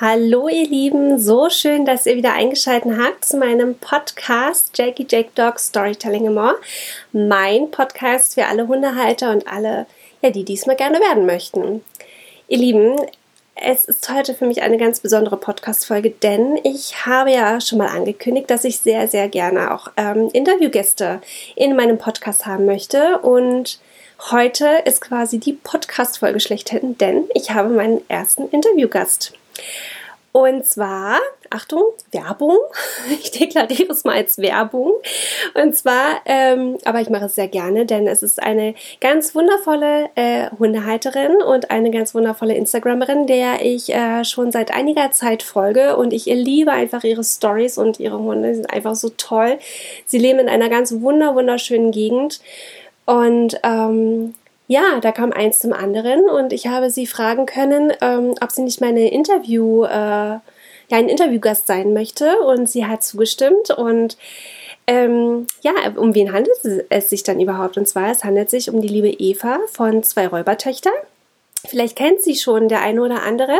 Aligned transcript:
Hallo 0.00 0.46
ihr 0.46 0.68
Lieben, 0.68 1.18
so 1.18 1.50
schön, 1.50 1.84
dass 1.84 2.06
ihr 2.06 2.14
wieder 2.14 2.32
eingeschaltet 2.32 2.92
habt 2.96 3.24
zu 3.24 3.36
meinem 3.36 3.74
Podcast 3.74 4.70
Jackie 4.78 5.04
Jake 5.10 5.30
Dog 5.34 5.58
Storytelling 5.58 6.32
More. 6.32 6.54
Mein 7.12 7.72
Podcast 7.72 8.34
für 8.34 8.46
alle 8.46 8.68
Hundehalter 8.68 9.32
und 9.32 9.48
alle, 9.48 9.86
ja, 10.22 10.30
die 10.30 10.44
diesmal 10.44 10.76
gerne 10.76 11.00
werden 11.00 11.26
möchten. 11.26 11.82
Ihr 12.46 12.58
Lieben, 12.58 12.94
es 13.56 13.86
ist 13.86 14.08
heute 14.08 14.34
für 14.34 14.46
mich 14.46 14.62
eine 14.62 14.78
ganz 14.78 15.00
besondere 15.00 15.36
Podcast-Folge, 15.36 16.10
denn 16.10 16.60
ich 16.62 17.04
habe 17.04 17.32
ja 17.32 17.60
schon 17.60 17.78
mal 17.78 17.88
angekündigt, 17.88 18.48
dass 18.52 18.62
ich 18.62 18.78
sehr, 18.78 19.08
sehr 19.08 19.28
gerne 19.28 19.74
auch 19.74 19.88
ähm, 19.96 20.30
Interviewgäste 20.32 21.20
in 21.56 21.74
meinem 21.74 21.98
Podcast 21.98 22.46
haben 22.46 22.66
möchte 22.66 23.18
und 23.18 23.80
Heute 24.32 24.82
ist 24.84 25.00
quasi 25.00 25.38
die 25.38 25.52
Podcast-Folge 25.52 26.40
schlechthin, 26.40 26.98
denn 26.98 27.26
ich 27.34 27.52
habe 27.52 27.68
meinen 27.68 28.00
ersten 28.08 28.48
Interviewgast. 28.48 29.37
Und 30.32 30.66
zwar, 30.66 31.18
Achtung, 31.50 31.82
Werbung. 32.12 32.58
Ich 33.10 33.30
deklariere 33.30 33.90
es 33.92 34.04
mal 34.04 34.16
als 34.16 34.38
Werbung. 34.38 34.92
Und 35.54 35.74
zwar, 35.74 36.20
ähm, 36.26 36.76
aber 36.84 37.00
ich 37.00 37.08
mache 37.08 37.24
es 37.24 37.34
sehr 37.34 37.48
gerne, 37.48 37.86
denn 37.86 38.06
es 38.06 38.22
ist 38.22 38.40
eine 38.42 38.74
ganz 39.00 39.34
wundervolle 39.34 40.10
äh, 40.14 40.50
Hundehalterin 40.58 41.42
und 41.42 41.70
eine 41.70 41.90
ganz 41.90 42.14
wundervolle 42.14 42.54
Instagramerin, 42.54 43.26
der 43.26 43.64
ich 43.64 43.92
äh, 43.92 44.24
schon 44.24 44.52
seit 44.52 44.72
einiger 44.72 45.10
Zeit 45.10 45.42
folge. 45.42 45.96
Und 45.96 46.12
ich 46.12 46.26
liebe 46.26 46.72
einfach 46.72 47.02
ihre 47.02 47.24
Stories 47.24 47.78
und 47.78 47.98
ihre 47.98 48.18
Hunde. 48.18 48.50
Sie 48.50 48.56
sind 48.56 48.72
einfach 48.72 48.94
so 48.94 49.08
toll. 49.16 49.58
Sie 50.06 50.18
leben 50.18 50.38
in 50.38 50.48
einer 50.48 50.68
ganz 50.68 50.92
wunder, 51.00 51.34
wunderschönen 51.34 51.90
Gegend. 51.90 52.40
Und 53.06 53.58
ähm, 53.62 54.34
ja, 54.68 55.00
da 55.00 55.12
kam 55.12 55.32
eins 55.32 55.58
zum 55.58 55.72
anderen 55.72 56.28
und 56.28 56.52
ich 56.52 56.66
habe 56.66 56.90
sie 56.90 57.06
fragen 57.06 57.46
können, 57.46 57.92
ähm, 58.02 58.34
ob 58.40 58.52
sie 58.52 58.62
nicht 58.62 58.82
meine 58.82 59.10
Interview, 59.10 59.84
äh, 59.84 59.88
ja, 60.90 60.96
ein 60.96 61.08
Interviewgast 61.08 61.66
sein 61.66 61.94
möchte 61.94 62.38
und 62.40 62.68
sie 62.68 62.86
hat 62.86 63.02
zugestimmt 63.02 63.70
und 63.70 64.18
ähm, 64.86 65.46
ja, 65.62 65.72
um 65.96 66.14
wen 66.14 66.32
handelt 66.32 66.58
es 66.88 67.10
sich 67.10 67.22
dann 67.22 67.40
überhaupt? 67.40 67.76
Und 67.76 67.88
zwar, 67.88 68.10
es 68.10 68.24
handelt 68.24 68.50
sich 68.50 68.70
um 68.70 68.80
die 68.80 68.88
liebe 68.88 69.10
Eva 69.10 69.58
von 69.70 70.02
Zwei 70.02 70.28
Räubertöchter. 70.28 70.92
Vielleicht 71.66 71.96
kennt 71.96 72.22
sie 72.22 72.36
schon 72.36 72.68
der 72.68 72.80
eine 72.80 73.02
oder 73.02 73.22
andere. 73.22 73.58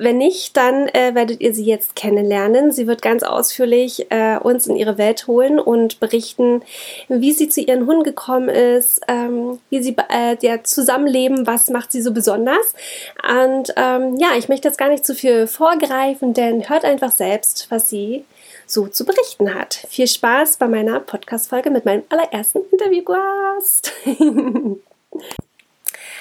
Wenn 0.00 0.18
nicht, 0.18 0.56
dann 0.56 0.86
äh, 0.88 1.16
werdet 1.16 1.40
ihr 1.40 1.52
sie 1.52 1.64
jetzt 1.64 1.96
kennenlernen. 1.96 2.70
Sie 2.70 2.86
wird 2.86 3.02
ganz 3.02 3.24
ausführlich 3.24 4.06
äh, 4.10 4.38
uns 4.38 4.68
in 4.68 4.76
ihre 4.76 4.96
Welt 4.96 5.26
holen 5.26 5.58
und 5.58 5.98
berichten, 5.98 6.62
wie 7.08 7.32
sie 7.32 7.48
zu 7.48 7.60
ihren 7.60 7.86
Hunden 7.86 8.04
gekommen 8.04 8.48
ist, 8.48 9.00
ähm, 9.08 9.58
wie 9.70 9.82
sie 9.82 9.96
äh, 10.08 10.36
ja, 10.40 10.62
zusammenleben, 10.62 11.48
was 11.48 11.68
macht 11.70 11.90
sie 11.90 12.00
so 12.00 12.12
besonders. 12.12 12.74
Und 13.28 13.74
ähm, 13.76 14.16
ja, 14.18 14.36
ich 14.38 14.48
möchte 14.48 14.68
jetzt 14.68 14.78
gar 14.78 14.88
nicht 14.88 15.04
zu 15.04 15.16
viel 15.16 15.48
vorgreifen, 15.48 16.32
denn 16.32 16.68
hört 16.68 16.84
einfach 16.84 17.10
selbst, 17.10 17.66
was 17.70 17.90
sie 17.90 18.24
so 18.66 18.86
zu 18.86 19.04
berichten 19.04 19.52
hat. 19.52 19.84
Viel 19.88 20.06
Spaß 20.06 20.58
bei 20.58 20.68
meiner 20.68 21.00
Podcast-Folge 21.00 21.70
mit 21.70 21.84
meinem 21.84 22.04
allerersten 22.08 22.60
Interviewgast. 22.70 23.92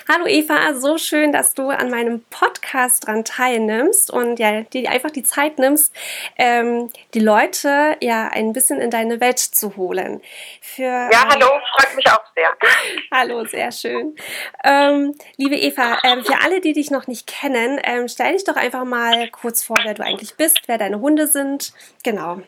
Hallo 0.09 0.25
Eva, 0.25 0.73
so 0.73 0.97
schön, 0.97 1.33
dass 1.33 1.53
du 1.53 1.67
an 1.67 1.89
meinem 1.89 2.23
Podcast 2.29 3.07
dran 3.07 3.25
teilnimmst 3.25 4.09
und 4.09 4.39
ja, 4.39 4.61
dir 4.61 4.89
einfach 4.89 5.11
die 5.11 5.23
Zeit 5.23 5.59
nimmst, 5.59 5.93
ähm, 6.37 6.89
die 7.13 7.19
Leute 7.19 7.97
ja 7.99 8.29
ein 8.29 8.53
bisschen 8.53 8.79
in 8.79 8.89
deine 8.89 9.19
Welt 9.19 9.37
zu 9.37 9.75
holen. 9.75 10.21
Für, 10.61 10.83
ja, 11.11 11.27
hallo, 11.27 11.47
freut 11.75 11.93
mich 11.97 12.07
auch 12.07 12.23
sehr. 12.33 12.57
hallo, 13.11 13.43
sehr 13.43 13.69
schön. 13.73 14.15
Ähm, 14.63 15.13
liebe 15.35 15.57
Eva, 15.57 15.99
ähm, 16.05 16.23
für 16.23 16.39
alle, 16.41 16.61
die 16.61 16.71
dich 16.71 16.89
noch 16.89 17.07
nicht 17.07 17.27
kennen, 17.27 17.77
ähm, 17.83 18.07
stell 18.07 18.31
dich 18.31 18.45
doch 18.45 18.55
einfach 18.55 18.85
mal 18.85 19.29
kurz 19.31 19.61
vor, 19.61 19.75
wer 19.83 19.93
du 19.93 20.05
eigentlich 20.05 20.35
bist, 20.35 20.61
wer 20.67 20.77
deine 20.77 21.01
Hunde 21.01 21.27
sind. 21.27 21.73
Genau. 22.03 22.39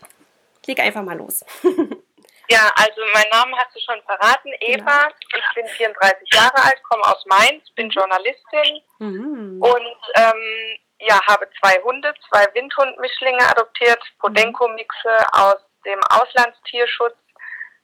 Leg 0.66 0.80
einfach 0.80 1.04
mal 1.04 1.18
los. 1.18 1.44
Ja, 2.52 2.72
also 2.76 3.02
mein 3.14 3.30
Name 3.30 3.56
hast 3.58 3.76
du 3.76 3.80
schon 3.80 4.02
verraten, 4.04 4.52
Eva. 4.60 5.04
Ja. 5.04 5.10
Ich 5.38 5.56
bin 5.56 5.68
34 5.68 6.30
Jahre 6.34 6.56
alt, 6.56 6.82
komme 6.84 7.04
aus 7.04 7.24
Mainz, 7.28 7.70
bin 7.76 7.88
mhm. 7.88 7.92
Journalistin 7.92 8.82
mhm. 8.98 9.62
und 9.62 9.98
ähm, 10.16 10.80
ja, 11.00 11.20
habe 11.28 11.48
zwei 11.60 11.80
Hunde, 11.84 12.14
zwei 12.28 12.46
Windhundmischlinge 12.54 13.48
adoptiert, 13.50 14.02
Podenco-Mixe 14.20 15.16
aus 15.32 15.58
dem 15.86 16.00
Auslandstierschutz. 16.10 17.16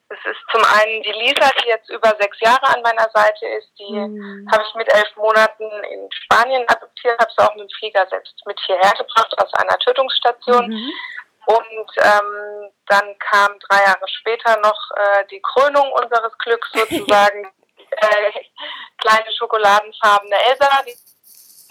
Es 0.10 0.20
ist 0.26 0.42
zum 0.52 0.62
einen 0.64 1.02
die 1.02 1.12
Lisa, 1.12 1.50
die 1.62 1.68
jetzt 1.68 1.90
über 1.90 2.16
sechs 2.20 2.40
Jahre 2.40 2.68
an 2.76 2.82
meiner 2.82 3.10
Seite 3.14 3.46
ist. 3.58 3.72
Die 3.80 3.94
mhm. 3.94 4.48
habe 4.52 4.64
ich 4.68 4.76
mit 4.76 4.88
elf 4.94 5.16
Monaten 5.16 5.64
in 5.92 6.10
Spanien 6.12 6.64
adoptiert, 6.68 7.20
habe 7.20 7.32
sie 7.36 7.44
auch 7.44 7.56
mit 7.56 7.70
dem 7.70 7.78
Flieger 7.80 8.06
selbst 8.10 8.36
mit 8.46 8.60
hierher 8.66 8.94
gebracht 8.98 9.34
aus 9.42 9.54
einer 9.54 9.78
Tötungsstation. 9.80 10.70
Mhm. 10.70 10.92
Und 11.48 11.88
ähm, 11.98 12.72
dann 12.88 13.18
kam 13.20 13.58
drei 13.60 13.84
Jahre 13.84 14.08
später 14.08 14.60
noch 14.62 14.80
äh, 14.96 15.26
die 15.30 15.42
Krönung 15.42 15.92
unseres 15.92 16.38
Glücks 16.40 16.70
sozusagen. 16.74 17.52
äh, 17.92 18.32
kleine 18.98 19.32
schokoladenfarbene 19.38 20.36
Elsa, 20.50 20.84
die 20.84 20.98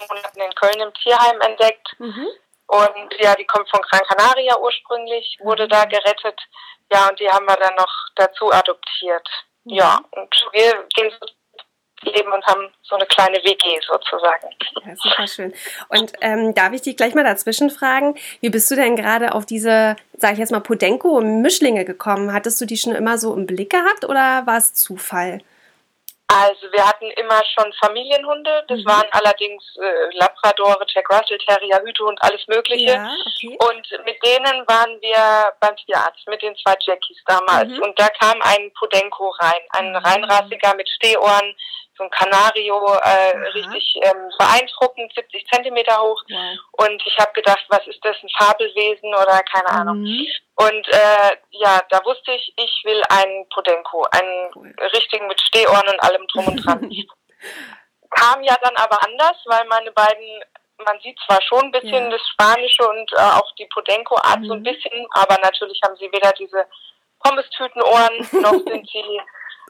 Monaten 0.07 0.41
in 0.41 0.55
Köln 0.55 0.79
im 0.79 0.93
Tierheim 0.93 1.41
entdeckt. 1.41 1.87
Mhm. 1.99 2.27
Und 2.67 3.15
ja, 3.19 3.35
die 3.35 3.45
kommt 3.45 3.69
von 3.69 3.81
Gran 3.81 4.01
Canaria 4.07 4.57
ursprünglich, 4.57 5.37
wurde 5.41 5.65
mhm. 5.65 5.69
da 5.69 5.85
gerettet. 5.85 6.39
Ja, 6.91 7.09
und 7.09 7.19
die 7.19 7.29
haben 7.29 7.45
wir 7.45 7.57
dann 7.57 7.75
noch 7.75 7.93
dazu 8.15 8.51
adoptiert. 8.51 9.27
Mhm. 9.65 9.73
Ja, 9.73 9.99
und 10.11 10.47
wir 10.51 10.85
gehen 10.95 11.11
so 11.19 11.27
leben 12.05 12.31
und 12.31 12.45
haben 12.45 12.69
so 12.83 12.95
eine 12.95 13.05
kleine 13.05 13.37
WG 13.37 13.79
sozusagen. 13.87 14.49
Ja, 14.85 14.95
super 14.95 15.27
schön. 15.27 15.53
Und 15.89 16.13
ähm, 16.21 16.53
darf 16.53 16.73
ich 16.73 16.81
dich 16.81 16.97
gleich 16.97 17.15
mal 17.15 17.23
dazwischen 17.23 17.69
fragen, 17.69 18.15
wie 18.41 18.49
bist 18.49 18.69
du 18.71 18.75
denn 18.75 18.95
gerade 18.95 19.33
auf 19.33 19.45
diese, 19.45 19.95
sage 20.17 20.33
ich 20.33 20.39
jetzt 20.39 20.51
mal, 20.51 20.61
Podenco-Mischlinge 20.61 21.85
gekommen? 21.85 22.33
Hattest 22.33 22.59
du 22.61 22.65
die 22.65 22.77
schon 22.77 22.93
immer 22.93 23.17
so 23.17 23.33
im 23.33 23.45
Blick 23.45 23.71
gehabt 23.71 24.05
oder 24.05 24.45
war 24.45 24.57
es 24.57 24.73
Zufall? 24.73 25.41
Also 26.27 26.71
wir 26.71 26.85
hatten 26.85 27.11
immer 27.11 27.41
schon 27.53 27.71
Familienhunde. 27.73 28.65
Das 28.67 28.79
mhm. 28.79 28.85
waren 28.85 29.07
allerdings 29.11 29.63
äh, 29.77 30.17
Labradore, 30.17 30.85
Jack 30.87 31.09
Russell 31.09 31.37
Terrier, 31.37 31.81
Hüte 31.83 32.03
und 32.03 32.21
alles 32.23 32.47
Mögliche. 32.47 32.93
Ja, 32.93 33.09
okay. 33.25 33.57
Und 33.69 34.05
mit 34.05 34.17
denen 34.23 34.67
waren 34.67 34.99
wir 35.01 35.53
beim 35.59 35.75
Tierarzt, 35.75 36.27
mit 36.27 36.41
den 36.41 36.55
zwei 36.57 36.73
Jackies 36.79 37.21
damals. 37.27 37.69
Mhm. 37.69 37.83
Und 37.83 37.99
da 37.99 38.09
kam 38.09 38.41
ein 38.41 38.71
Podenco 38.73 39.29
rein, 39.39 39.61
ein 39.69 39.89
mhm. 39.89 39.97
reinrassiger 39.97 40.75
mit 40.75 40.89
Stehohren, 40.89 41.55
so 41.97 42.03
ein 42.03 42.09
Kanario, 42.09 42.93
äh, 43.03 43.37
richtig 43.53 43.95
ähm, 44.03 44.29
beeindruckend, 44.37 45.13
70 45.13 45.45
Zentimeter 45.47 46.01
hoch. 46.01 46.21
Ja. 46.27 46.53
Und 46.71 47.01
ich 47.05 47.17
habe 47.17 47.31
gedacht, 47.33 47.65
was 47.69 47.85
ist 47.87 48.03
das, 48.03 48.15
ein 48.21 48.29
Fabelwesen 48.37 49.09
oder 49.09 49.41
keine 49.43 49.69
Ahnung. 49.69 50.01
Mhm. 50.01 50.27
Und 50.55 50.87
äh, 50.89 51.37
ja, 51.51 51.81
da 51.89 52.03
wusste 52.05 52.31
ich, 52.31 52.53
ich 52.57 52.81
will 52.83 53.01
einen 53.09 53.47
Podenco, 53.49 54.05
einen 54.11 54.51
cool. 54.55 54.73
richtigen 54.93 55.27
mit 55.27 55.39
Stehohren 55.41 55.87
und 55.87 56.03
allem 56.03 56.27
drum 56.27 56.47
und 56.47 56.65
dran. 56.65 56.81
Kam 58.11 58.43
ja 58.43 58.55
dann 58.61 58.75
aber 58.77 59.03
anders, 59.03 59.37
weil 59.45 59.65
meine 59.65 59.91
beiden, 59.91 60.43
man 60.85 60.99
sieht 61.01 61.17
zwar 61.25 61.41
schon 61.41 61.65
ein 61.65 61.71
bisschen 61.71 62.05
ja. 62.05 62.09
das 62.09 62.21
Spanische 62.29 62.87
und 62.87 63.11
äh, 63.13 63.21
auch 63.21 63.53
die 63.55 63.67
Podenco-Art 63.67 64.41
mhm. 64.41 64.45
so 64.45 64.53
ein 64.53 64.59
mhm. 64.59 64.63
bisschen, 64.63 65.07
aber 65.11 65.37
natürlich 65.41 65.79
haben 65.83 65.95
sie 65.97 66.11
weder 66.11 66.31
diese 66.33 66.65
Pommestütenohren 67.19 68.17
noch 68.41 68.51
sind 68.67 68.89
sie 68.89 69.21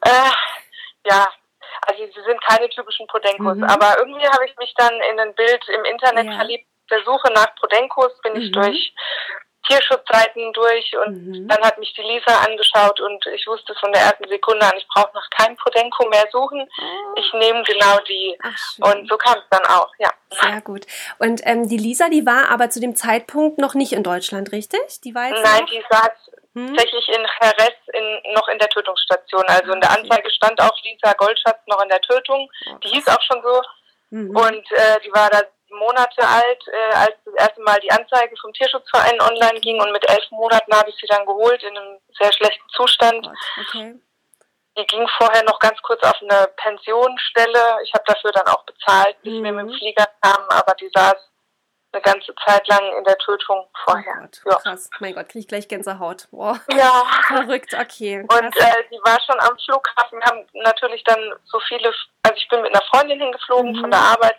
äh, 0.02 0.32
ja 1.10 1.28
also 1.88 2.06
sie 2.06 2.22
sind 2.22 2.44
keine 2.44 2.70
typischen 2.70 3.08
Podenkos, 3.08 3.58
mhm. 3.58 3.64
aber 3.64 3.98
irgendwie 4.00 4.28
habe 4.28 4.46
ich 4.46 4.56
mich 4.58 4.74
dann 4.76 4.94
in 5.12 5.20
ein 5.20 5.34
Bild 5.36 5.68
im 5.70 5.86
Internet 5.86 6.26
ja. 6.28 6.36
verliebt. 6.36 6.68
Der 6.92 7.04
Suche 7.04 7.32
nach 7.34 7.56
Podenkos 7.56 8.20
bin 8.22 8.34
mhm. 8.34 8.42
ich 8.42 8.52
durch 8.52 8.94
Tierschutzseiten 9.68 10.54
durch 10.54 10.92
und 11.06 11.28
mhm. 11.28 11.48
dann 11.48 11.62
hat 11.62 11.78
mich 11.78 11.94
die 11.94 12.02
Lisa 12.02 12.40
angeschaut 12.46 13.00
und 13.00 13.26
ich 13.34 13.46
wusste 13.48 13.74
von 13.80 13.92
der 13.92 14.04
ersten 14.04 14.28
Sekunde 14.28 14.66
an, 14.66 14.74
ich 14.78 14.88
brauche 14.88 15.12
nach 15.14 15.30
keinem 15.32 15.58
Podenko 15.58 16.08
mehr 16.10 16.26
suchen. 16.32 16.62
Oh. 16.62 17.20
Ich 17.20 17.34
nehme 17.34 17.64
genau 17.64 17.98
die. 18.08 18.38
Ach, 18.44 18.92
und 18.92 19.10
so 19.10 19.18
kam 19.18 19.38
es 19.38 19.46
dann 19.50 19.66
auch, 19.66 19.92
ja. 19.98 20.12
Sehr 20.30 20.62
gut. 20.62 20.86
Und 21.18 21.42
ähm, 21.46 21.68
die 21.68 21.78
Lisa, 21.78 22.10
die 22.10 22.26
war 22.26 22.50
aber 22.50 22.70
zu 22.70 22.80
dem 22.80 22.96
Zeitpunkt 22.96 23.58
noch 23.58 23.74
nicht 23.74 23.94
in 23.94 24.04
Deutschland, 24.04 24.52
richtig? 24.52 25.02
Die 25.04 25.16
war 25.16 25.30
jetzt 25.30 25.44
Nein, 25.44 25.62
noch? 25.62 25.70
die 25.70 25.84
saß 25.90 26.25
hm? 26.56 26.74
tatsächlich 26.74 27.08
in 27.10 27.28
Jerez 27.42 27.76
in, 27.94 28.34
noch 28.34 28.48
in 28.48 28.58
der 28.58 28.70
Tötungsstation. 28.70 29.44
Also 29.48 29.74
in 29.74 29.82
der 29.82 29.92
Anzeige 29.92 30.30
stand 30.32 30.60
auch 30.62 30.76
Lisa 30.84 31.14
Goldschatz 31.14 31.60
noch 31.68 31.82
in 31.84 31.90
der 31.90 32.02
Tötung. 32.02 32.50
Okay. 32.66 32.80
Die 32.84 32.88
hieß 32.96 33.08
auch 33.10 33.22
schon 33.22 33.42
so. 33.44 33.62
Mhm. 34.12 34.36
Und 34.36 34.72
äh, 34.72 35.00
die 35.04 35.12
war 35.12 35.30
da 35.30 35.42
Monate 35.70 36.22
alt, 36.22 36.64
äh, 36.68 36.96
als 36.96 37.16
das 37.26 37.34
erste 37.36 37.62
Mal 37.62 37.80
die 37.82 37.92
Anzeige 37.92 38.36
vom 38.40 38.54
Tierschutzverein 38.54 39.20
online 39.20 39.60
ging 39.60 39.82
und 39.82 39.92
mit 39.92 40.08
elf 40.10 40.32
Monaten 40.32 40.74
habe 40.74 40.90
ich 40.90 40.96
sie 40.96 41.08
dann 41.08 41.26
geholt 41.26 41.62
in 41.64 41.78
einem 41.78 42.00
sehr 42.18 42.32
schlechten 42.32 42.70
Zustand. 42.70 43.28
Okay. 43.60 44.00
Die 44.78 44.86
ging 44.86 45.08
vorher 45.18 45.44
noch 45.44 45.60
ganz 45.60 45.82
kurz 45.82 46.04
auf 46.04 46.22
eine 46.22 46.48
Pensionsstelle. 46.58 47.78
Ich 47.84 47.94
habe 47.94 48.04
dafür 48.06 48.32
dann 48.32 48.48
auch 48.48 48.64
bezahlt, 48.64 49.22
bis 49.24 49.34
mhm. 49.34 49.44
wir 49.44 49.52
mit 49.52 49.70
dem 49.70 49.78
Flieger 49.78 50.08
kamen, 50.22 50.50
aber 50.50 50.74
die 50.76 50.90
saß 50.94 51.16
eine 51.96 52.02
ganze 52.02 52.34
Zeit 52.46 52.68
lang 52.68 52.98
in 52.98 53.04
der 53.04 53.18
Tötung 53.18 53.66
vorher. 53.84 54.14
Oh 54.18 54.22
Gott, 54.22 54.42
ja. 54.46 54.56
Krass, 54.58 54.90
mein 55.00 55.16
Gott, 55.16 55.30
kriege 55.30 55.40
ich 55.40 55.48
gleich 55.48 55.68
Gänsehaut. 55.68 56.28
Boah. 56.32 56.60
Ja. 56.72 57.04
Verrückt, 57.28 57.74
okay. 57.74 58.26
Krass. 58.28 58.42
Und 58.42 58.58
äh, 58.58 58.84
die 58.92 59.00
war 59.04 59.20
schon 59.22 59.40
am 59.40 59.58
Flughafen. 59.58 60.20
Wir 60.20 60.26
haben 60.26 60.46
natürlich 60.54 61.04
dann 61.06 61.20
so 61.46 61.60
viele, 61.68 61.94
also 62.24 62.36
ich 62.36 62.48
bin 62.50 62.62
mit 62.62 62.76
einer 62.76 62.86
Freundin 62.86 63.20
hingeflogen 63.20 63.72
mhm. 63.72 63.82
von 63.82 63.92
der 63.92 64.00
Arbeit. 64.00 64.36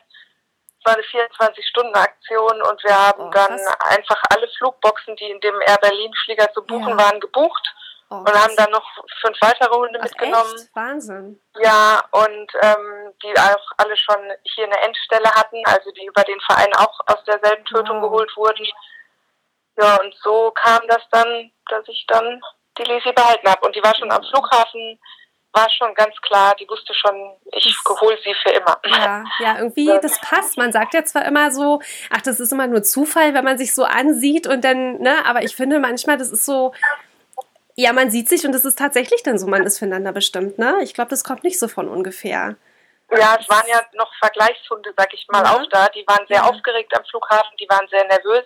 war 0.85 0.95
eine 0.95 1.03
24-Stunden-Aktion 1.03 2.63
und 2.63 2.85
wir 2.85 2.95
haben 2.95 3.23
oh, 3.23 3.31
dann 3.31 3.59
einfach 3.81 4.23
alle 4.31 4.49
Flugboxen, 4.59 5.17
die 5.17 5.31
in 5.31 5.41
dem 5.41 5.61
Air 5.67 5.79
Berlin-Flieger 5.81 6.53
zu 6.53 6.63
buchen 6.63 6.91
ja. 6.91 6.99
waren, 6.99 7.21
gebucht. 7.21 7.75
Oh, 8.09 8.17
und 8.17 8.33
haben 8.33 8.55
dann 8.57 8.71
noch 8.71 8.85
fünf 9.21 9.37
weitere 9.41 9.75
Hunde 9.75 9.99
Ach, 9.99 10.05
mitgenommen. 10.05 10.55
Echt? 10.55 10.77
Wahnsinn. 10.77 11.41
Ja, 11.61 12.03
und 12.13 12.53
ähm, 12.63 13.13
die 13.23 13.37
auch 13.37 13.71
alle 13.79 13.97
schon 13.97 14.33
hier 14.43 14.65
eine 14.65 14.81
Endstelle 14.83 15.31
hatten, 15.33 15.61
also 15.65 15.91
die 15.91 16.07
über 16.07 16.23
den 16.23 16.41
Verein 16.41 16.73
auch 16.77 17.01
aus 17.07 17.25
derselben 17.25 17.65
Tötung 17.65 18.01
wow. 18.01 18.11
geholt 18.11 18.37
wurden. 18.37 18.67
Ja, 19.79 19.97
und 19.97 20.15
so 20.23 20.53
kam 20.53 20.81
das 20.89 21.03
dann, 21.11 21.51
dass 21.69 21.87
ich 21.89 22.05
dann 22.07 22.41
die 22.79 22.85
Lisi 22.85 23.13
behalten 23.13 23.49
habe. 23.49 23.67
Und 23.67 23.75
die 23.75 23.83
war 23.83 23.95
schon 23.97 24.11
am 24.11 24.23
Flughafen 24.23 24.99
war 25.57 25.69
schon 25.71 25.95
ganz 25.95 26.15
klar, 26.21 26.55
die 26.61 26.69
wusste 26.69 26.93
schon, 26.95 27.15
ich 27.53 27.77
hole 27.89 28.19
sie 28.23 28.35
für 28.43 28.51
immer. 28.51 28.79
Ja, 28.85 29.25
ja, 29.41 29.59
irgendwie, 29.59 29.87
das 30.03 30.21
passt. 30.21 30.59
Man 30.59 30.71
sagt 30.71 30.95
ja 30.95 31.05
zwar 31.05 31.25
immer 31.25 31.51
so, 31.51 31.81
ach, 32.11 32.21
das 32.21 32.39
ist 32.39 32.53
immer 32.53 32.67
nur 32.67 32.83
Zufall, 32.83 33.35
wenn 33.35 33.45
man 33.45 33.59
sich 33.59 33.75
so 33.75 33.85
ansieht 33.85 34.47
und 34.47 34.63
dann, 34.63 34.99
ne, 34.99 35.25
aber 35.25 35.43
ich 35.43 35.57
finde 35.57 35.81
manchmal, 35.81 36.19
das 36.19 36.31
ist 36.31 36.45
so, 36.45 36.75
ja, 37.77 37.93
man 37.93 38.11
sieht 38.11 38.29
sich 38.29 38.45
und 38.47 38.55
es 38.55 38.65
ist 38.65 38.79
tatsächlich 38.79 39.23
dann 39.23 39.39
so, 39.39 39.47
man 39.47 39.65
ist 39.65 39.79
füreinander 39.79 40.13
bestimmt, 40.13 40.59
ne? 40.59 40.79
Ich 40.83 40.95
glaube, 40.95 41.11
das 41.11 41.25
kommt 41.25 41.45
nicht 41.45 41.59
so 41.59 41.69
von 41.69 41.89
ungefähr. 41.89 42.57
Ja, 43.11 43.37
es 43.39 43.49
waren 43.49 43.69
ja 43.69 43.81
noch 43.93 44.13
Vergleichshunde, 44.19 44.93
sag 44.97 45.13
ich 45.15 45.27
mal, 45.29 45.45
ja. 45.45 45.55
auch 45.55 45.67
da. 45.71 45.89
Die 45.89 46.05
waren 46.09 46.27
sehr 46.27 46.39
ja. 46.39 46.45
aufgeregt 46.45 46.97
am 46.97 47.05
Flughafen, 47.05 47.57
die 47.61 47.69
waren 47.69 47.87
sehr 47.89 48.05
nervös. 48.07 48.45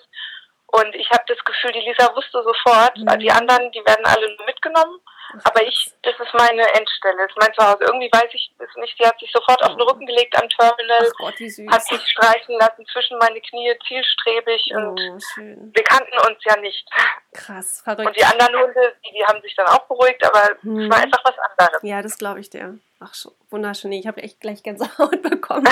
Und 0.66 0.94
ich 0.94 1.08
habe 1.10 1.24
das 1.26 1.38
Gefühl, 1.44 1.72
die 1.72 1.80
Lisa 1.80 2.14
wusste 2.14 2.42
sofort, 2.42 2.96
mhm. 2.96 3.18
die 3.18 3.30
anderen, 3.30 3.72
die 3.72 3.84
werden 3.86 4.04
alle 4.04 4.36
nur 4.36 4.46
mitgenommen. 4.46 5.00
Aber 5.44 5.62
ich, 5.62 5.92
das 6.02 6.14
ist 6.14 6.34
meine 6.34 6.62
Endstelle, 6.74 7.16
das 7.18 7.30
ist 7.30 7.38
mein 7.38 7.54
Zuhause. 7.54 7.84
Irgendwie 7.84 8.10
weiß 8.10 8.30
ich 8.32 8.52
es 8.58 8.76
nicht. 8.76 8.96
Sie 8.98 9.06
hat 9.06 9.18
sich 9.20 9.30
sofort 9.32 9.62
auf 9.62 9.76
den 9.76 9.82
Rücken 9.82 10.06
gelegt 10.06 10.36
am 10.40 10.48
Terminal, 10.48 11.10
Gott, 11.18 11.34
hat 11.70 11.86
sich 11.86 12.02
streichen 12.10 12.58
lassen 12.58 12.84
zwischen 12.92 13.16
meine 13.18 13.40
Knie, 13.40 13.72
zielstrebig. 13.86 14.72
Oh, 14.74 14.78
und 14.78 15.22
schön. 15.34 15.70
wir 15.72 15.84
kannten 15.84 16.18
uns 16.28 16.38
ja 16.44 16.56
nicht. 16.56 16.84
Krass, 17.32 17.80
verrückt. 17.82 18.08
Und 18.08 18.16
die 18.16 18.24
anderen 18.24 18.54
Hunde, 18.60 18.92
die, 19.04 19.12
die 19.12 19.24
haben 19.24 19.40
sich 19.40 19.54
dann 19.54 19.66
auch 19.66 19.86
beruhigt, 19.86 20.24
aber 20.24 20.50
hm. 20.62 20.80
es 20.80 20.90
war 20.90 20.98
mhm. 20.98 21.04
einfach 21.04 21.24
was 21.24 21.34
anderes. 21.38 21.82
Ja, 21.82 22.02
das 22.02 22.18
glaube 22.18 22.40
ich 22.40 22.50
dir. 22.50 22.78
Ach, 23.02 23.14
so 23.14 23.32
wunderschön. 23.48 23.92
Ich 23.92 24.06
habe 24.06 24.22
echt 24.22 24.40
gleich 24.40 24.62
Gänsehaut 24.62 25.22
bekommen. 25.22 25.66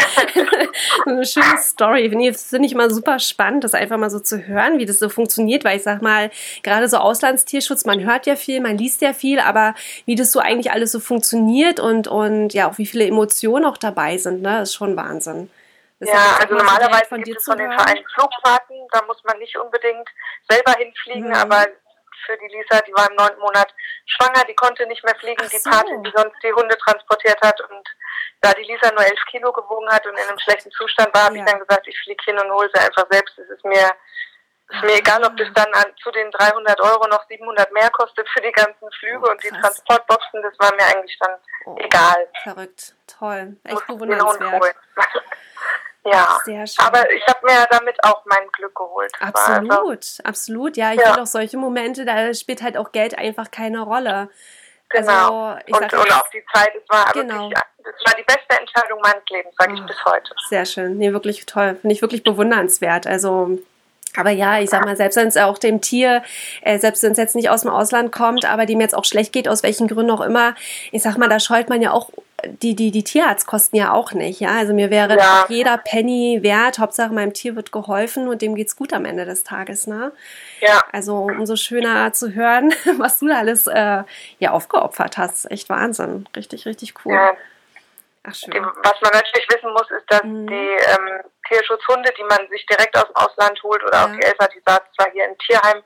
eine 1.06 1.26
schöne 1.26 1.58
Story. 1.58 2.08
Das 2.31 2.44
finde 2.44 2.66
ich 2.66 2.72
immer 2.72 2.88
super 2.90 3.19
spannend, 3.19 3.64
das 3.64 3.75
einfach 3.75 3.99
mal 3.99 4.08
so 4.08 4.20
zu 4.20 4.46
hören, 4.46 4.78
wie 4.78 4.87
das 4.87 4.99
so 4.99 5.08
funktioniert, 5.08 5.64
weil 5.64 5.76
ich 5.76 5.82
sag 5.82 6.00
mal, 6.00 6.31
gerade 6.62 6.88
so 6.88 6.99
Auslandstierschutz, 6.99 7.84
man 7.84 8.04
hört 8.04 8.26
ja 8.26 8.37
viel, 8.37 8.61
man 8.61 8.78
liest 8.78 9.02
ja 9.02 9.12
viel, 9.12 9.40
aber 9.40 9.75
wie 10.06 10.14
das 10.14 10.32
so 10.32 10.38
eigentlich 10.38 10.70
alles 10.70 10.93
so 10.93 11.00
funktioniert 11.00 11.81
und, 11.81 12.08
und 12.08 12.54
ja, 12.54 12.70
auch 12.70 12.78
wie 12.78 12.87
viele 12.87 13.06
Emotionen 13.06 13.66
auch 13.66 13.76
dabei 13.76 14.16
sind, 14.16 14.40
ne, 14.40 14.62
ist 14.62 14.75
schon 14.75 14.96
Wahnsinn. 14.96 15.50
Das 16.00 16.11
ja, 16.11 16.37
also 16.41 16.55
normalerweise 16.55 17.06
von 17.06 17.23
gibt 17.23 17.39
es 17.39 17.45
von 17.45 17.59
den 17.59 17.73
Vereinen 17.73 18.05
Flugfahrten, 18.15 18.77
da 18.93 19.03
muss 19.06 19.23
man 19.25 19.39
nicht 19.39 19.59
unbedingt 19.59 20.09
selber 20.49 20.73
hinfliegen, 20.73 21.29
mhm. 21.29 21.35
aber 21.35 21.67
für 22.25 22.37
die 22.37 22.49
Lisa, 22.49 22.81
die 22.83 22.93
war 22.93 23.09
im 23.11 23.17
neunten 23.17 23.41
Monat 23.41 23.73
schwanger, 24.06 24.45
die 24.45 24.55
konnte 24.55 24.87
nicht 24.87 25.05
mehr 25.05 25.17
fliegen, 25.17 25.43
so. 25.43 25.50
die 25.50 25.71
Patin, 25.71 26.03
die 26.03 26.12
sonst 26.15 26.37
die 26.43 26.53
Hunde 26.53 26.77
transportiert 26.79 27.41
hat 27.41 27.61
und 27.61 27.89
da 28.41 28.53
die 28.53 28.62
Lisa 28.62 28.91
nur 28.93 29.05
elf 29.05 29.21
Kilo 29.31 29.53
gewogen 29.53 29.89
hat 29.91 30.06
und 30.06 30.12
in 30.12 30.29
einem 30.29 30.39
schlechten 30.39 30.71
Zustand 30.71 31.12
war, 31.15 31.25
habe 31.25 31.37
ja. 31.37 31.45
ich 31.45 31.50
dann 31.50 31.61
gesagt, 31.61 31.89
ich 31.89 31.99
fliege 32.00 32.23
hin 32.25 32.39
und 32.39 32.50
hole 32.50 32.71
sie 32.73 32.81
einfach 32.81 33.06
selbst. 33.11 33.37
Es 33.39 33.49
ist 33.49 33.65
mir, 33.65 33.91
ist 34.69 34.83
mir 34.83 34.99
egal, 34.99 35.25
ob 35.25 35.37
das 35.37 35.49
dann 35.55 35.73
an, 35.73 35.93
zu 36.03 36.11
den 36.12 36.31
300 36.31 36.81
Euro 36.81 37.09
noch 37.09 37.27
700 37.29 37.73
mehr 37.73 37.91
kostet 37.91 38.29
für 38.29 38.41
die 38.41 38.53
ganzen 38.53 38.91
Flüge 39.00 39.27
oh, 39.27 39.31
und 39.31 39.43
die 39.43 39.49
Transportboxen, 39.49 40.43
das 40.43 40.55
war 40.59 40.73
mir 40.75 40.85
eigentlich 40.85 41.19
dann 41.19 41.37
oh, 41.67 41.77
egal. 41.79 42.29
Verrückt, 42.45 42.95
toll, 43.06 43.56
echt 43.65 43.87
bewundernswert. 43.87 44.77
Ja, 46.10 46.38
Sehr 46.44 46.66
schön. 46.66 46.84
aber 46.84 47.10
ich 47.10 47.26
habe 47.26 47.38
mir 47.43 47.66
damit 47.70 47.96
auch 48.02 48.22
mein 48.26 48.49
Glück 48.52 48.75
geholt. 48.75 49.12
Absolut, 49.20 49.88
also, 49.88 50.22
absolut. 50.25 50.76
Ja, 50.76 50.93
ich 50.93 51.00
ja. 51.00 51.06
finde 51.06 51.22
auch 51.22 51.26
solche 51.26 51.56
Momente, 51.56 52.05
da 52.05 52.32
spielt 52.34 52.62
halt 52.62 52.76
auch 52.76 52.93
Geld 52.93 53.16
einfach 53.19 53.50
keine 53.50 53.81
Rolle. 53.81 54.28
Genau. 54.90 55.49
Also, 55.49 55.76
und, 55.76 55.93
und 55.93 56.12
auch 56.12 56.31
die 56.31 56.43
Zeit, 56.52 56.70
es 56.75 56.88
war 56.88 57.12
genau. 57.12 57.50
wirklich, 57.50 57.58
das 57.84 57.94
war 58.06 58.14
die 58.19 58.25
beste 58.25 58.58
Entscheidung 58.58 59.00
meines 59.02 59.22
Lebens, 59.31 59.55
sage 59.58 59.75
ich 59.75 59.81
oh, 59.81 59.87
bis 59.87 60.05
heute. 60.05 60.34
Sehr 60.49 60.64
schön. 60.64 60.96
Nee, 60.96 61.12
wirklich 61.12 61.44
toll. 61.46 61.76
Finde 61.81 61.94
ich 61.94 62.02
wirklich 62.02 62.22
bewundernswert. 62.22 63.06
Also 63.06 63.58
aber 64.16 64.31
ja, 64.31 64.58
ich 64.58 64.70
sag 64.70 64.84
mal, 64.84 64.96
selbst 64.96 65.16
wenn 65.16 65.28
es 65.28 65.37
auch 65.37 65.58
dem 65.58 65.81
Tier, 65.81 66.22
äh, 66.62 66.78
selbst 66.78 67.02
wenn 67.02 67.12
es 67.12 67.19
jetzt 67.19 67.37
nicht 67.37 67.50
aus 67.50 67.62
dem 67.62 67.70
Ausland 67.70 68.11
kommt, 68.11 68.44
aber 68.46 68.66
dem 68.66 68.81
jetzt 68.81 68.94
auch 68.94 69.04
schlecht 69.04 69.32
geht, 69.32 69.49
aus 69.49 69.62
welchen 69.62 69.87
Gründen 69.87 70.11
auch 70.11 70.20
immer, 70.20 70.54
ich 70.90 71.02
sag 71.02 71.19
mal, 71.19 71.28
da 71.28 71.38
scheut 71.38 71.69
man 71.69 71.82
ja 71.82 71.93
auch 71.93 72.11
die, 72.44 72.76
die, 72.76 72.90
die 72.90 73.02
Tierarztkosten 73.02 73.79
ja 73.79 73.93
auch 73.93 74.12
nicht, 74.12 74.40
ja. 74.40 74.50
Also 74.50 74.73
mir 74.73 74.90
wäre 74.90 75.17
ja. 75.17 75.44
jeder 75.49 75.76
Penny 75.76 76.38
wert, 76.43 76.79
Hauptsache 76.79 77.12
meinem 77.12 77.35
Tier 77.35 77.56
wird 77.56 77.73
geholfen 77.73 78.29
und 78.29 78.43
dem 78.43 78.55
geht's 78.55 78.76
gut 78.76 78.93
am 78.93 79.05
Ende 79.05 79.25
des 79.25 79.43
Tages, 79.43 79.87
ne? 79.87 80.12
Ja. 80.61 80.82
Also 80.93 81.17
umso 81.17 81.56
schöner 81.56 82.12
zu 82.12 82.35
hören, 82.35 82.73
was 82.99 83.19
du 83.19 83.29
da 83.29 83.38
alles 83.38 83.67
äh, 83.67 84.05
ja 84.38 84.50
aufgeopfert 84.52 85.19
hast. 85.19 85.50
Echt 85.50 85.69
Wahnsinn. 85.69 86.29
Richtig, 86.37 86.67
richtig 86.67 86.94
cool. 87.05 87.14
Ja. 87.14 87.37
Ach, 88.23 88.35
schön. 88.35 88.64
Was 88.82 89.00
man 89.00 89.12
natürlich 89.12 89.49
wissen 89.49 89.73
muss, 89.73 89.90
ist, 89.90 90.06
dass 90.08 90.23
mhm. 90.23 90.46
die 90.46 90.55
ähm, 90.55 91.23
Tierschutzhunde, 91.49 92.12
die 92.17 92.25
man 92.25 92.49
sich 92.50 92.64
direkt 92.67 92.96
aus 92.96 93.06
dem 93.06 93.17
Ausland 93.17 93.62
holt 93.64 93.82
oder 93.82 93.99
ja. 93.99 94.05
auch 94.05 94.12
die 94.12 94.23
Elsa, 94.23 94.46
die 94.49 94.62
saß 94.64 94.81
zwar 94.96 95.11
hier 95.12 95.25
im 95.25 95.38
Tierheim, 95.38 95.82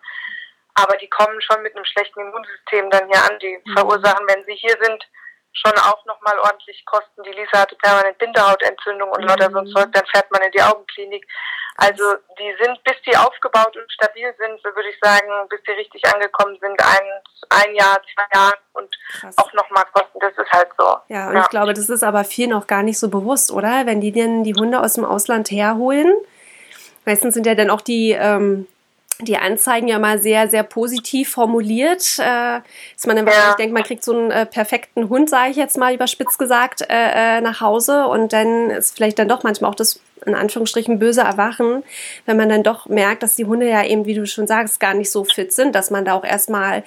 aber 0.75 0.97
die 0.97 1.09
kommen 1.09 1.41
schon 1.41 1.63
mit 1.63 1.75
einem 1.75 1.85
schlechten 1.85 2.21
Immunsystem 2.21 2.91
dann 2.91 3.09
hier 3.09 3.23
an. 3.23 3.39
Die 3.39 3.59
mhm. 3.65 3.73
verursachen, 3.73 4.27
wenn 4.27 4.45
sie 4.45 4.55
hier 4.55 4.77
sind, 4.83 5.07
schon 5.53 5.73
auch 5.79 6.05
nochmal 6.07 6.39
ordentlich 6.39 6.85
Kosten. 6.87 7.23
Die 7.23 7.33
Lisa 7.33 7.61
hatte 7.61 7.77
permanent 7.77 8.19
Bindehautentzündung 8.19 9.11
und 9.11 9.21
mhm. 9.21 9.29
lauter 9.29 9.51
so 9.51 9.59
ein 9.59 9.65
mhm. 9.65 9.75
Zeug, 9.75 9.93
dann 9.93 10.07
fährt 10.07 10.31
man 10.31 10.43
in 10.43 10.53
die 10.53 10.63
Augenklinik. 10.63 11.27
Also 11.77 12.05
die 12.39 12.55
sind, 12.63 12.83
bis 12.85 12.97
die 13.07 13.17
aufgebaut 13.17 13.75
und 13.77 13.91
stabil 13.91 14.33
sind, 14.39 14.61
so 14.63 14.69
würde 14.77 14.91
ich 14.91 14.99
sagen, 15.01 15.49
bis 15.49 15.61
die 15.63 15.73
richtig 15.73 16.03
angekommen 16.13 16.59
sind, 16.61 16.81
ein, 16.83 17.07
ein 17.49 17.75
Jahr, 17.75 17.99
zwei 18.15 18.39
Jahre 18.39 18.59
und 18.75 18.95
Krass. 19.21 19.39
auch 19.39 19.53
nochmal 19.55 19.85
Kosten. 19.93 20.19
Das 20.21 20.37
ist 20.37 20.53
halt 20.53 20.69
so. 20.79 20.97
Ja, 21.09 21.29
und 21.29 21.37
ja. 21.37 21.43
ich 21.43 21.49
glaube, 21.49 21.73
das 21.73 21.89
ist 21.89 22.03
aber 22.03 22.25
vielen 22.25 22.53
auch 22.53 22.67
gar 22.67 22.83
nicht 22.83 22.99
so 22.99 23.09
bewusst, 23.09 23.51
oder? 23.51 23.87
Wenn 23.87 24.01
die 24.01 24.13
denn 24.13 24.45
die 24.45 24.55
Hunde 24.55 24.81
aus 24.81 24.95
dem 24.95 25.05
Ausland 25.05 25.51
herholen, 25.51 26.13
meistens 27.07 27.35
sind 27.35 27.47
ja 27.47 27.55
dann 27.55 27.71
auch 27.71 27.81
die 27.81 28.13
ähm, 28.13 28.67
die 29.21 29.37
Anzeigen 29.37 29.89
ja 29.89 29.99
mal 29.99 30.21
sehr, 30.21 30.49
sehr 30.49 30.63
positiv 30.63 31.31
formuliert. 31.31 32.19
Äh, 32.19 32.61
dass 32.95 33.07
man 33.07 33.17
dann 33.17 33.27
ja. 33.27 33.33
wahrscheinlich 33.33 33.57
denkt, 33.57 33.75
man 33.75 33.83
kriegt 33.83 34.05
so 34.05 34.13
einen 34.13 34.31
äh, 34.31 34.47
perfekten 34.47 35.09
Hund, 35.09 35.31
sage 35.31 35.51
ich 35.51 35.57
jetzt 35.57 35.79
mal 35.79 35.95
überspitzt 35.95 36.39
gesagt, 36.39 36.83
äh, 36.83 37.39
äh, 37.39 37.41
nach 37.41 37.61
Hause 37.61 38.07
und 38.07 38.33
dann 38.33 38.71
ist 38.71 38.97
vielleicht 38.97 39.19
dann 39.19 39.29
doch 39.29 39.43
manchmal 39.43 39.71
auch 39.71 39.75
das 39.77 40.01
in 40.25 40.37
Anführungsstrichen 40.37 41.01
böse 41.01 41.23
Erwachen, 41.23 41.83
wenn 42.27 42.37
man 42.37 42.49
dann 42.49 42.63
doch 42.63 42.87
merkt, 42.87 43.25
dass 43.25 43.35
die 43.35 43.45
Hunde 43.45 43.69
ja 43.69 43.85
eben, 43.85 44.07
wie 44.07 44.15
du 44.15 44.25
schon 44.25 44.47
sagst, 44.47 44.79
gar 44.79 44.95
nicht 44.95 45.11
so 45.11 45.25
fit 45.25 45.53
sind, 45.53 45.75
dass 45.75 45.91
man 45.91 46.05
da 46.05 46.15
auch 46.15 46.25
erstmal 46.25 46.85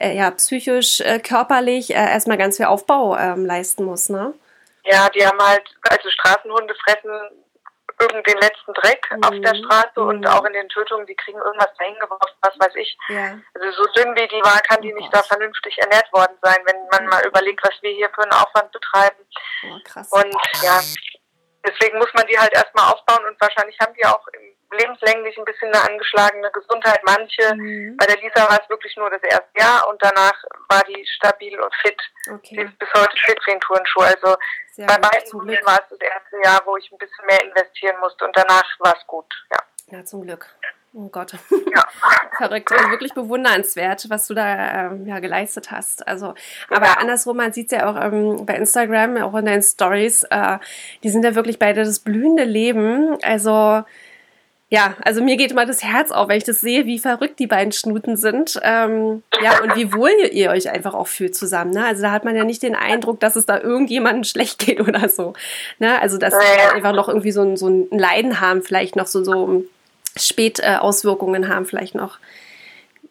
äh, 0.00 0.16
ja 0.16 0.30
psychisch, 0.30 1.00
äh, 1.00 1.18
körperlich 1.18 1.90
äh, 1.90 1.94
erstmal 1.94 2.36
ganz 2.36 2.58
viel 2.58 2.66
Aufbau 2.66 3.16
ähm, 3.16 3.44
leisten 3.44 3.84
muss, 3.84 4.08
ne? 4.08 4.34
Ja, 4.84 5.08
die 5.08 5.26
haben 5.26 5.38
halt, 5.40 5.64
also 5.82 6.08
Straßenhunde 6.10 6.72
fressen 6.84 7.10
irgendeinen 7.98 8.40
letzten 8.40 8.72
Dreck 8.74 9.08
mhm. 9.10 9.22
auf 9.22 9.40
der 9.40 9.54
mhm. 9.54 9.64
Straße 9.64 10.00
mhm. 10.00 10.08
und 10.08 10.26
auch 10.26 10.44
in 10.44 10.52
den 10.52 10.68
Tötungen, 10.68 11.06
die 11.06 11.14
kriegen 11.14 11.38
irgendwas 11.38 11.72
dahin 11.78 11.98
geworfen, 11.98 12.36
was 12.42 12.58
weiß 12.58 12.74
ich. 12.76 12.96
Ja. 13.08 13.38
Also 13.54 13.82
so 13.82 13.92
dünn 13.92 14.14
wie 14.14 14.28
die 14.28 14.42
war, 14.42 14.60
kann 14.60 14.82
die 14.82 14.92
oh 14.92 14.96
nicht 14.96 15.12
da 15.12 15.22
vernünftig 15.22 15.78
ernährt 15.78 16.12
worden 16.12 16.36
sein, 16.42 16.58
wenn 16.64 16.88
man 16.90 17.06
mal 17.06 17.26
überlegt, 17.26 17.62
was 17.62 17.74
wir 17.82 17.90
hier 17.90 18.10
für 18.10 18.22
einen 18.22 18.32
Aufwand 18.32 18.70
betreiben. 18.72 19.26
Oh, 19.64 19.78
krass. 19.84 20.10
Und 20.10 20.36
ja, 20.62 20.80
deswegen 21.66 21.98
muss 21.98 22.12
man 22.14 22.26
die 22.26 22.38
halt 22.38 22.52
erstmal 22.54 22.92
aufbauen 22.92 23.24
und 23.26 23.40
wahrscheinlich 23.40 23.78
haben 23.80 23.94
die 23.94 24.04
auch 24.04 24.26
im 24.28 24.55
lebenslänglich 24.76 25.36
ein 25.38 25.44
bisschen 25.44 25.72
eine 25.72 25.88
angeschlagene 25.88 26.50
Gesundheit. 26.52 27.00
Manche, 27.04 27.54
mhm. 27.54 27.96
bei 27.96 28.06
der 28.06 28.16
Lisa 28.16 28.48
war 28.48 28.60
es 28.62 28.68
wirklich 28.68 28.96
nur 28.96 29.10
das 29.10 29.22
erste 29.22 29.58
Jahr 29.58 29.88
und 29.88 30.02
danach 30.02 30.34
war 30.68 30.82
die 30.84 31.06
stabil 31.06 31.58
und 31.58 31.74
fit. 31.82 32.00
Okay. 32.30 32.56
Sie 32.56 32.62
ist 32.62 32.78
bis 32.78 32.88
heute 32.94 33.16
fit 33.24 33.38
wie 33.46 33.52
ein 33.52 33.60
Turnschuh. 33.60 34.00
Also 34.00 34.36
Sehr 34.72 34.86
bei 34.86 34.98
beiden 34.98 35.32
Hunden 35.32 35.66
war 35.66 35.80
es 35.82 35.88
das 35.90 36.00
erste 36.00 36.36
Jahr, 36.42 36.62
wo 36.64 36.76
ich 36.76 36.90
ein 36.90 36.98
bisschen 36.98 37.26
mehr 37.26 37.42
investieren 37.42 37.98
musste 38.00 38.24
und 38.24 38.36
danach 38.36 38.64
war 38.80 38.94
es 38.96 39.06
gut. 39.06 39.26
Ja. 39.50 39.98
ja, 39.98 40.04
zum 40.04 40.22
Glück. 40.22 40.46
Oh 40.98 41.08
Gott. 41.08 41.32
Ja. 41.74 41.84
Verrückt. 42.38 42.72
Also 42.72 42.90
wirklich 42.90 43.12
bewundernswert, 43.12 44.08
was 44.08 44.28
du 44.28 44.34
da 44.34 44.86
ähm, 44.86 45.06
ja, 45.06 45.18
geleistet 45.18 45.70
hast. 45.70 46.06
Also, 46.08 46.34
aber 46.70 46.86
ja. 46.86 46.94
andersrum, 46.94 47.36
man 47.36 47.52
sieht 47.52 47.70
es 47.70 47.78
ja 47.78 47.90
auch 47.90 48.02
ähm, 48.02 48.46
bei 48.46 48.54
Instagram, 48.54 49.18
auch 49.18 49.34
in 49.34 49.44
deinen 49.44 49.62
Stories, 49.62 50.22
äh, 50.30 50.58
die 51.02 51.10
sind 51.10 51.22
ja 51.22 51.34
wirklich 51.34 51.58
beide 51.58 51.84
das 51.84 52.00
blühende 52.00 52.44
Leben. 52.44 53.18
Also 53.22 53.84
ja, 54.68 54.96
also 55.04 55.22
mir 55.22 55.36
geht 55.36 55.52
immer 55.52 55.64
das 55.64 55.84
Herz 55.84 56.10
auf, 56.10 56.28
wenn 56.28 56.38
ich 56.38 56.44
das 56.44 56.60
sehe, 56.60 56.86
wie 56.86 56.98
verrückt 56.98 57.38
die 57.38 57.46
beiden 57.46 57.72
Schnuten 57.72 58.16
sind. 58.16 58.58
Ähm, 58.62 59.22
ja, 59.40 59.62
und 59.62 59.76
wie 59.76 59.92
wohl 59.92 60.10
ihr 60.32 60.50
euch 60.50 60.68
einfach 60.68 60.92
auch 60.92 61.06
fühlt 61.06 61.36
zusammen. 61.36 61.70
Ne? 61.70 61.84
Also 61.84 62.02
da 62.02 62.10
hat 62.10 62.24
man 62.24 62.34
ja 62.34 62.42
nicht 62.42 62.64
den 62.64 62.74
Eindruck, 62.74 63.20
dass 63.20 63.36
es 63.36 63.46
da 63.46 63.60
irgendjemandem 63.60 64.24
schlecht 64.24 64.58
geht 64.58 64.80
oder 64.80 65.08
so. 65.08 65.34
Ne? 65.78 66.00
Also 66.00 66.18
dass 66.18 66.34
sie 66.34 66.74
einfach 66.74 66.92
noch 66.94 67.08
irgendwie 67.08 67.30
so 67.30 67.42
ein, 67.42 67.56
so 67.56 67.68
ein 67.68 67.86
Leiden 67.90 68.40
haben, 68.40 68.62
vielleicht 68.62 68.96
noch 68.96 69.06
so, 69.06 69.22
so 69.22 69.64
Spätauswirkungen 70.16 71.48
haben, 71.48 71.66
vielleicht 71.66 71.94
noch. 71.94 72.18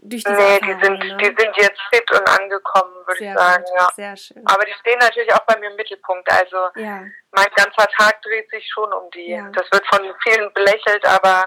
Durch 0.10 0.24
diese 0.24 0.36
nee, 0.36 0.60
die 0.60 0.84
sind, 0.84 1.00
ne? 1.00 1.18
die 1.18 1.26
sind 1.26 1.58
jetzt 1.58 1.82
fit 1.92 2.12
und 2.12 2.30
angekommen, 2.30 2.94
würde 3.06 3.24
ich 3.24 3.34
sagen. 3.34 3.64
Gut. 3.64 3.74
Ja. 3.78 3.90
Sehr 3.96 4.18
schön. 4.18 4.44
Aber 4.46 4.66
die 4.66 4.74
stehen 4.80 5.00
natürlich 5.00 5.34
auch 5.34 5.46
bei 5.46 5.58
mir 5.60 5.70
im 5.70 5.76
Mittelpunkt. 5.76 6.32
Also 6.32 6.58
ja. 6.76 7.04
mein 7.32 7.48
ganzer 7.56 7.88
Tag 7.98 8.22
dreht 8.22 8.50
sich 8.50 8.68
schon 8.72 8.92
um 8.94 9.10
die. 9.12 9.32
Ja. 9.32 9.50
Das 9.54 9.66
wird 9.72 9.86
von 9.88 10.02
vielen 10.24 10.54
belächelt, 10.54 11.06
aber 11.06 11.46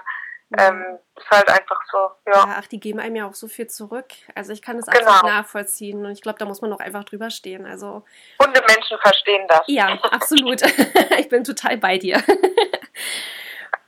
ähm, 0.57 0.97
ist 1.15 1.29
halt 1.29 1.47
einfach 1.47 1.79
so, 1.91 1.97
ja. 2.25 2.33
ja. 2.33 2.55
Ach, 2.59 2.67
die 2.67 2.79
geben 2.79 2.99
einem 2.99 3.15
ja 3.15 3.27
auch 3.27 3.35
so 3.35 3.47
viel 3.47 3.67
zurück. 3.67 4.07
Also 4.33 4.51
ich 4.51 4.61
kann 4.61 4.77
das 4.77 4.87
genau. 4.87 5.11
absolut 5.11 5.35
nachvollziehen 5.35 6.05
und 6.05 6.11
ich 6.11 6.21
glaube, 6.21 6.39
da 6.39 6.45
muss 6.45 6.61
man 6.61 6.73
auch 6.73 6.79
einfach 6.79 7.03
drüber 7.03 7.29
stehen. 7.29 7.65
Also 7.65 8.03
Hundemenschen 8.41 8.97
verstehen 8.99 9.45
das. 9.47 9.61
Ja, 9.67 9.99
absolut. 10.11 10.61
ich 11.19 11.29
bin 11.29 11.43
total 11.43 11.77
bei 11.77 11.97
dir. 11.97 12.23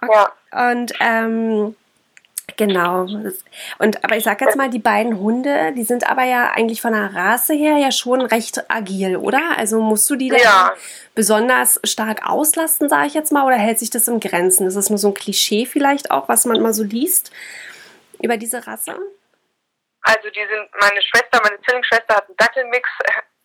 ja. 0.08 0.32
Und 0.70 0.94
ähm, 1.00 1.75
Genau. 2.58 3.08
Und 3.79 4.03
aber 4.03 4.17
ich 4.17 4.24
sag 4.24 4.41
jetzt 4.41 4.55
mal, 4.55 4.70
die 4.70 4.79
beiden 4.79 5.20
Hunde, 5.20 5.74
die 5.74 5.84
sind 5.84 6.10
aber 6.10 6.24
ja 6.24 6.51
eigentlich 6.51 6.81
von 6.81 6.93
der 6.93 7.13
Rasse 7.13 7.53
her 7.53 7.77
ja 7.77 7.91
schon 7.91 8.22
recht 8.22 8.70
agil, 8.70 9.17
oder? 9.17 9.58
Also 9.58 9.81
musst 9.81 10.10
du 10.10 10.15
die 10.15 10.29
da 10.29 10.38
ja. 10.38 10.74
besonders 11.15 11.79
stark 11.84 12.27
auslasten, 12.27 12.89
sage 12.89 13.08
ich 13.08 13.13
jetzt 13.13 13.31
mal, 13.31 13.46
oder 13.46 13.55
hält 13.55 13.79
sich 13.79 13.89
das 13.89 14.08
im 14.08 14.20
Grenzen? 14.20 14.67
Ist 14.67 14.75
das 14.75 14.89
nur 14.89 15.00
so 15.00 15.10
ein 15.10 15.13
Klischee 15.13 15.65
vielleicht 15.65 16.12
auch, 16.12 16.29
was 16.29 16.46
man 16.46 16.62
mal 16.62 16.74
so 16.74 16.84
liest 16.84 17.31
über 18.22 18.38
diese 18.38 18.65
Rasse? 18.65 18.96
Also 20.03 20.29
die 20.29 20.39
sind, 20.39 20.70
meine 20.79 21.01
Schwester, 21.01 21.39
meine 21.43 21.62
Zwillingsschwester 21.62 22.15
hat 22.15 22.27
einen 22.27 22.38
Dackelmix. 22.38 22.89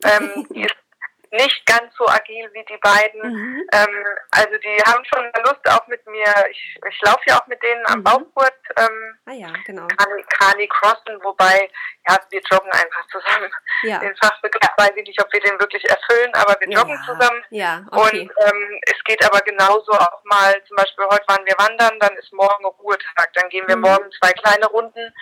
Ähm, 0.04 0.46
die 0.54 0.62
ist 0.64 0.85
nicht 1.32 1.66
ganz 1.66 1.94
so 1.96 2.06
agil 2.08 2.48
wie 2.52 2.64
die 2.64 2.78
beiden. 2.78 3.22
Mhm. 3.22 3.68
Ähm, 3.72 4.04
also 4.30 4.56
die 4.58 4.82
haben 4.86 5.04
schon 5.04 5.24
Lust 5.44 5.68
auch 5.68 5.86
mit 5.86 6.06
mir. 6.06 6.32
Ich, 6.50 6.78
ich 6.88 7.00
laufe 7.02 7.22
ja 7.26 7.40
auch 7.40 7.46
mit 7.46 7.62
denen 7.62 7.84
am 7.86 7.98
mhm. 8.00 8.04
Baumgurt. 8.04 8.54
Ähm, 8.76 9.18
ah 9.26 9.32
ja, 9.32 9.52
genau. 9.64 9.86
Kani 9.86 10.68
Crossen, 10.68 11.18
wobei, 11.22 11.70
ja, 12.08 12.16
wir 12.30 12.40
joggen 12.50 12.70
einfach 12.72 13.06
zusammen. 13.10 13.50
Ja. 13.82 13.98
Den 13.98 14.16
Fachbegriff 14.16 14.70
weiß 14.76 14.92
ich 14.96 15.06
nicht, 15.06 15.22
ob 15.22 15.32
wir 15.32 15.40
den 15.40 15.58
wirklich 15.60 15.84
erfüllen, 15.88 16.32
aber 16.34 16.56
wir 16.60 16.68
joggen 16.68 16.94
ja. 16.94 17.04
zusammen. 17.06 17.44
Ja, 17.50 17.84
okay. 17.90 18.20
Und 18.20 18.32
ähm, 18.46 18.80
es 18.82 19.04
geht 19.04 19.24
aber 19.24 19.40
genauso 19.40 19.92
auch 19.92 20.24
mal, 20.24 20.54
zum 20.66 20.76
Beispiel 20.76 21.04
heute 21.06 21.24
waren 21.28 21.46
wir 21.46 21.54
wandern, 21.58 21.98
dann 22.00 22.16
ist 22.16 22.32
morgen 22.32 22.64
Ruhetag. 22.64 23.32
Dann 23.34 23.48
gehen 23.48 23.66
wir 23.68 23.76
mhm. 23.76 23.82
morgen 23.82 24.10
zwei 24.20 24.32
kleine 24.32 24.66
Runden 24.66 25.12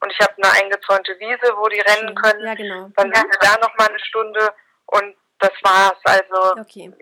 und 0.00 0.12
ich 0.12 0.20
habe 0.20 0.34
eine 0.36 0.52
eingezäunte 0.52 1.18
Wiese, 1.18 1.56
wo 1.56 1.68
die 1.68 1.80
rennen 1.80 2.14
können. 2.14 2.44
Ja, 2.44 2.54
genau. 2.54 2.90
Dann 2.96 3.12
sind 3.12 3.26
wir 3.26 3.38
da 3.40 3.56
noch 3.60 3.74
mal 3.76 3.88
eine 3.88 3.98
Stunde 4.00 4.52
und 4.86 5.16
das 5.38 5.52
war's. 5.62 5.98
Also 6.04 6.60
okay. 6.60 6.92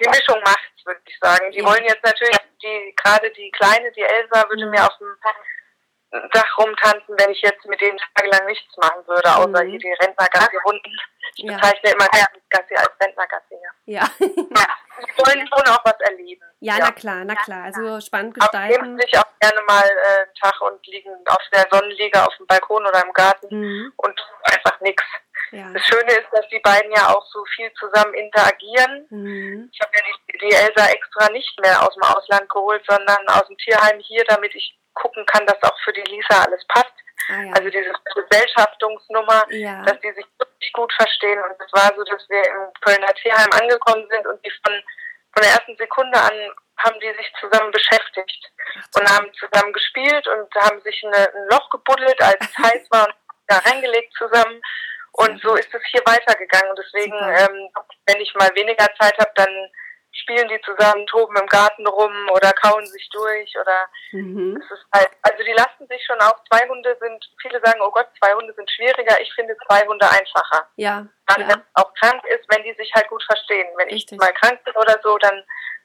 die 0.00 0.08
Mischung 0.08 0.40
macht's, 0.44 0.84
würde 0.84 1.00
ich 1.06 1.18
sagen. 1.20 1.50
Die 1.52 1.58
ja. 1.58 1.64
wollen 1.64 1.84
jetzt 1.84 2.04
natürlich, 2.04 2.38
die 2.62 2.94
gerade 2.96 3.30
die 3.30 3.50
Kleine, 3.50 3.90
die 3.92 4.02
Elsa, 4.02 4.48
würde 4.48 4.66
mhm. 4.66 4.70
mir 4.70 4.84
auf 4.84 4.96
dem 4.98 5.16
Dach 6.30 6.58
rumtanzen, 6.58 7.16
wenn 7.18 7.30
ich 7.30 7.40
jetzt 7.40 7.64
mit 7.64 7.80
denen 7.80 7.98
tagelang 8.14 8.44
nichts 8.46 8.76
machen 8.76 9.06
würde, 9.06 9.34
außer 9.34 9.64
mhm. 9.64 9.70
hier 9.70 9.78
die 9.78 9.92
Rentnergassi-Runden. 9.92 10.92
Ich 11.36 11.44
ja. 11.44 11.56
bezeichne 11.56 11.92
immer 11.92 12.06
Gassi 12.50 12.74
als 12.76 12.90
Rentnergassi. 13.00 13.54
Ja. 13.86 14.00
ja. 14.00 14.10
ja. 14.20 14.66
Die 15.00 15.18
wollen 15.18 15.48
schon 15.48 15.74
auch 15.74 15.82
was 15.84 15.98
erleben. 16.00 16.44
Ja, 16.60 16.76
ja, 16.76 16.84
na 16.86 16.92
klar, 16.92 17.24
na 17.24 17.34
klar. 17.34 17.64
Also 17.64 18.00
spannend 18.00 18.34
gestalten. 18.34 18.74
Aber 18.74 18.84
nehmen 18.84 19.00
sich 19.00 19.18
auch 19.18 19.24
gerne 19.40 19.62
mal 19.66 19.84
äh, 19.84 20.20
einen 20.20 20.34
Tag 20.34 20.60
und 20.60 20.86
liegen 20.86 21.14
auf 21.28 21.42
der 21.50 21.66
Sonnenliege 21.70 22.22
auf 22.22 22.36
dem 22.36 22.46
Balkon 22.46 22.86
oder 22.86 23.02
im 23.02 23.12
Garten 23.14 23.48
mhm. 23.48 23.92
und 23.96 24.20
einfach 24.44 24.78
nichts. 24.80 25.04
Ja. 25.52 25.70
Das 25.72 25.82
Schöne 25.82 26.12
ist, 26.12 26.28
dass 26.32 26.48
die 26.48 26.60
beiden 26.60 26.90
ja 26.92 27.08
auch 27.08 27.24
so 27.26 27.44
viel 27.54 27.70
zusammen 27.74 28.14
interagieren. 28.14 29.06
Mhm. 29.10 29.70
Ich 29.72 29.80
habe 29.80 29.92
ja 29.94 30.02
die, 30.02 30.38
die 30.38 30.54
Elsa 30.54 30.90
extra 30.90 31.30
nicht 31.30 31.60
mehr 31.60 31.82
aus 31.82 31.94
dem 31.94 32.02
Ausland 32.04 32.48
geholt, 32.48 32.82
sondern 32.88 33.28
aus 33.28 33.46
dem 33.46 33.58
Tierheim 33.58 34.00
hier, 34.00 34.24
damit 34.28 34.54
ich 34.54 34.78
gucken 34.94 35.24
kann, 35.26 35.46
dass 35.46 35.62
auch 35.62 35.78
für 35.84 35.92
die 35.92 36.02
Lisa 36.02 36.44
alles 36.44 36.64
passt. 36.68 36.92
Ah, 37.28 37.42
ja. 37.42 37.52
Also 37.52 37.70
diese 37.70 37.92
Gesellschaftungsnummer, 38.14 39.44
ja. 39.50 39.82
dass 39.82 40.00
die 40.00 40.12
sich 40.12 40.26
wirklich 40.38 40.72
gut 40.72 40.92
verstehen. 40.94 41.38
Und 41.38 41.54
es 41.60 41.72
war 41.72 41.94
so, 41.96 42.02
dass 42.04 42.28
wir 42.28 42.42
im 42.42 42.72
Kölner 42.80 43.12
Tierheim 43.14 43.50
angekommen 43.52 44.06
sind 44.10 44.26
und 44.26 44.44
die 44.44 44.52
von, 44.64 44.74
von 45.32 45.42
der 45.42 45.52
ersten 45.52 45.76
Sekunde 45.76 46.18
an 46.18 46.52
haben 46.78 46.98
die 47.00 47.14
sich 47.16 47.32
zusammen 47.38 47.70
beschäftigt 47.70 48.50
Ach, 48.74 49.00
und 49.00 49.08
haben 49.08 49.32
zusammen 49.34 49.72
gespielt 49.72 50.26
und 50.26 50.52
haben 50.56 50.80
sich 50.82 51.04
eine, 51.04 51.28
ein 51.28 51.48
Loch 51.50 51.70
gebuddelt, 51.70 52.20
als 52.20 52.38
es 52.40 52.58
heiß 52.58 52.90
war 52.90 53.06
und 53.06 53.14
da 53.46 53.58
reingelegt 53.58 54.12
zusammen. 54.16 54.60
Und 55.12 55.40
so 55.42 55.54
ist 55.54 55.68
es 55.72 55.82
hier 55.90 56.02
weitergegangen. 56.04 56.70
Und 56.70 56.78
deswegen, 56.78 57.14
ähm, 57.14 57.68
wenn 58.06 58.20
ich 58.20 58.34
mal 58.34 58.50
weniger 58.54 58.88
Zeit 58.98 59.16
habe, 59.18 59.30
dann 59.34 59.70
spielen 60.12 60.48
die 60.48 60.60
zusammen, 60.60 61.06
toben 61.06 61.36
im 61.36 61.46
Garten 61.46 61.86
rum 61.86 62.12
oder 62.34 62.52
kauen 62.52 62.86
sich 62.86 63.08
durch 63.10 63.54
oder 63.58 63.88
mhm. 64.12 64.60
es 64.62 64.70
ist 64.70 64.86
halt, 64.94 65.08
also 65.22 65.42
die 65.42 65.52
lassen 65.52 65.88
sich 65.88 66.04
schon 66.04 66.20
auch, 66.20 66.36
zwei 66.50 66.68
Hunde 66.68 66.96
sind, 67.00 67.24
viele 67.40 67.60
sagen, 67.64 67.80
oh 67.82 67.90
Gott, 67.90 68.08
zwei 68.22 68.34
Hunde 68.34 68.52
sind 68.54 68.70
schwieriger, 68.70 69.18
ich 69.20 69.32
finde 69.34 69.56
zwei 69.66 69.86
Hunde 69.86 70.06
einfacher. 70.08 70.68
Ja. 70.76 71.06
Dann, 71.26 71.48
ja. 71.48 71.62
auch 71.74 71.92
krank 71.94 72.22
ist, 72.26 72.44
wenn 72.48 72.62
die 72.62 72.74
sich 72.74 72.92
halt 72.94 73.08
gut 73.08 73.24
verstehen. 73.24 73.68
Wenn 73.76 73.88
richtig. 73.88 74.12
ich 74.12 74.18
mal 74.18 74.32
krank 74.34 74.62
bin 74.64 74.74
oder 74.76 75.00
so, 75.02 75.16
dann 75.18 75.42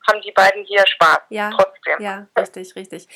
haben 0.07 0.22
die 0.22 0.31
beiden 0.31 0.63
hier 0.65 0.86
Spaß. 0.86 1.22
Ja. 1.29 1.50
Trotzdem. 1.51 2.01
Ja, 2.01 2.27
richtig, 2.38 2.75
richtig 2.75 3.07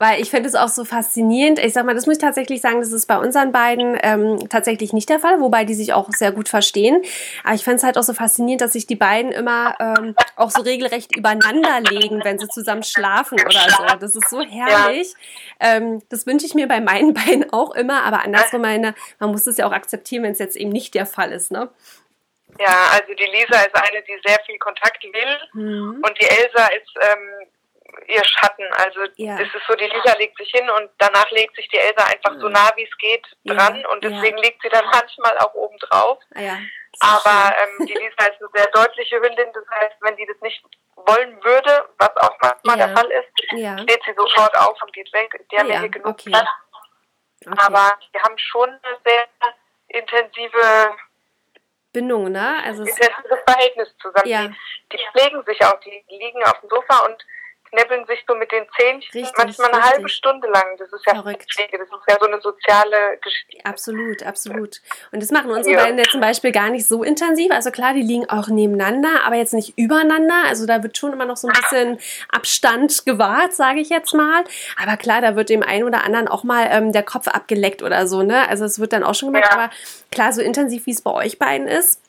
weil 0.00 0.22
ich 0.22 0.30
finde 0.30 0.48
es 0.48 0.54
auch 0.54 0.68
so 0.68 0.86
faszinierend. 0.86 1.58
Ich 1.58 1.74
sag 1.74 1.84
mal, 1.84 1.94
das 1.94 2.06
muss 2.06 2.16
ich 2.16 2.22
tatsächlich 2.22 2.62
sagen, 2.62 2.80
das 2.80 2.90
ist 2.90 3.04
bei 3.04 3.18
unseren 3.18 3.52
beiden 3.52 3.98
ähm, 4.02 4.48
tatsächlich 4.48 4.94
nicht 4.94 5.10
der 5.10 5.20
Fall, 5.20 5.40
wobei 5.40 5.64
die 5.66 5.74
sich 5.74 5.92
auch 5.92 6.08
sehr 6.10 6.32
gut 6.32 6.48
verstehen. 6.48 7.02
Aber 7.44 7.54
ich 7.54 7.64
finde 7.64 7.76
es 7.76 7.82
halt 7.82 7.98
auch 7.98 8.02
so 8.02 8.14
faszinierend, 8.14 8.62
dass 8.62 8.72
sich 8.72 8.86
die 8.86 8.96
beiden 8.96 9.30
immer 9.30 9.76
ähm, 9.78 10.16
auch 10.36 10.50
so 10.50 10.62
regelrecht 10.62 11.14
übereinander 11.14 11.82
legen, 11.82 12.24
wenn 12.24 12.38
sie 12.38 12.48
zusammen 12.48 12.82
schlafen 12.82 13.38
oder 13.40 13.60
so. 13.68 13.96
Das 14.00 14.16
ist 14.16 14.30
so 14.30 14.40
herrlich. 14.40 15.12
Ja. 15.60 15.76
Ähm, 15.76 16.02
das 16.08 16.26
wünsche 16.26 16.46
ich 16.46 16.54
mir 16.54 16.66
bei 16.66 16.80
meinen 16.80 17.12
beiden 17.26 17.52
auch 17.52 17.74
immer, 17.74 18.02
aber 18.02 18.24
andersrum 18.24 18.62
meine, 18.62 18.94
man 19.18 19.30
muss 19.30 19.46
es 19.46 19.58
ja 19.58 19.66
auch 19.66 19.72
akzeptieren, 19.72 20.22
wenn 20.22 20.32
es 20.32 20.38
jetzt 20.38 20.56
eben 20.56 20.70
nicht 20.70 20.94
der 20.94 21.04
Fall 21.04 21.30
ist, 21.30 21.52
ne? 21.52 21.68
Ja, 22.58 22.88
also 22.92 23.12
die 23.14 23.24
Lisa 23.24 23.60
ist 23.60 23.74
eine, 23.74 24.02
die 24.02 24.18
sehr 24.26 24.38
viel 24.46 24.58
Kontakt 24.58 25.04
will 25.04 25.38
mhm. 25.52 26.02
und 26.02 26.18
die 26.20 26.26
Elsa 26.26 26.66
ist 26.68 26.90
ähm, 27.02 27.48
ihr 28.06 28.24
Schatten. 28.24 28.64
Also 28.72 29.00
ja. 29.16 29.38
es 29.38 29.48
ist 29.54 29.66
so, 29.68 29.74
die 29.74 29.86
Lisa 29.86 30.16
legt 30.18 30.36
sich 30.38 30.50
hin 30.50 30.68
und 30.70 30.90
danach 30.98 31.30
legt 31.30 31.56
sich 31.56 31.68
die 31.68 31.78
Elsa 31.78 32.04
einfach 32.04 32.38
so 32.40 32.48
nah 32.48 32.70
wie 32.76 32.84
es 32.84 32.96
geht 32.98 33.26
dran 33.44 33.76
ja. 33.76 33.88
und 33.88 34.04
deswegen 34.04 34.36
ja. 34.38 34.44
liegt 34.44 34.62
sie 34.62 34.68
dann 34.68 34.84
manchmal 34.86 35.36
auch 35.38 35.54
oben 35.54 35.78
drauf. 35.78 36.18
Aber 37.00 37.56
ähm, 37.56 37.86
die 37.86 37.94
Lisa 37.94 38.26
ist 38.26 38.40
eine 38.40 38.50
sehr 38.54 38.66
deutliche 38.72 39.16
Hündin, 39.20 39.52
das 39.52 39.64
heißt, 39.70 39.96
wenn 40.00 40.16
die 40.16 40.26
das 40.26 40.40
nicht 40.40 40.62
wollen 40.96 41.42
würde, 41.44 41.88
was 41.98 42.16
auch 42.16 42.36
manchmal 42.40 42.76
der 42.76 42.96
Fall 42.96 43.10
ist, 43.10 43.82
steht 43.82 44.02
sie 44.04 44.14
sofort 44.16 44.56
auf 44.58 44.82
und 44.82 44.92
geht 44.92 45.12
weg. 45.12 45.32
Die 45.50 45.58
haben 45.58 45.68
ja 45.68 45.80
hier 45.80 45.88
genug 45.88 46.08
okay. 46.08 46.30
Platz. 46.30 46.48
Okay. 47.46 47.56
Aber 47.58 47.98
wir 48.12 48.22
haben 48.22 48.36
schon 48.36 48.68
eine 48.68 48.98
sehr 49.04 49.26
intensive 49.88 50.94
Bindung, 51.92 52.30
ne? 52.30 52.62
Also 52.64 52.82
intensives 52.82 53.40
Verhältnis 53.46 53.88
zusammen. 54.00 54.28
Ja. 54.28 54.46
Die, 54.46 54.96
die 54.96 54.98
pflegen 55.12 55.42
sich 55.44 55.64
auch, 55.64 55.78
die 55.80 56.04
liegen 56.08 56.42
auf 56.44 56.60
dem 56.60 56.68
Sofa 56.68 57.06
und 57.06 57.24
knäppeln 57.70 58.06
sich 58.06 58.24
so 58.26 58.34
mit 58.34 58.50
den 58.52 58.64
Zähnen 58.76 59.02
manchmal 59.36 59.68
eine 59.68 59.78
richtig. 59.78 59.92
halbe 59.92 60.08
Stunde 60.08 60.48
lang. 60.48 60.76
Das 60.78 60.92
ist 60.92 61.06
ja 61.06 61.14
Verrückt. 61.14 61.46
Das 61.48 61.56
ist 61.56 62.08
ja 62.08 62.16
so 62.20 62.26
eine 62.26 62.40
soziale 62.40 63.18
Geschichte. 63.22 63.64
Absolut, 63.64 64.22
absolut. 64.22 64.80
Und 65.12 65.22
das 65.22 65.30
machen 65.30 65.50
unsere 65.50 65.76
ja. 65.76 65.82
beiden 65.82 65.98
ja 65.98 66.04
zum 66.04 66.20
Beispiel 66.20 66.52
gar 66.52 66.70
nicht 66.70 66.86
so 66.86 67.02
intensiv. 67.02 67.52
Also 67.52 67.70
klar, 67.70 67.94
die 67.94 68.02
liegen 68.02 68.28
auch 68.28 68.48
nebeneinander, 68.48 69.24
aber 69.24 69.36
jetzt 69.36 69.54
nicht 69.54 69.78
übereinander. 69.78 70.44
Also 70.46 70.66
da 70.66 70.82
wird 70.82 70.98
schon 70.98 71.12
immer 71.12 71.24
noch 71.24 71.36
so 71.36 71.48
ein 71.48 71.54
bisschen 71.54 71.98
Abstand 72.30 73.06
gewahrt, 73.06 73.54
sage 73.54 73.80
ich 73.80 73.90
jetzt 73.90 74.14
mal. 74.14 74.44
Aber 74.82 74.96
klar, 74.96 75.20
da 75.20 75.36
wird 75.36 75.48
dem 75.48 75.62
einen 75.62 75.84
oder 75.84 76.04
anderen 76.04 76.28
auch 76.28 76.44
mal 76.44 76.68
ähm, 76.70 76.92
der 76.92 77.02
Kopf 77.02 77.28
abgeleckt 77.28 77.82
oder 77.82 78.06
so. 78.06 78.22
Ne? 78.22 78.48
Also 78.48 78.64
es 78.64 78.78
wird 78.78 78.92
dann 78.92 79.04
auch 79.04 79.14
schon 79.14 79.32
gemacht. 79.32 79.50
Ja. 79.50 79.56
Aber 79.56 79.70
klar, 80.10 80.32
so 80.32 80.42
intensiv 80.42 80.86
wie 80.86 80.92
es 80.92 81.02
bei 81.02 81.12
euch 81.12 81.38
beiden 81.38 81.68
ist 81.68 82.00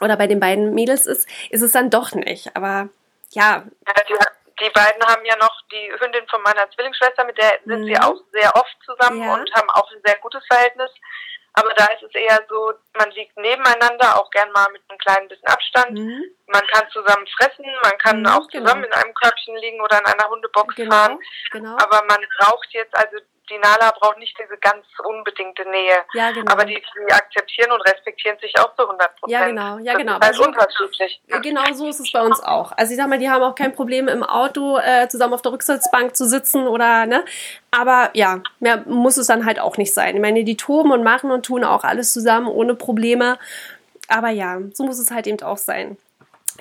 oder 0.00 0.16
bei 0.16 0.26
den 0.26 0.40
beiden 0.40 0.74
Mädels 0.74 1.06
ist, 1.06 1.28
ist 1.50 1.62
es 1.62 1.72
dann 1.72 1.90
doch 1.90 2.12
nicht. 2.12 2.56
Aber 2.56 2.88
ja. 3.30 3.64
ja 3.86 4.26
die 4.60 4.70
beiden 4.70 5.02
haben 5.04 5.24
ja 5.24 5.36
noch 5.36 5.54
die 5.72 5.92
Hündin 5.98 6.26
von 6.28 6.42
meiner 6.42 6.70
Zwillingsschwester, 6.70 7.24
mit 7.24 7.38
der 7.38 7.58
sind 7.64 7.82
mhm. 7.82 7.86
sie 7.86 7.98
auch 7.98 8.16
sehr 8.32 8.54
oft 8.54 8.76
zusammen 8.84 9.22
ja. 9.22 9.34
und 9.34 9.52
haben 9.54 9.70
auch 9.70 9.90
ein 9.90 10.02
sehr 10.04 10.18
gutes 10.18 10.44
Verhältnis. 10.46 10.90
Aber 11.52 11.70
da 11.74 11.86
ist 11.86 12.02
es 12.02 12.14
eher 12.14 12.40
so, 12.48 12.72
man 12.96 13.10
liegt 13.10 13.36
nebeneinander, 13.36 14.20
auch 14.20 14.30
gern 14.30 14.52
mal 14.52 14.68
mit 14.72 14.82
einem 14.88 14.98
kleinen 14.98 15.28
bisschen 15.28 15.48
Abstand. 15.48 15.98
Mhm. 15.98 16.24
Man 16.46 16.64
kann 16.68 16.88
zusammen 16.90 17.26
fressen, 17.36 17.66
man 17.82 17.98
kann 17.98 18.20
mhm, 18.20 18.26
auch 18.26 18.46
zusammen 18.48 18.82
genau. 18.82 18.96
in 18.96 19.02
einem 19.02 19.14
Körbchen 19.14 19.56
liegen 19.56 19.80
oder 19.80 19.98
in 19.98 20.06
einer 20.06 20.28
Hundebox 20.28 20.74
genau, 20.76 20.94
fahren. 20.94 21.18
Genau. 21.50 21.72
Aber 21.72 22.04
man 22.08 22.24
braucht 22.38 22.68
jetzt, 22.70 22.96
also 22.96 23.16
die 23.50 23.58
Nala 23.58 23.92
braucht 23.98 24.18
nicht 24.18 24.36
diese 24.38 24.56
ganz 24.58 24.86
unbedingte 25.04 25.68
Nähe. 25.68 25.98
Ja, 26.14 26.30
genau. 26.30 26.52
Aber 26.52 26.64
die, 26.64 26.74
die 26.74 27.12
akzeptieren 27.12 27.72
und 27.72 27.80
respektieren 27.82 28.38
sich 28.40 28.58
auch 28.58 28.74
zu 28.76 28.82
100 28.82 29.16
Prozent. 29.16 29.40
Ja, 29.40 29.46
genau. 29.46 29.78
Ja, 29.78 29.94
genau. 29.96 30.18
Das 30.18 30.30
ist 30.30 30.38
halt 30.38 30.48
unterschiedlich. 30.48 31.20
Genau 31.42 31.72
so 31.72 31.88
ist 31.88 32.00
es 32.00 32.12
bei 32.12 32.22
uns 32.22 32.40
auch. 32.42 32.72
Also 32.72 32.92
ich 32.92 32.96
sag 32.96 33.08
mal, 33.08 33.18
die 33.18 33.28
haben 33.28 33.42
auch 33.42 33.54
kein 33.54 33.74
Problem 33.74 34.08
im 34.08 34.22
Auto 34.22 34.78
äh, 34.78 35.08
zusammen 35.08 35.34
auf 35.34 35.42
der 35.42 35.52
Rücksitzbank 35.52 36.16
zu 36.16 36.26
sitzen 36.26 36.66
oder, 36.66 37.06
ne? 37.06 37.24
Aber 37.70 38.10
ja, 38.14 38.40
mehr 38.60 38.82
muss 38.86 39.16
es 39.16 39.26
dann 39.26 39.44
halt 39.44 39.60
auch 39.60 39.76
nicht 39.76 39.94
sein. 39.94 40.14
Ich 40.14 40.22
meine, 40.22 40.44
die 40.44 40.56
toben 40.56 40.92
und 40.92 41.02
machen 41.02 41.30
und 41.30 41.44
tun 41.44 41.64
auch 41.64 41.84
alles 41.84 42.12
zusammen 42.12 42.48
ohne 42.48 42.74
Probleme. 42.74 43.38
Aber 44.08 44.30
ja, 44.30 44.58
so 44.72 44.84
muss 44.84 44.98
es 44.98 45.10
halt 45.10 45.26
eben 45.26 45.40
auch 45.42 45.58
sein. 45.58 45.96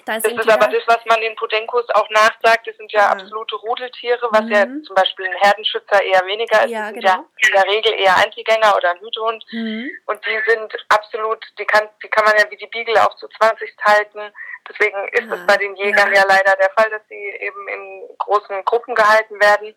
Das 0.06 0.24
ist 0.24 0.50
aber 0.50 0.68
das, 0.68 0.84
was 0.88 1.00
man 1.06 1.20
den 1.22 1.36
Podenkos 1.36 1.86
auch 1.94 2.10
nachsagt. 2.10 2.68
Das 2.68 2.76
sind 2.78 2.92
ja, 2.92 3.02
ja. 3.02 3.10
absolute 3.10 3.56
Rudeltiere, 3.56 4.28
was 4.32 4.44
mhm. 4.44 4.52
ja 4.52 4.66
zum 4.86 4.96
Beispiel 4.96 5.26
ein 5.26 5.38
Herdenschützer 5.42 6.02
eher 6.04 6.26
weniger 6.26 6.64
ist. 6.64 6.72
Ja, 6.72 6.92
genau. 6.92 7.08
ja 7.08 7.26
in 7.38 7.54
der 7.54 7.66
Regel 7.66 7.94
eher 7.94 8.16
Einzelgänger 8.18 8.76
oder 8.76 8.92
ein 8.92 9.00
Hütehund. 9.00 9.46
Mhm. 9.52 9.90
Und 10.06 10.20
die 10.26 10.52
sind 10.52 10.74
absolut, 10.90 11.46
die 11.58 11.66
kann, 11.66 11.88
die 12.04 12.10
kann 12.10 12.26
man 12.26 12.34
ja 12.38 12.50
wie 12.50 12.58
die 12.58 12.68
Beagle 12.68 13.02
auch 13.02 13.16
zu 13.16 13.28
20 13.28 13.76
halten. 13.84 14.32
Deswegen 14.70 14.98
ist 15.14 15.28
ja. 15.28 15.36
es 15.36 15.48
bei 15.48 15.58
den 15.58 15.76
Jägern 15.76 16.14
ja. 16.14 16.22
ja. 16.22 16.26
leider 16.28 16.56
der 16.56 16.70
Fall, 16.78 16.90
dass 16.90 17.02
sie 17.08 17.16
eben 17.16 17.68
in 17.68 18.18
großen 18.18 18.64
Gruppen 18.66 18.94
gehalten 18.94 19.40
werden, 19.40 19.74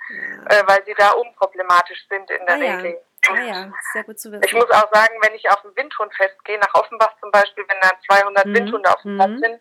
äh, 0.49 0.63
weil 0.67 0.85
sie 0.85 0.95
da 0.97 1.13
unproblematisch 1.13 2.07
sind 2.09 2.31
in 2.31 2.45
der 2.47 2.57
ah, 2.57 2.59
Regel. 2.59 3.01
Ah 3.31 3.41
ja, 3.41 3.73
sehr 3.93 4.05
gut 4.05 4.19
zu 4.19 4.33
wissen. 4.33 4.43
Ich 4.45 4.53
muss 4.53 4.71
auch 4.71 4.93
sagen, 4.93 5.15
wenn 5.23 5.35
ich 5.35 5.49
auf 5.49 5.65
ein 5.65 5.77
Windhundfest 5.77 6.45
gehe, 6.45 6.59
nach 6.59 6.75
Offenbach 6.75 7.15
zum 7.21 7.31
Beispiel, 7.31 7.65
wenn 7.69 7.79
da 7.81 7.91
200 8.09 8.47
mhm. 8.47 8.55
Windhunde 8.55 8.91
auf 8.91 9.01
dem 9.03 9.17
Platz 9.17 9.31
mhm. 9.31 9.39
sind, 9.39 9.61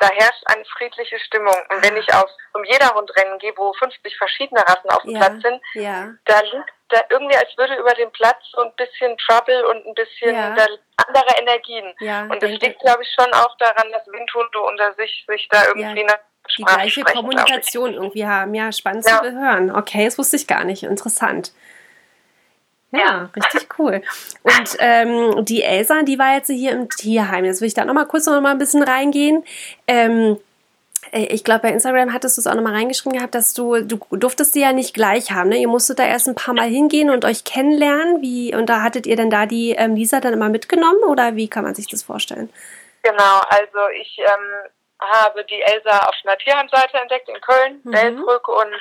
da 0.00 0.08
herrscht 0.08 0.42
eine 0.46 0.64
friedliche 0.64 1.18
Stimmung. 1.20 1.54
Und 1.68 1.84
wenn 1.84 1.96
ich 1.96 2.12
auf 2.14 2.28
zum 2.52 2.64
Jederhundrennen 2.64 3.38
gehe, 3.38 3.52
wo 3.56 3.72
50 3.74 4.16
verschiedene 4.16 4.60
Rassen 4.60 4.90
auf 4.90 5.02
dem 5.02 5.12
ja, 5.12 5.18
Platz 5.18 5.42
sind, 5.42 5.62
ja. 5.74 6.08
da 6.24 6.40
liegt 6.40 6.72
da 6.88 7.00
irgendwie, 7.10 7.36
als 7.36 7.56
würde 7.56 7.76
über 7.76 7.94
den 7.94 8.10
Platz 8.10 8.38
so 8.52 8.62
ein 8.62 8.72
bisschen 8.76 9.16
Trouble 9.18 9.66
und 9.68 9.86
ein 9.86 9.94
bisschen 9.94 10.34
ja. 10.34 10.56
andere 10.96 11.38
Energien. 11.38 11.86
Und 12.30 12.42
das 12.42 12.50
liegt, 12.50 12.80
glaube 12.80 13.02
ich, 13.02 13.14
schon 13.16 13.32
auch 13.32 13.56
daran, 13.58 13.92
dass 13.92 14.06
Windhunde 14.06 14.60
unter 14.60 14.92
sich 14.94 15.24
sich 15.28 15.48
da 15.50 15.66
irgendwie 15.68 16.02
ja. 16.02 16.18
die 16.56 16.64
gleiche 16.64 17.00
sprechen, 17.00 17.16
Kommunikation 17.16 17.94
irgendwie 17.94 18.26
haben. 18.26 18.54
Ja, 18.54 18.72
spannend 18.72 19.04
zu 19.04 19.22
hören. 19.22 19.74
Okay, 19.74 20.06
das 20.06 20.18
wusste 20.18 20.36
ich 20.36 20.46
gar 20.46 20.64
nicht. 20.64 20.82
Interessant. 20.82 21.52
Ja, 22.92 22.98
ja, 22.98 23.30
richtig 23.36 23.68
cool. 23.78 24.02
Und 24.42 24.76
ähm, 24.78 25.44
die 25.44 25.62
Elsa, 25.62 26.02
die 26.02 26.18
war 26.18 26.34
jetzt 26.34 26.48
hier 26.48 26.72
im 26.72 26.88
Tierheim. 26.88 27.44
Jetzt 27.44 27.60
will 27.60 27.68
ich 27.68 27.74
da 27.74 27.84
nochmal 27.84 28.06
kurz 28.06 28.26
noch 28.26 28.40
mal 28.40 28.50
ein 28.50 28.58
bisschen 28.58 28.82
reingehen. 28.82 29.44
Ähm, 29.86 30.38
äh, 31.12 31.26
ich 31.26 31.44
glaube, 31.44 31.60
bei 31.60 31.70
Instagram 31.70 32.12
hattest 32.12 32.36
du 32.36 32.40
es 32.40 32.46
auch 32.46 32.54
nochmal 32.54 32.74
reingeschrieben 32.74 33.16
gehabt, 33.16 33.34
dass 33.34 33.54
du, 33.54 33.80
du 33.82 33.98
durftest 34.10 34.54
die 34.54 34.60
ja 34.60 34.72
nicht 34.72 34.94
gleich 34.94 35.30
haben. 35.30 35.50
Ne? 35.50 35.58
Ihr 35.58 35.68
musstet 35.68 35.98
da 35.98 36.04
erst 36.04 36.28
ein 36.28 36.34
paar 36.34 36.54
Mal 36.54 36.68
hingehen 36.68 37.10
und 37.10 37.24
euch 37.24 37.44
kennenlernen. 37.44 38.22
Wie, 38.22 38.54
und 38.54 38.66
da 38.66 38.82
hattet 38.82 39.06
ihr 39.06 39.16
denn 39.16 39.30
da 39.30 39.46
die 39.46 39.70
ähm, 39.72 39.94
Lisa 39.94 40.20
dann 40.20 40.32
immer 40.32 40.48
mitgenommen 40.48 41.02
oder 41.04 41.36
wie 41.36 41.48
kann 41.48 41.64
man 41.64 41.74
sich 41.74 41.88
das 41.88 42.02
vorstellen? 42.02 42.52
Genau, 43.02 43.40
also 43.48 43.88
ich 44.00 44.18
ähm, 44.18 44.70
habe 45.00 45.44
die 45.44 45.62
Elsa 45.62 45.98
auf 46.00 46.14
einer 46.24 46.36
Tierheimseite 46.38 46.98
entdeckt 46.98 47.28
in 47.28 47.40
Köln, 47.40 47.80
mhm. 47.84 47.92
Delbrück 47.92 48.48
und 48.48 48.74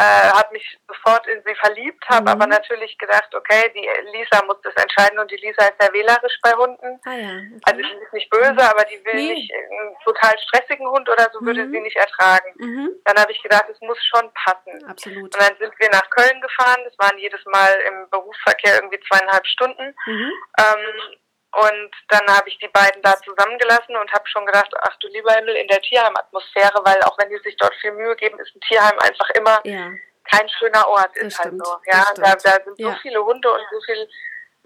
äh, 0.00 0.30
habe 0.30 0.52
mich 0.52 0.78
sofort 0.88 1.26
in 1.26 1.42
sie 1.44 1.54
verliebt, 1.56 2.02
habe 2.08 2.22
mhm. 2.22 2.28
aber 2.28 2.46
natürlich 2.46 2.96
gedacht, 2.96 3.34
okay, 3.34 3.70
die 3.74 3.86
Lisa 4.16 4.44
muss 4.46 4.56
das 4.62 4.74
entscheiden 4.74 5.18
und 5.18 5.30
die 5.30 5.36
Lisa 5.36 5.66
ist 5.66 5.80
sehr 5.80 5.92
wählerisch 5.92 6.38
bei 6.42 6.52
Hunden. 6.52 6.98
Ah, 7.04 7.14
ja. 7.14 7.36
okay. 7.36 7.60
Also 7.64 7.80
sie 7.82 8.04
ist 8.04 8.12
nicht 8.12 8.30
böse, 8.30 8.58
aber 8.58 8.84
die 8.84 9.04
will 9.04 9.14
nee. 9.14 9.34
nicht 9.34 9.52
einen 9.52 9.94
total 10.04 10.34
stressigen 10.38 10.88
Hund 10.88 11.08
oder 11.08 11.28
so 11.32 11.44
würde 11.44 11.66
mhm. 11.66 11.72
sie 11.72 11.80
nicht 11.80 11.96
ertragen. 11.96 12.54
Mhm. 12.56 12.90
Dann 13.04 13.16
habe 13.18 13.32
ich 13.32 13.42
gedacht, 13.42 13.66
es 13.68 13.80
muss 13.80 13.98
schon 14.06 14.32
passen. 14.32 14.84
Absolut. 14.88 15.22
Und 15.24 15.36
dann 15.36 15.56
sind 15.58 15.74
wir 15.78 15.90
nach 15.90 16.08
Köln 16.10 16.40
gefahren. 16.40 16.80
Das 16.84 16.98
waren 16.98 17.18
jedes 17.18 17.44
Mal 17.46 17.72
im 17.88 18.08
Berufsverkehr 18.10 18.76
irgendwie 18.76 19.00
zweieinhalb 19.08 19.46
Stunden. 19.46 19.94
Mhm. 20.06 20.32
Ähm, 20.58 21.18
und 21.52 21.90
dann 22.08 22.26
habe 22.28 22.48
ich 22.48 22.58
die 22.58 22.68
beiden 22.68 23.02
da 23.02 23.16
zusammengelassen 23.16 23.96
und 23.96 24.12
habe 24.12 24.28
schon 24.28 24.46
gedacht, 24.46 24.72
ach 24.82 24.96
du 25.00 25.08
lieber 25.08 25.32
Himmel, 25.32 25.56
in 25.56 25.66
der 25.66 25.80
Tierheimatmosphäre, 25.80 26.80
weil 26.84 27.02
auch 27.02 27.18
wenn 27.18 27.28
die 27.28 27.38
sich 27.38 27.56
dort 27.56 27.74
viel 27.80 27.92
Mühe 27.92 28.14
geben, 28.16 28.38
ist 28.38 28.54
ein 28.54 28.60
Tierheim 28.60 28.98
einfach 28.98 29.28
immer 29.30 29.60
ja. 29.64 29.90
kein 30.30 30.48
schöner 30.48 30.86
Ort, 30.88 31.10
das 31.16 31.24
ist 31.24 31.38
halt 31.38 31.48
stimmt, 31.48 31.62
halt 31.66 31.82
so. 31.84 31.90
Ja, 31.90 32.04
da, 32.14 32.36
da, 32.36 32.64
sind 32.64 32.78
ja. 32.78 32.92
so 32.92 32.98
viele 33.02 33.24
Hunde 33.24 33.50
und 33.50 33.62
so 33.72 33.80
viel, 33.80 34.08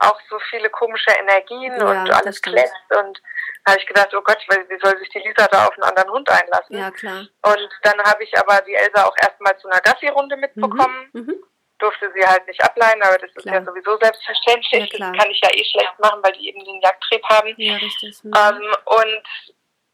auch 0.00 0.21
so 0.29 0.38
viele 0.50 0.69
komische 0.69 1.11
Energien 1.12 1.75
ja, 1.79 2.03
und 2.03 2.11
alles 2.11 2.43
kletzt 2.43 2.75
und 2.91 3.21
da 3.64 3.73
habe 3.73 3.81
ich 3.81 3.87
gedacht, 3.87 4.14
oh 4.14 4.21
Gott, 4.21 4.38
wie 4.47 4.79
soll 4.79 4.99
sich 4.99 5.09
die 5.09 5.21
Lisa 5.21 5.47
da 5.47 5.67
auf 5.67 5.73
einen 5.73 5.85
anderen 5.85 6.11
Hund 6.11 6.29
einlassen? 6.29 6.76
Ja, 6.76 6.91
klar. 6.91 7.21
Und 7.43 7.69
dann 7.83 7.99
habe 8.03 8.23
ich 8.23 8.38
aber 8.38 8.61
die 8.61 8.75
Elsa 8.75 9.07
auch 9.07 9.17
erstmal 9.23 9.57
zu 9.57 9.69
einer 9.69 9.81
Gassi-Runde 9.81 10.37
mitbekommen. 10.37 11.09
Mhm. 11.14 11.43
Durfte 11.85 12.11
sie 12.14 12.26
halt 12.26 12.47
nicht 12.47 12.62
ableihen, 12.64 13.03
aber 13.03 13.19
das 13.19 13.31
klar. 13.35 13.45
ist 13.45 13.53
ja 13.53 13.64
sowieso 13.64 13.99
selbstverständlich. 14.00 14.93
Ja, 14.93 15.11
das 15.11 15.19
kann 15.19 15.31
ich 15.31 15.41
ja 15.45 15.50
eh 15.53 15.64
schlecht 15.64 15.99
machen, 15.99 16.21
weil 16.23 16.33
die 16.33 16.49
eben 16.49 16.64
den 16.64 16.81
Jagdtrieb 16.81 17.23
haben. 17.25 17.53
Ja, 17.59 17.75
richtig. 17.76 18.25
Mhm. 18.25 18.33
Ähm, 18.33 18.75
und 18.87 19.23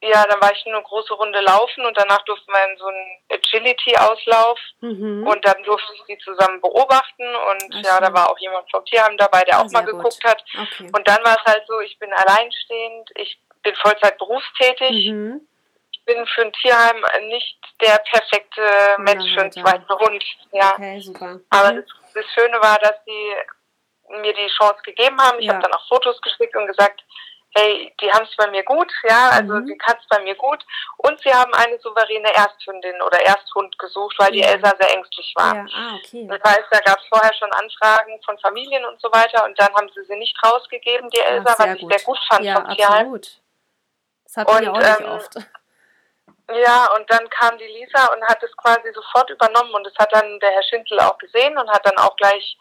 ja, 0.03 0.25
dann 0.25 0.41
war 0.41 0.53
ich 0.53 0.65
eine 0.67 0.81
große 0.81 1.13
Runde 1.15 1.41
laufen 1.41 1.85
und 1.85 1.99
danach 1.99 2.23
durften 2.27 2.51
wir 2.53 2.71
in 2.71 2.79
so 2.79 2.87
einen 2.87 3.19
Agility-Auslauf 3.33 4.59
mhm. 4.83 5.27
und 5.27 5.45
dann 5.45 5.63
durfte 5.65 5.93
ich 5.95 6.03
sie 6.07 6.19
zusammen 6.19 6.61
beobachten 6.61 7.27
und 7.51 7.75
Ach, 7.75 7.83
ja, 7.85 8.01
da 8.01 8.15
war 8.15 8.31
auch 8.31 8.39
jemand 8.39 8.71
vom 8.71 8.85
Tierheim 8.85 9.17
dabei, 9.17 9.43
der 9.43 9.61
auch 9.61 9.71
mal 9.73 9.85
geguckt 9.85 10.23
gut. 10.23 10.31
hat. 10.31 10.45
Okay. 10.55 10.91
Und 10.95 11.09
dann 11.09 11.23
war 11.25 11.37
es 11.37 11.53
halt 11.53 11.65
so, 11.67 11.81
ich 11.81 11.99
bin 11.99 12.13
alleinstehend, 12.13 13.11
ich 13.17 13.41
bin 13.63 13.75
Vollzeit 13.75 14.17
berufstätig. 14.17 15.11
Mhm 15.11 15.49
bin 16.05 16.27
für 16.27 16.43
ein 16.43 16.53
Tierheim 16.53 17.05
nicht 17.29 17.59
der 17.81 17.99
perfekte 18.11 18.63
Mensch 18.99 19.33
für 19.35 19.43
einen 19.43 19.53
zweiten 19.53 19.89
Hund. 19.89 20.25
Ja. 20.53 20.75
Okay, 20.75 21.01
super. 21.01 21.41
Aber 21.51 21.73
mhm. 21.73 21.77
das, 21.77 21.87
das, 22.15 22.25
Schöne 22.35 22.61
war, 22.61 22.79
dass 22.79 22.97
sie 23.07 23.35
mir 24.21 24.33
die 24.35 24.49
Chance 24.59 24.81
gegeben 24.85 25.21
haben. 25.21 25.39
Ich 25.39 25.47
ja. 25.47 25.55
habe 25.55 25.63
dann 25.63 25.73
auch 25.73 25.89
Fotos 25.89 26.21
geschickt 26.21 26.57
und 26.57 26.67
gesagt, 26.67 27.03
hey, 27.57 27.93
die 28.01 28.13
haben 28.13 28.25
es 28.25 28.37
bei 28.37 28.49
mir 28.51 28.63
gut, 28.63 28.93
ja, 29.09 29.31
also 29.31 29.55
mhm. 29.55 29.67
die 29.67 29.77
kann 29.77 29.97
es 30.01 30.07
bei 30.09 30.23
mir 30.23 30.35
gut. 30.37 30.65
Und 30.99 31.21
sie 31.21 31.33
haben 31.33 31.53
eine 31.55 31.79
souveräne 31.79 32.33
Ersthündin 32.33 33.01
oder 33.03 33.21
Ersthund 33.25 33.77
gesucht, 33.79 34.15
weil 34.19 34.33
die 34.33 34.43
Elsa 34.43 34.73
sehr 34.79 34.95
ängstlich 34.95 35.33
war. 35.37 35.57
Ja. 35.57 35.67
Ah, 35.75 35.97
okay. 35.97 36.29
Das 36.29 36.41
heißt, 36.45 36.69
da 36.71 36.79
gab 36.81 36.99
es 36.99 37.07
vorher 37.09 37.35
schon 37.35 37.51
Anfragen 37.53 38.21
von 38.25 38.39
Familien 38.39 38.85
und 38.85 39.01
so 39.01 39.09
weiter 39.13 39.45
und 39.45 39.59
dann 39.59 39.75
haben 39.75 39.91
sie 39.95 40.05
sie 40.05 40.17
nicht 40.17 40.37
rausgegeben, 40.45 41.11
die 41.11 41.21
Elsa, 41.21 41.55
was 41.59 41.75
ich 41.75 41.87
sehr 41.89 42.05
gut 42.05 42.19
fand 42.29 42.45
ja, 42.45 42.55
vom 42.55 42.69
Tierheim. 42.77 43.21
Das 44.25 44.37
hat 44.37 44.47
man 44.47 44.57
und, 44.57 44.65
ja 44.65 44.73
auch 44.73 44.79
nicht 44.79 45.01
ähm, 45.01 45.07
oft. 45.07 45.37
Ja, 46.53 46.87
und 46.97 47.09
dann 47.11 47.29
kam 47.31 47.59
die 47.59 47.67
Lisa 47.67 48.07
und 48.13 48.23
hat 48.25 48.43
es 48.43 48.57
quasi 48.57 48.93
sofort 48.93 49.31
übernommen 49.31 49.73
und 49.73 49.85
das 49.85 49.95
hat 49.99 50.13
dann 50.13 50.39
der 50.41 50.51
Herr 50.51 50.63
Schindel 50.63 50.99
auch 51.01 51.19
gesehen 51.19 51.57
und 51.57 51.71
hat 51.71 51.87
dann 51.87 51.97
auch 51.99 52.17
gleich, 52.17 52.57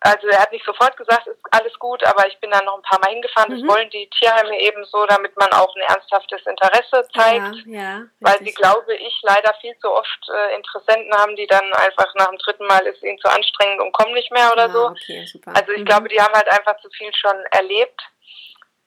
also 0.00 0.26
er 0.28 0.40
hat 0.40 0.52
nicht 0.52 0.66
sofort 0.66 0.94
gesagt, 0.96 1.26
ist 1.26 1.40
alles 1.50 1.78
gut, 1.78 2.04
aber 2.04 2.26
ich 2.26 2.38
bin 2.40 2.50
dann 2.50 2.64
noch 2.66 2.76
ein 2.76 2.82
paar 2.82 2.98
Mal 3.00 3.12
hingefahren. 3.12 3.54
Mhm. 3.54 3.60
Das 3.60 3.76
wollen 3.76 3.88
die 3.90 4.10
Tierheime 4.18 4.60
eben 4.60 4.84
so, 4.84 5.06
damit 5.06 5.34
man 5.38 5.50
auch 5.52 5.74
ein 5.74 5.82
ernsthaftes 5.82 6.44
Interesse 6.44 7.08
zeigt, 7.14 7.66
ja, 7.66 7.80
ja, 7.80 8.02
weil 8.20 8.38
sie, 8.44 8.52
glaube 8.52 8.94
ich, 8.94 9.18
leider 9.22 9.54
viel 9.60 9.76
zu 9.78 9.90
oft 9.90 10.28
äh, 10.28 10.56
Interessenten 10.56 11.14
haben, 11.14 11.36
die 11.36 11.46
dann 11.46 11.72
einfach 11.72 12.12
nach 12.16 12.28
dem 12.28 12.38
dritten 12.38 12.66
Mal 12.66 12.86
ist 12.86 13.02
ihnen 13.02 13.18
zu 13.18 13.28
anstrengend 13.28 13.80
und 13.80 13.92
kommen 13.92 14.12
nicht 14.12 14.30
mehr 14.30 14.52
oder 14.52 14.66
ja, 14.66 14.72
so. 14.72 14.86
Okay, 14.88 15.26
also 15.46 15.72
ich 15.72 15.80
mhm. 15.80 15.84
glaube, 15.86 16.08
die 16.08 16.20
haben 16.20 16.34
halt 16.34 16.48
einfach 16.48 16.76
zu 16.82 16.90
viel 16.90 17.14
schon 17.14 17.44
erlebt. 17.52 18.00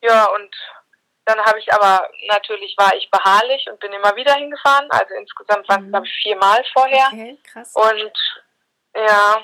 Ja, 0.01 0.25
und 0.25 0.55
dann 1.27 1.39
habe 1.45 1.59
ich 1.59 1.71
aber, 1.73 2.09
natürlich 2.27 2.73
war 2.77 2.95
ich 2.95 3.09
beharrlich 3.11 3.65
und 3.69 3.79
bin 3.79 3.91
immer 3.91 4.15
wieder 4.15 4.33
hingefahren. 4.33 4.87
Also 4.89 5.13
insgesamt 5.15 5.67
waren 5.67 5.81
es, 5.81 5.87
mhm. 5.87 5.91
glaube 5.91 6.07
ich, 6.07 6.13
viermal 6.23 6.63
vorher. 6.73 7.07
Okay, 7.11 7.37
krass. 7.43 7.73
Und 7.75 8.13
ja, 8.95 9.41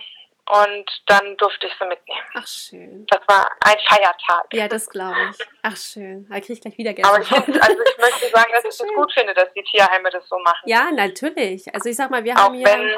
und 0.50 0.86
dann 1.06 1.38
durfte 1.38 1.67
ich 1.67 1.74
sie 1.80 1.86
mitnehmen. 1.86 2.26
Ach, 2.34 2.48
schön. 2.48 3.06
Das 3.08 3.22
war 3.28 3.50
ein 3.62 3.78
Feiertag. 3.88 4.46
Ja, 4.54 4.67
das 4.67 4.89
glaube 4.89 5.15
ich. 5.32 5.48
Ach, 5.62 5.78
schön. 5.78 6.28
Da 6.30 6.39
kriege 6.39 6.54
ich 6.54 6.62
gleich 6.62 6.78
wieder 6.78 6.93
Gänsehaut. 6.93 7.32
Aber 7.32 7.48
ich, 7.48 7.62
also 7.62 7.84
ich 7.84 7.98
möchte 7.98 8.28
sagen, 8.34 8.52
dass 8.52 8.63
ich 8.63 8.69
es 8.69 8.96
gut 8.96 9.13
finde, 9.13 9.34
dass 9.34 9.54
die 9.54 9.63
Tierheime 9.63 10.10
das 10.10 10.28
so 10.28 10.38
machen. 10.39 10.63
Ja, 10.65 10.91
natürlich. 10.91 11.74
Also 11.74 11.89
ich 11.89 11.96
sag 11.96 12.10
mal, 12.10 12.24
wir 12.24 12.34
Auch 12.34 12.46
haben 12.46 12.56
hier... 12.56 12.65
Wenn, 12.65 12.89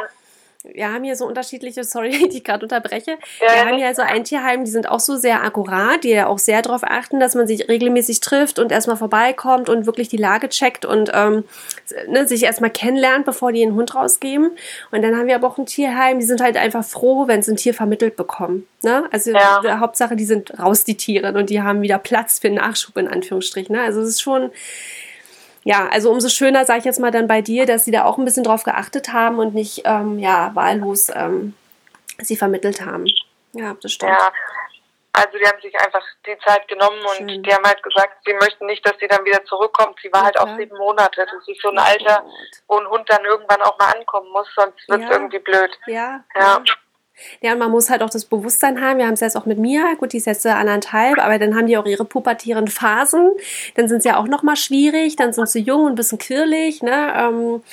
wir 0.74 0.92
haben 0.92 1.04
hier 1.04 1.16
so 1.16 1.26
unterschiedliche, 1.26 1.84
sorry, 1.86 2.12
die 2.12 2.38
ich 2.38 2.44
gerade 2.44 2.66
unterbreche. 2.66 3.18
Ja, 3.42 3.54
wir 3.54 3.66
haben 3.66 3.78
hier 3.78 3.88
also 3.88 4.02
ein 4.02 4.24
Tierheim, 4.24 4.66
die 4.66 4.72
sind 4.72 4.90
auch 4.90 5.00
so 5.00 5.16
sehr 5.16 5.44
akkurat, 5.44 6.04
die 6.04 6.10
ja 6.10 6.28
auch 6.28 6.40
sehr 6.40 6.62
darauf 6.62 6.84
achten, 6.84 7.20
dass 7.20 7.36
man 7.36 7.48
sich 7.48 7.68
regelmäßig 7.68 8.20
trifft 8.20 8.60
und 8.60 8.72
erstmal 8.72 8.98
vorbeikommt 8.98 9.70
und 9.70 9.86
wirklich 9.86 10.10
die 10.10 10.18
Lage 10.18 10.50
checkt 10.50 10.86
und 10.86 11.12
ähm, 11.14 11.44
ne, 12.08 12.28
sich 12.28 12.44
erstmal 12.44 12.70
kennenlernt, 12.70 13.26
bevor 13.26 13.52
die 13.52 13.60
den 13.60 13.76
Hund 13.76 13.96
rausgeben. 13.96 14.52
Und 14.92 15.02
dann 15.02 15.16
haben 15.16 15.28
wir 15.28 15.36
aber 15.36 15.48
auch 15.48 15.58
ein 15.58 15.66
Tierheim, 15.66 16.20
die 16.20 16.26
sind 16.26 16.42
halt 16.42 16.58
einfach 16.58 16.84
froh, 16.84 17.28
wenn 17.28 17.42
sie 17.42 17.52
ein 17.52 17.58
Tier 17.58 17.74
vermittelt 17.74 18.16
bekommen. 18.16 18.68
Ne? 18.82 19.06
Also 19.12 19.32
ja. 19.32 19.80
Hauptsache, 19.80 20.16
die 20.16 20.26
sind 20.26 20.58
raus, 20.60 20.84
die 20.84 20.96
Tiere, 20.96 21.34
und 21.34 21.50
die 21.50 21.62
haben 21.62 21.82
wieder 21.82 21.98
Platz 21.98 22.40
für 22.40 22.50
Nachschub 22.50 22.98
in 22.98 23.08
Anführungsstrichen. 23.08 23.76
Ne? 23.76 23.82
Also 23.82 24.02
es 24.02 24.10
ist 24.10 24.22
schon 24.22 24.52
ja, 25.66 25.88
also 25.90 26.12
umso 26.12 26.30
schöner, 26.30 26.64
sage 26.64 26.80
ich 26.80 26.86
jetzt 26.86 27.00
mal 27.00 27.10
dann 27.10 27.28
bei 27.28 27.42
dir, 27.42 27.66
dass 27.66 27.86
sie 27.86 27.92
da 27.92 28.06
auch 28.06 28.20
ein 28.20 28.26
bisschen 28.26 28.44
drauf 28.44 28.64
geachtet 28.64 29.12
haben 29.12 29.40
und 29.40 29.56
nicht 29.56 29.82
ähm, 29.86 30.20
ja, 30.20 30.52
wahllos 30.54 31.10
ähm, 31.10 31.56
sie 32.20 32.38
vermittelt 32.38 32.86
haben. 32.86 33.08
Ja, 33.54 33.76
das 33.82 33.94
stimmt. 33.94 34.12
Ja, 34.12 34.32
also 35.12 35.38
die 35.40 35.46
haben 35.46 35.60
sich 35.62 35.74
einfach 35.80 36.04
die 36.28 36.38
Zeit 36.46 36.68
genommen 36.68 37.00
Schön. 37.16 37.30
und 37.30 37.44
die 37.44 37.52
haben 37.52 37.66
halt 37.66 37.82
gesagt, 37.82 38.18
sie 38.26 38.34
möchten 38.34 38.68
nicht, 38.68 38.86
dass 38.86 38.94
sie 39.00 39.08
dann 39.08 39.26
wieder 39.26 39.44
zurückkommt. 39.46 39.98
Sie 40.04 40.14
war 40.14 40.20
ja, 40.20 40.26
halt 40.26 40.40
auch 40.40 40.56
sieben 40.56 40.78
Monate. 40.78 41.26
Das 41.26 41.48
ist 41.48 41.62
so 41.62 41.70
ein 41.70 41.80
Alter, 41.80 42.24
wo 42.68 42.78
ein 42.78 42.88
Hund 42.88 43.10
dann 43.10 43.26
irgendwann 43.26 43.64
auch 43.64 43.80
mal 43.80 43.92
ankommen 43.92 44.30
muss, 44.32 44.48
sonst 44.56 44.88
wird 44.88 45.02
es 45.02 45.10
ja. 45.10 45.14
irgendwie 45.14 45.40
blöd. 45.40 45.72
Ja. 45.88 46.24
ja. 46.36 46.62
Ja, 46.64 46.64
und 47.42 47.60
man 47.60 47.72
muss 47.72 47.90
halt 47.90 48.02
auch 48.02 48.10
das 48.10 48.26
Bewusstsein 48.26 48.82
haben. 48.82 48.98
Wir 48.98 49.08
haben 49.08 49.14
es 49.14 49.20
jetzt 49.22 49.38
auch 49.38 49.46
mit 49.46 49.58
mir. 49.58 49.96
Gut, 49.98 50.14
die 50.14 50.18
ist 50.18 50.26
jetzt 50.26 50.46
anderthalb, 50.46 51.18
aber 51.18 51.40
dann 51.40 51.56
haben 51.56 51.68
die 51.68 51.78
auch 51.78 51.86
ihre 51.86 52.06
pubertieren 52.06 52.68
Phasen. 52.68 53.32
Dann 53.76 53.88
sind 53.88 54.04
sie 54.04 54.10
ja 54.10 54.18
auch 54.18 54.28
nochmal 54.28 54.56
schwierig. 54.56 55.16
Dann 55.16 55.32
sind 55.34 55.50
sie 55.50 55.62
jung 55.62 55.86
und 55.86 55.94
ein 55.94 55.96
bisschen 55.96 56.18
quirlig. 56.18 56.82
Ne? 56.82 57.14
Ähm, 57.16 57.64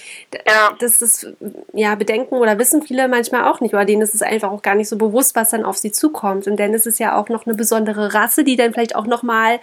ja. 0.47 0.75
Das 0.79 1.03
ist, 1.03 1.27
ja, 1.73 1.95
bedenken 1.95 2.37
oder 2.37 2.59
wissen 2.59 2.83
viele 2.83 3.09
manchmal 3.09 3.45
auch 3.45 3.61
nicht. 3.61 3.75
Oder 3.75 3.85
denen 3.85 4.03
ist 4.03 4.15
es 4.15 4.23
einfach 4.23 4.51
auch 4.51 4.63
gar 4.63 4.75
nicht 4.75 4.89
so 4.89 4.97
bewusst, 4.97 5.35
was 5.35 5.51
dann 5.51 5.65
auf 5.65 5.77
sie 5.77 5.93
zukommt. 5.93 6.47
Und 6.47 6.59
dann 6.59 6.75
ist 6.75 6.87
es 6.87 6.99
ja 6.99 7.17
auch 7.17 7.29
noch 7.29 7.47
eine 7.47 7.55
besondere 7.55 8.15
Rasse, 8.15 8.45
die 8.45 8.57
dann 8.57 8.73
vielleicht 8.73 8.95
auch 8.95 9.07
nochmal 9.07 9.61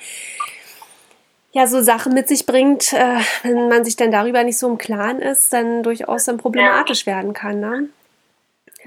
ja 1.52 1.68
so 1.68 1.82
Sachen 1.82 2.14
mit 2.14 2.28
sich 2.28 2.46
bringt, 2.46 2.94
äh, 2.94 3.18
wenn 3.44 3.70
man 3.70 3.84
sich 3.84 3.96
dann 3.96 4.12
darüber 4.12 4.44
nicht 4.44 4.58
so 4.58 4.70
im 4.70 4.78
Klaren 4.78 5.20
ist, 5.20 5.52
dann 5.54 5.84
durchaus 5.84 6.26
dann 6.26 6.38
problematisch 6.38 7.06
ja. 7.06 7.16
werden 7.16 7.34
kann. 7.34 7.60
Ne? 7.60 7.90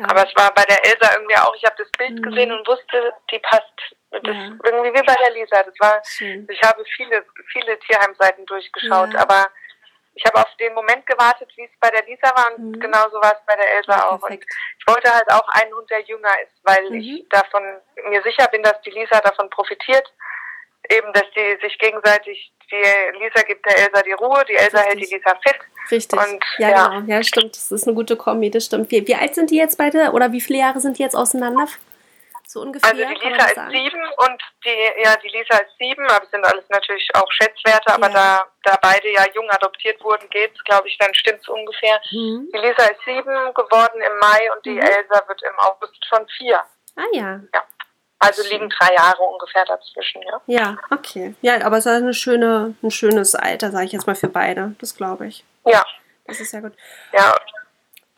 Ja. 0.02 0.10
Aber 0.10 0.26
es 0.26 0.34
war 0.36 0.52
bei 0.54 0.64
der 0.64 0.84
Elsa 0.84 1.14
irgendwie 1.14 1.36
auch, 1.36 1.54
ich 1.54 1.64
habe 1.64 1.76
das 1.78 1.90
Bild 1.92 2.18
mhm. 2.18 2.22
gesehen 2.22 2.52
und 2.52 2.66
wusste, 2.66 3.12
die 3.30 3.38
passt. 3.38 3.96
Das 4.10 4.20
ja. 4.24 4.50
irgendwie 4.64 4.92
wie 4.92 5.06
bei 5.06 5.14
der 5.14 5.30
Lisa. 5.30 5.62
Das 5.62 5.74
war, 5.80 6.02
Schön. 6.04 6.46
ich 6.50 6.62
habe 6.62 6.84
viele, 6.84 7.24
viele 7.50 7.78
Tierheimseiten 7.78 8.44
durchgeschaut, 8.44 9.14
aber 9.14 9.48
ich 10.14 10.24
habe 10.26 10.40
auf 10.40 10.56
den 10.56 10.74
Moment 10.74 11.06
gewartet, 11.06 11.50
wie 11.56 11.64
es 11.64 11.70
bei 11.80 11.88
der 11.90 12.04
Lisa 12.04 12.28
war 12.36 12.54
und 12.56 12.76
mhm. 12.76 12.80
genauso 12.80 13.14
war 13.22 13.32
es 13.32 13.46
bei 13.46 13.56
der 13.56 13.76
Elsa 13.76 13.96
ja, 13.96 14.10
auch. 14.10 14.22
Und 14.22 14.32
ich 14.32 14.86
wollte 14.86 15.12
halt 15.12 15.30
auch 15.32 15.48
einen 15.48 15.74
Hund, 15.74 15.88
der 15.90 16.00
jünger 16.02 16.34
ist, 16.42 16.52
weil 16.64 16.90
mhm. 16.90 16.96
ich 16.96 17.28
davon 17.30 17.62
mir 18.08 18.22
sicher 18.22 18.46
bin, 18.48 18.62
dass 18.62 18.80
die 18.82 18.90
Lisa 18.90 19.20
davon 19.20 19.48
profitiert. 19.48 20.12
Eben, 20.90 21.12
dass 21.12 21.24
die 21.36 21.58
sich 21.62 21.78
gegenseitig, 21.78 22.52
die 22.70 23.18
Lisa 23.18 23.42
gibt 23.42 23.64
der 23.66 23.78
Elsa 23.78 24.02
die 24.02 24.12
Ruhe, 24.12 24.44
die 24.48 24.54
Elsa 24.54 24.78
Richtig. 24.78 24.86
hält 24.86 25.00
die 25.00 25.14
Lisa 25.14 25.38
fit. 25.42 25.58
Richtig. 25.90 26.18
Und, 26.18 26.44
ja, 26.58 26.70
ja, 26.70 26.88
genau. 26.88 27.12
Ja, 27.12 27.22
stimmt. 27.22 27.56
Das 27.56 27.70
ist 27.70 27.86
eine 27.86 27.94
gute 27.94 28.16
Kombi, 28.16 28.50
das 28.50 28.66
stimmt. 28.66 28.90
Wie, 28.90 29.06
wie 29.06 29.14
alt 29.14 29.34
sind 29.34 29.50
die 29.50 29.56
jetzt 29.56 29.78
beide 29.78 30.10
oder 30.12 30.32
wie 30.32 30.40
viele 30.40 30.60
Jahre 30.60 30.80
sind 30.80 30.98
die 30.98 31.02
jetzt 31.02 31.16
auseinander? 31.16 31.66
So 32.52 32.60
ungefähr. 32.60 32.90
Also 32.90 33.02
die 33.02 33.28
Lisa 33.28 33.46
ist 33.46 33.70
sieben 33.70 34.02
und 34.18 34.42
die, 34.64 35.02
ja, 35.02 35.16
die 35.16 35.28
Lisa 35.28 35.56
ist 35.56 35.72
sieben, 35.78 36.06
aber 36.06 36.26
sind 36.26 36.44
alles 36.44 36.68
natürlich 36.68 37.08
auch 37.14 37.30
Schätzwerte, 37.32 37.94
aber 37.94 38.08
ja. 38.08 38.12
da, 38.12 38.46
da 38.64 38.78
beide 38.82 39.10
ja 39.10 39.24
jung 39.34 39.48
adoptiert 39.48 40.02
wurden, 40.04 40.28
geht's, 40.28 40.62
glaube 40.64 40.86
ich, 40.88 40.98
dann 40.98 41.14
stimmt's 41.14 41.48
ungefähr. 41.48 41.98
Mhm. 42.10 42.50
Die 42.52 42.58
Lisa 42.58 42.84
ist 42.84 43.00
sieben 43.06 43.54
geworden 43.54 44.02
im 44.02 44.18
Mai 44.18 44.52
und 44.54 44.64
die 44.66 44.72
mhm. 44.72 44.80
Elsa 44.80 45.22
wird 45.26 45.42
im 45.42 45.58
August 45.60 46.04
schon 46.06 46.26
vier. 46.36 46.60
Ah 46.96 47.08
ja. 47.12 47.40
Ja. 47.54 47.64
Also 48.22 48.42
liegen 48.48 48.68
drei 48.68 48.94
Jahre 48.94 49.22
ungefähr 49.22 49.64
dazwischen, 49.64 50.22
ja. 50.22 50.40
Ja, 50.46 50.76
okay. 50.90 51.34
Ja, 51.42 51.64
aber 51.64 51.78
es 51.78 51.86
ist 51.86 51.92
eine 51.92 52.14
schöne, 52.14 52.74
ein 52.82 52.90
schönes 52.90 53.34
Alter, 53.34 53.70
sage 53.70 53.86
ich 53.86 53.92
jetzt 53.92 54.06
mal 54.06 54.14
für 54.14 54.28
beide. 54.28 54.74
Das 54.80 54.96
glaube 54.96 55.26
ich. 55.26 55.44
Ja. 55.64 55.84
Das 56.26 56.40
ist 56.40 56.52
sehr 56.52 56.62
gut. 56.62 56.72
Ja, 57.12 57.34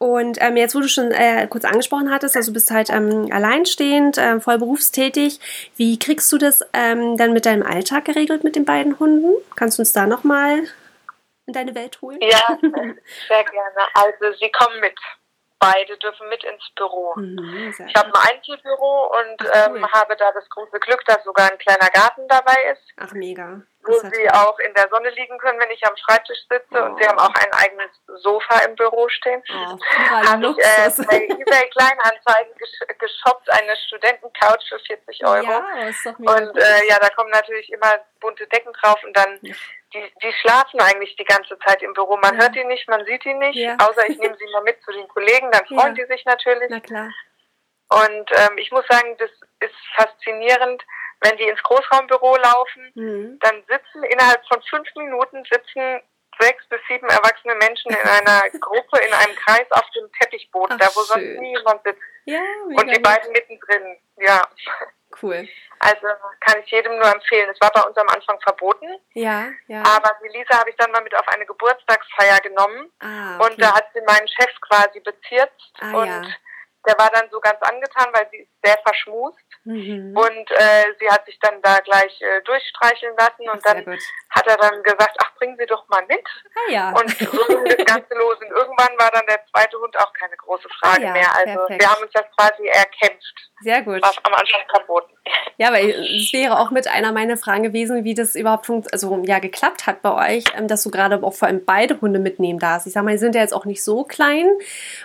und 0.04 0.36
ähm, 0.42 0.56
jetzt, 0.56 0.74
wo 0.74 0.80
du 0.80 0.88
schon 0.88 1.12
äh, 1.12 1.46
kurz 1.48 1.64
angesprochen 1.64 2.10
hattest, 2.10 2.36
also 2.36 2.50
du 2.50 2.54
bist 2.54 2.70
halt 2.70 2.90
ähm, 2.90 3.28
alleinstehend, 3.32 4.18
äh, 4.18 4.40
voll 4.40 4.58
berufstätig. 4.58 5.40
Wie 5.76 5.98
kriegst 5.98 6.30
du 6.30 6.36
das 6.36 6.60
ähm, 6.72 7.16
dann 7.16 7.32
mit 7.32 7.46
deinem 7.46 7.62
Alltag 7.62 8.04
geregelt 8.04 8.44
mit 8.44 8.54
den 8.54 8.64
beiden 8.64 8.98
Hunden? 8.98 9.32
Kannst 9.56 9.78
du 9.78 9.82
uns 9.82 9.92
da 9.92 10.06
nochmal 10.06 10.64
in 11.46 11.52
deine 11.52 11.74
Welt 11.74 12.02
holen? 12.02 12.18
Ja, 12.20 12.58
sehr 12.60 13.44
gerne. 13.44 13.80
Also 13.94 14.38
sie 14.38 14.50
kommen 14.50 14.80
mit 14.80 14.94
beide 15.58 15.96
dürfen 15.98 16.28
mit 16.28 16.44
ins 16.44 16.64
Büro. 16.76 17.14
Mhm, 17.16 17.74
ich 17.86 17.94
habe 17.94 18.08
ein 18.14 18.34
Einzelbüro 18.34 19.12
und 19.18 19.50
Ach, 19.50 19.68
cool. 19.68 19.76
ähm, 19.76 19.92
habe 19.92 20.16
da 20.16 20.32
das 20.32 20.48
große 20.50 20.78
Glück, 20.80 21.04
dass 21.06 21.24
sogar 21.24 21.50
ein 21.50 21.58
kleiner 21.58 21.88
Garten 21.90 22.26
dabei 22.28 22.72
ist. 22.72 22.82
Ach, 22.98 23.12
mega. 23.12 23.62
wo 23.86 23.92
sie 23.92 24.30
auch 24.30 24.58
in 24.60 24.72
der 24.74 24.88
Sonne 24.88 25.10
liegen 25.10 25.38
können, 25.38 25.60
wenn 25.60 25.70
ich 25.70 25.86
am 25.86 25.96
Schreibtisch 25.96 26.38
sitze. 26.48 26.66
Oh. 26.72 26.84
Und 26.84 26.98
sie 26.98 27.06
haben 27.06 27.18
auch 27.18 27.34
ein 27.34 27.52
eigenes 27.52 27.90
Sofa 28.22 28.60
im 28.64 28.74
Büro 28.76 29.08
stehen. 29.08 29.42
Oh, 29.50 29.78
habe 30.26 30.46
ich 30.46 30.58
äh, 30.58 31.04
bei 31.06 31.24
eBay 31.24 31.70
Kleinanzeigen 31.70 32.54
gesh 32.56 32.98
geshoppt, 32.98 33.50
eine 33.50 33.76
Studentencouch 33.86 34.68
für 34.68 34.78
40 34.78 35.26
Euro. 35.26 35.50
Ja, 35.50 35.88
ist 35.88 36.04
doch 36.06 36.18
mega 36.18 36.32
und 36.32 36.56
äh, 36.56 36.88
ja, 36.88 36.98
da 36.98 37.08
kommen 37.10 37.30
natürlich 37.30 37.72
immer 37.72 37.98
bunte 38.20 38.46
Decken 38.46 38.72
drauf 38.72 39.02
und 39.04 39.16
dann 39.16 39.38
die, 39.94 40.12
die 40.22 40.32
schlafen 40.40 40.80
eigentlich 40.80 41.16
die 41.16 41.24
ganze 41.24 41.58
Zeit 41.60 41.82
im 41.82 41.92
Büro. 41.94 42.16
Man 42.16 42.34
ja. 42.34 42.42
hört 42.42 42.54
die 42.54 42.64
nicht, 42.64 42.88
man 42.88 43.04
sieht 43.06 43.24
die 43.24 43.34
nicht, 43.34 43.56
ja. 43.56 43.76
außer 43.76 44.08
ich 44.08 44.18
nehme 44.18 44.36
sie 44.36 44.52
mal 44.52 44.62
mit 44.62 44.82
zu 44.82 44.92
den 44.92 45.08
Kollegen, 45.08 45.50
dann 45.50 45.66
freuen 45.66 45.96
ja. 45.96 46.04
die 46.04 46.12
sich 46.12 46.24
natürlich. 46.24 46.68
Na 46.68 46.80
klar. 46.80 47.10
Und 47.90 48.30
ähm, 48.36 48.58
ich 48.58 48.70
muss 48.72 48.84
sagen, 48.88 49.16
das 49.18 49.30
ist 49.60 49.74
faszinierend, 49.94 50.82
wenn 51.20 51.36
die 51.36 51.44
ins 51.44 51.62
Großraumbüro 51.62 52.36
laufen, 52.36 52.90
mhm. 52.94 53.38
dann 53.40 53.62
sitzen 53.68 54.02
innerhalb 54.04 54.44
von 54.46 54.60
fünf 54.62 54.88
Minuten 54.96 55.44
sitzen 55.50 56.00
sechs 56.38 56.66
bis 56.68 56.80
sieben 56.88 57.08
erwachsene 57.08 57.54
Menschen 57.56 57.90
in 57.92 58.08
einer 58.08 58.42
Gruppe 58.60 58.98
in 58.98 59.12
einem 59.12 59.34
Kreis 59.36 59.70
auf 59.70 59.88
dem 59.96 60.10
Teppichboden, 60.12 60.78
Ach, 60.80 60.86
da 60.86 60.94
wo 60.94 61.00
schön. 61.00 61.06
sonst 61.06 61.40
nie 61.40 61.56
jemand 61.56 61.82
sitzt. 61.84 62.00
Ja, 62.26 62.40
und 62.64 62.90
die 62.90 63.00
beiden 63.00 63.32
mittendrin, 63.32 63.98
ja. 64.18 64.42
Cool. 65.22 65.48
Also 65.78 66.06
kann 66.40 66.60
ich 66.64 66.70
jedem 66.70 66.96
nur 66.96 67.06
empfehlen. 67.06 67.50
Es 67.50 67.60
war 67.60 67.70
bei 67.70 67.82
uns 67.82 67.96
am 67.96 68.08
Anfang 68.08 68.40
verboten. 68.40 68.88
Ja, 69.12 69.48
ja. 69.66 69.82
Aber 69.82 70.10
die 70.22 70.36
Lisa 70.36 70.58
habe 70.58 70.70
ich 70.70 70.76
dann 70.76 70.90
mal 70.90 71.02
mit 71.02 71.14
auf 71.14 71.28
eine 71.28 71.46
Geburtstagsfeier 71.46 72.40
genommen. 72.40 72.90
Ah, 73.00 73.36
okay. 73.36 73.50
Und 73.50 73.62
da 73.62 73.74
hat 73.74 73.86
sie 73.92 74.00
meinen 74.00 74.26
Chef 74.28 74.50
quasi 74.62 75.00
bezirzt. 75.00 75.72
Ah, 75.80 75.92
und 75.92 76.06
ja. 76.06 76.22
der 76.86 76.98
war 76.98 77.10
dann 77.10 77.28
so 77.30 77.38
ganz 77.38 77.60
angetan, 77.62 78.08
weil 78.12 78.28
sie 78.30 78.48
sehr 78.64 78.78
verschmust. 78.84 79.38
Mhm. 79.64 80.16
Und 80.16 80.50
äh, 80.50 80.84
sie 80.98 81.08
hat 81.08 81.24
sich 81.26 81.38
dann 81.40 81.60
da 81.62 81.78
gleich 81.78 82.20
äh, 82.20 82.42
durchstreicheln 82.42 83.14
lassen 83.16 83.48
und 83.48 83.64
dann 83.64 83.84
gut. 83.84 83.98
hat 84.30 84.46
er 84.46 84.56
dann 84.56 84.82
gesagt, 84.82 85.16
ach, 85.18 85.34
bringen 85.36 85.56
Sie 85.58 85.66
doch 85.66 85.88
mal 85.88 86.04
mit. 86.06 86.24
Ah, 86.54 86.70
ja. 86.70 86.90
Und 86.90 87.10
so 87.10 87.44
ging 87.46 87.64
das 87.64 87.86
Ganze 87.86 88.14
los. 88.18 88.36
Und 88.40 88.50
irgendwann 88.50 88.98
war 88.98 89.10
dann 89.12 89.26
der 89.26 89.40
zweite 89.50 89.78
Hund 89.78 89.98
auch 89.98 90.12
keine 90.12 90.36
große 90.36 90.68
Frage 90.80 91.02
ah, 91.02 91.06
ja, 91.06 91.12
mehr. 91.12 91.34
Also 91.34 91.58
perfekt. 91.60 91.82
wir 91.82 91.90
haben 91.90 92.02
uns 92.02 92.12
das 92.12 92.24
quasi 92.36 92.66
erkämpft. 92.66 93.50
Sehr 93.60 93.82
gut. 93.82 94.02
War 94.02 94.12
am 94.24 94.34
Anfang 94.34 94.60
verboten. 94.68 95.14
Ja, 95.56 95.72
weil 95.72 95.90
es 95.90 96.32
wäre 96.32 96.58
auch 96.58 96.72
mit 96.72 96.88
einer 96.88 97.12
meiner 97.12 97.36
Fragen 97.36 97.62
gewesen, 97.62 98.02
wie 98.02 98.14
das 98.14 98.34
überhaupt 98.34 98.68
also 98.90 99.22
ja 99.24 99.38
geklappt 99.38 99.86
hat 99.86 100.02
bei 100.02 100.36
euch, 100.36 100.44
ähm, 100.56 100.66
dass 100.66 100.82
du 100.82 100.90
gerade 100.90 101.22
auch 101.22 101.32
vor 101.32 101.46
allem 101.46 101.64
beide 101.64 102.00
Hunde 102.00 102.18
mitnehmen 102.18 102.58
darfst. 102.58 102.88
Ich 102.88 102.92
sag 102.92 103.04
mal, 103.04 103.12
die 103.12 103.18
sind 103.18 103.36
ja 103.36 103.40
jetzt 103.40 103.54
auch 103.54 103.64
nicht 103.64 103.84
so 103.84 104.02
klein 104.02 104.48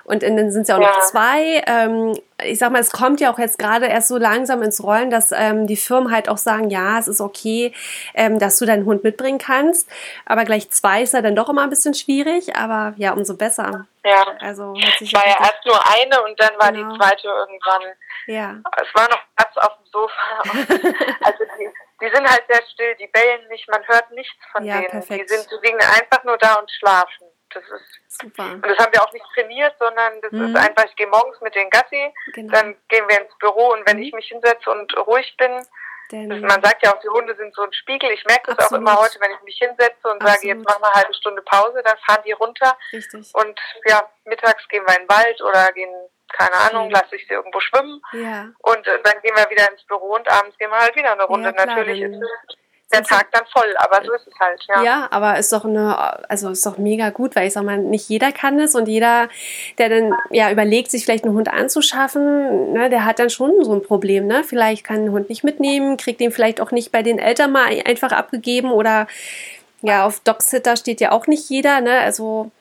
und 0.05 0.23
dann 0.23 0.51
sind 0.51 0.63
es 0.63 0.67
ja 0.67 0.77
auch 0.77 0.81
ja. 0.81 0.89
noch 0.89 1.01
zwei. 1.01 1.63
Ähm, 1.67 2.13
ich 2.43 2.59
sag 2.59 2.71
mal, 2.71 2.79
es 2.79 2.91
kommt 2.91 3.19
ja 3.19 3.31
auch 3.31 3.39
jetzt 3.39 3.59
gerade 3.59 3.87
erst 3.87 4.07
so 4.07 4.17
langsam 4.17 4.61
ins 4.61 4.83
Rollen, 4.83 5.09
dass 5.09 5.31
ähm, 5.31 5.67
die 5.67 5.77
Firmen 5.77 6.11
halt 6.11 6.29
auch 6.29 6.37
sagen, 6.37 6.69
ja, 6.69 6.99
es 6.99 7.07
ist 7.07 7.21
okay, 7.21 7.73
ähm, 8.13 8.39
dass 8.39 8.57
du 8.57 8.65
deinen 8.65 8.85
Hund 8.85 9.03
mitbringen 9.03 9.39
kannst. 9.39 9.89
Aber 10.25 10.45
gleich 10.45 10.69
zwei 10.71 11.01
ist 11.01 11.13
ja 11.13 11.21
dann 11.21 11.35
doch 11.35 11.49
immer 11.49 11.63
ein 11.63 11.69
bisschen 11.69 11.93
schwierig, 11.93 12.55
aber 12.55 12.93
ja, 12.97 13.13
umso 13.13 13.35
besser. 13.35 13.87
Ja. 14.03 14.25
Also 14.39 14.73
es 15.01 15.13
war 15.13 15.27
ja 15.27 15.37
erst 15.39 15.65
nur 15.65 15.79
eine 15.87 16.23
und 16.23 16.39
dann 16.39 16.57
war 16.57 16.71
genau. 16.71 16.91
die 16.91 16.99
zweite 16.99 17.27
irgendwann. 17.27 17.81
Ja. 18.27 18.55
Es 18.81 18.93
war 18.93 19.09
noch 19.09 19.21
Platz 19.35 19.57
auf 19.57 19.77
dem 19.77 19.85
Sofa. 19.91 20.41
also 21.23 21.43
die, 21.59 21.69
die 22.01 22.15
sind 22.15 22.29
halt 22.29 22.43
sehr 22.47 22.61
still, 22.71 22.95
die 22.95 23.07
bellen 23.07 23.47
nicht, 23.49 23.67
man 23.69 23.85
hört 23.87 24.11
nichts 24.11 24.37
von 24.51 24.63
ja, 24.63 24.77
denen. 24.77 24.89
Perfekt. 24.89 25.29
Die 25.29 25.35
sind, 25.35 25.47
die 25.51 25.67
liegen 25.67 25.79
einfach 25.79 26.23
nur 26.23 26.37
da 26.37 26.55
und 26.55 26.71
schlafen. 26.71 27.28
Das 27.53 27.63
ist 27.63 28.21
super. 28.21 28.51
Und 28.51 28.65
das 28.65 28.77
haben 28.77 28.93
wir 28.93 29.01
auch 29.01 29.11
nicht 29.11 29.25
trainiert, 29.33 29.75
sondern 29.79 30.21
das 30.21 30.31
mhm. 30.31 30.45
ist 30.45 30.55
einfach, 30.55 30.85
ich 30.85 30.95
gehe 30.95 31.07
morgens 31.07 31.41
mit 31.41 31.55
den 31.55 31.69
Gassi, 31.69 32.13
genau. 32.33 32.53
dann 32.53 32.75
gehen 32.89 33.07
wir 33.07 33.21
ins 33.21 33.35
Büro 33.39 33.71
und 33.71 33.87
wenn 33.87 33.97
mhm. 33.97 34.03
ich 34.03 34.13
mich 34.13 34.27
hinsetze 34.27 34.69
und 34.69 34.95
ruhig 35.07 35.35
bin, 35.37 35.59
das, 36.11 36.41
man 36.41 36.63
sagt 36.63 36.83
ja 36.83 36.91
auch, 36.91 36.99
die 37.01 37.09
Hunde 37.09 37.35
sind 37.35 37.53
so 37.53 37.61
ein 37.61 37.71
Spiegel. 37.71 38.09
Ich 38.09 38.25
merke 38.25 38.47
das 38.47 38.57
Absolut. 38.57 38.87
auch 38.87 38.93
immer 38.93 39.01
heute, 39.01 39.19
wenn 39.19 39.31
ich 39.31 39.41
mich 39.43 39.57
hinsetze 39.59 40.07
und 40.09 40.21
Absolut. 40.21 40.33
sage, 40.33 40.47
jetzt 40.47 40.65
machen 40.65 40.81
wir 40.81 40.87
eine 40.87 40.95
halbe 40.95 41.13
Stunde 41.13 41.41
Pause, 41.43 41.83
dann 41.83 41.97
fahren 41.99 42.23
die 42.25 42.31
runter. 42.31 42.75
Richtig. 42.91 43.29
Und 43.35 43.59
ja, 43.85 44.09
mittags 44.25 44.67
gehen 44.69 44.83
wir 44.87 44.95
in 44.97 45.05
den 45.05 45.09
Wald 45.09 45.39
oder 45.41 45.71
gehen, 45.73 45.93
keine 46.29 46.55
Ahnung, 46.55 46.87
mhm. 46.87 46.93
lasse 46.93 47.15
ich 47.15 47.27
sie 47.27 47.33
irgendwo 47.33 47.59
schwimmen. 47.59 48.01
Ja. 48.13 48.49
Und 48.57 48.87
äh, 48.87 48.99
dann 49.03 49.21
gehen 49.21 49.35
wir 49.35 49.49
wieder 49.51 49.69
ins 49.69 49.83
Büro 49.83 50.15
und 50.15 50.27
abends 50.31 50.57
gehen 50.57 50.71
wir 50.71 50.79
halt 50.79 50.95
wieder 50.95 51.11
eine 51.11 51.25
Runde. 51.25 51.53
Ja, 51.55 51.65
Natürlich 51.65 52.01
ist 52.01 52.15
es 52.15 52.57
der 52.91 53.03
Tag 53.03 53.31
dann 53.31 53.43
voll, 53.51 53.75
aber 53.77 54.03
so 54.03 54.13
ist 54.13 54.27
es 54.27 54.33
halt, 54.39 54.63
ja. 54.67 54.83
Ja, 54.83 55.07
aber 55.11 55.37
ist 55.37 55.51
doch 55.53 55.65
eine, 55.65 56.29
also 56.29 56.49
ist 56.49 56.65
doch 56.65 56.77
mega 56.77 57.11
gut, 57.11 57.35
weil 57.35 57.47
ich 57.47 57.53
sag 57.53 57.63
mal, 57.63 57.77
nicht 57.77 58.09
jeder 58.09 58.31
kann 58.31 58.59
es 58.59 58.73
und 58.75 58.87
jeder, 58.87 59.29
der 59.77 59.89
dann 59.89 60.13
ja 60.31 60.51
überlegt, 60.51 60.89
sich 60.89 61.05
vielleicht 61.05 61.23
einen 61.23 61.35
Hund 61.35 61.49
anzuschaffen, 61.49 62.73
ne, 62.73 62.89
der 62.89 63.05
hat 63.05 63.19
dann 63.19 63.29
schon 63.29 63.63
so 63.63 63.73
ein 63.73 63.83
Problem, 63.83 64.25
ne? 64.25 64.43
Vielleicht 64.43 64.83
kann 64.83 65.03
den 65.03 65.11
Hund 65.11 65.29
nicht 65.29 65.43
mitnehmen, 65.43 65.97
kriegt 65.97 66.19
den 66.19 66.31
vielleicht 66.31 66.61
auch 66.61 66.71
nicht 66.71 66.91
bei 66.91 67.03
den 67.03 67.19
Eltern 67.19 67.51
mal 67.51 67.67
einfach 67.85 68.11
abgegeben 68.11 68.71
oder 68.71 69.07
ja, 69.81 70.05
auf 70.05 70.19
Dogsitter 70.19 70.75
steht 70.75 70.99
ja 70.99 71.11
auch 71.11 71.27
nicht 71.27 71.49
jeder, 71.49 71.81
ne? 71.81 71.99
Also 71.99 72.51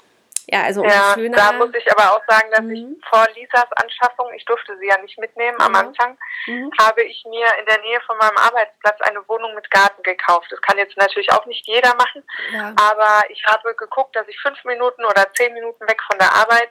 ja, 0.50 0.62
also 0.62 0.82
ja, 0.82 1.12
schöner. 1.14 1.36
da 1.36 1.52
muss 1.52 1.74
ich 1.74 1.92
aber 1.92 2.16
auch 2.16 2.22
sagen, 2.26 2.50
dass 2.50 2.62
mhm. 2.62 2.72
ich 2.72 3.08
vor 3.08 3.26
Lisas 3.34 3.70
Anschaffung, 3.76 4.32
ich 4.32 4.46
durfte 4.46 4.78
sie 4.78 4.86
ja 4.86 4.96
nicht 4.98 5.18
mitnehmen 5.18 5.58
mhm. 5.58 5.64
am 5.64 5.74
Anfang, 5.74 6.16
mhm. 6.46 6.70
habe 6.80 7.02
ich 7.02 7.22
mir 7.28 7.46
in 7.60 7.66
der 7.66 7.78
Nähe 7.80 8.00
von 8.06 8.16
meinem 8.16 8.36
Arbeitsplatz 8.38 8.98
eine 9.02 9.20
Wohnung 9.28 9.54
mit 9.54 9.70
Garten 9.70 10.02
gekauft. 10.02 10.46
Das 10.50 10.62
kann 10.62 10.78
jetzt 10.78 10.96
natürlich 10.96 11.30
auch 11.32 11.44
nicht 11.44 11.66
jeder 11.66 11.94
machen, 11.96 12.24
ja. 12.50 12.72
aber 12.80 13.28
ich 13.28 13.44
habe 13.44 13.74
geguckt, 13.74 14.16
dass 14.16 14.26
ich 14.26 14.40
fünf 14.40 14.64
Minuten 14.64 15.04
oder 15.04 15.26
zehn 15.34 15.52
Minuten 15.52 15.86
weg 15.86 16.00
von 16.10 16.18
der 16.18 16.32
Arbeit 16.32 16.70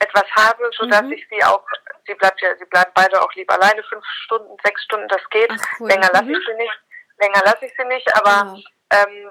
etwas 0.00 0.24
habe, 0.34 0.70
sodass 0.76 1.02
mhm. 1.02 1.12
ich 1.12 1.24
sie 1.30 1.44
auch, 1.44 1.64
sie 2.08 2.14
bleibt 2.14 2.40
ja, 2.40 2.56
sie 2.58 2.64
bleiben 2.64 2.90
beide 2.94 3.22
auch 3.22 3.32
lieber 3.34 3.54
alleine, 3.54 3.84
fünf 3.84 4.04
Stunden, 4.24 4.56
sechs 4.64 4.82
Stunden, 4.82 5.06
das 5.06 5.22
geht. 5.30 5.52
Ach, 5.52 5.64
cool. 5.78 5.88
Länger 5.88 6.08
lasse 6.12 6.32
ich 6.32 6.38
mhm. 6.38 6.44
sie 6.48 6.54
nicht, 6.54 6.80
länger 7.18 7.42
lasse 7.44 7.66
ich 7.66 7.72
sie 7.78 7.84
nicht, 7.86 8.16
aber 8.16 8.56
ähm, 8.90 9.30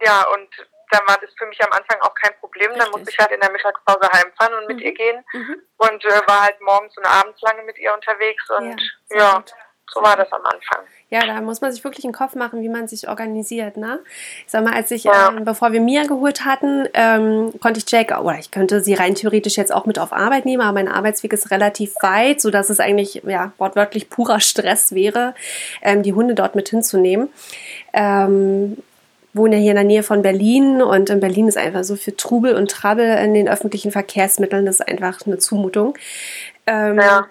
ja, 0.00 0.26
und 0.34 0.50
dann 0.90 1.06
war 1.06 1.18
das 1.20 1.30
für 1.36 1.46
mich 1.46 1.62
am 1.62 1.72
Anfang 1.72 2.00
auch 2.02 2.14
kein 2.14 2.34
Problem. 2.40 2.72
Dann 2.76 2.90
musste 2.90 3.10
ich 3.10 3.18
halt 3.18 3.32
in 3.32 3.40
der 3.40 3.50
Mittagspause 3.50 4.08
heimfahren 4.12 4.54
und 4.54 4.68
mit 4.68 4.78
mhm. 4.78 4.82
ihr 4.82 4.94
gehen 4.94 5.24
mhm. 5.32 5.62
und 5.76 6.04
äh, 6.04 6.20
war 6.26 6.42
halt 6.42 6.60
morgens 6.60 6.96
und 6.96 7.06
abends 7.06 7.40
lange 7.42 7.62
mit 7.62 7.78
ihr 7.78 7.92
unterwegs 7.94 8.48
und 8.50 8.80
ja, 9.10 9.18
ja 9.18 9.44
so 9.92 10.02
war 10.02 10.16
das 10.16 10.30
am 10.32 10.44
Anfang. 10.44 10.84
Ja, 11.10 11.24
da 11.24 11.40
muss 11.40 11.60
man 11.62 11.72
sich 11.72 11.82
wirklich 11.82 12.04
einen 12.04 12.12
Kopf 12.12 12.34
machen, 12.34 12.60
wie 12.60 12.68
man 12.68 12.86
sich 12.86 13.08
organisiert. 13.08 13.78
Ne? 13.78 14.00
Ich 14.44 14.52
sag 14.52 14.62
mal, 14.62 14.74
als 14.74 14.90
ich, 14.90 15.04
ja. 15.04 15.30
ähm, 15.30 15.44
bevor 15.44 15.72
wir 15.72 15.80
Mia 15.80 16.04
geholt 16.04 16.44
hatten, 16.44 16.86
ähm, 16.92 17.52
konnte 17.60 17.78
ich 17.78 17.90
Jack, 17.90 18.18
oder 18.20 18.38
ich 18.38 18.50
könnte 18.50 18.82
sie 18.82 18.94
rein 18.94 19.14
theoretisch 19.14 19.56
jetzt 19.56 19.72
auch 19.72 19.86
mit 19.86 19.98
auf 19.98 20.12
Arbeit 20.12 20.44
nehmen, 20.44 20.62
aber 20.62 20.72
mein 20.72 20.88
Arbeitsweg 20.88 21.32
ist 21.32 21.50
relativ 21.50 21.94
weit, 22.02 22.42
sodass 22.42 22.68
es 22.68 22.80
eigentlich 22.80 23.22
ja, 23.24 23.52
wortwörtlich 23.56 24.10
purer 24.10 24.40
Stress 24.40 24.94
wäre, 24.94 25.34
ähm, 25.80 26.02
die 26.02 26.12
Hunde 26.12 26.34
dort 26.34 26.54
mit 26.54 26.68
hinzunehmen. 26.68 27.32
Ähm, 27.94 28.82
wohne 29.38 29.56
ja 29.56 29.62
hier 29.62 29.70
in 29.70 29.76
der 29.76 29.84
Nähe 29.84 30.02
von 30.02 30.22
Berlin 30.22 30.82
und 30.82 31.08
in 31.08 31.20
Berlin 31.20 31.48
ist 31.48 31.56
einfach 31.56 31.84
so 31.84 31.96
viel 31.96 32.14
Trubel 32.14 32.54
und 32.54 32.70
Trouble 32.70 33.18
in 33.22 33.34
den 33.34 33.48
öffentlichen 33.48 33.90
Verkehrsmitteln, 33.90 34.66
das 34.66 34.80
ist 34.80 34.88
einfach 34.88 35.18
eine 35.26 35.38
Zumutung. 35.38 35.94
Ähm, 36.66 36.98
ja. 36.98 37.26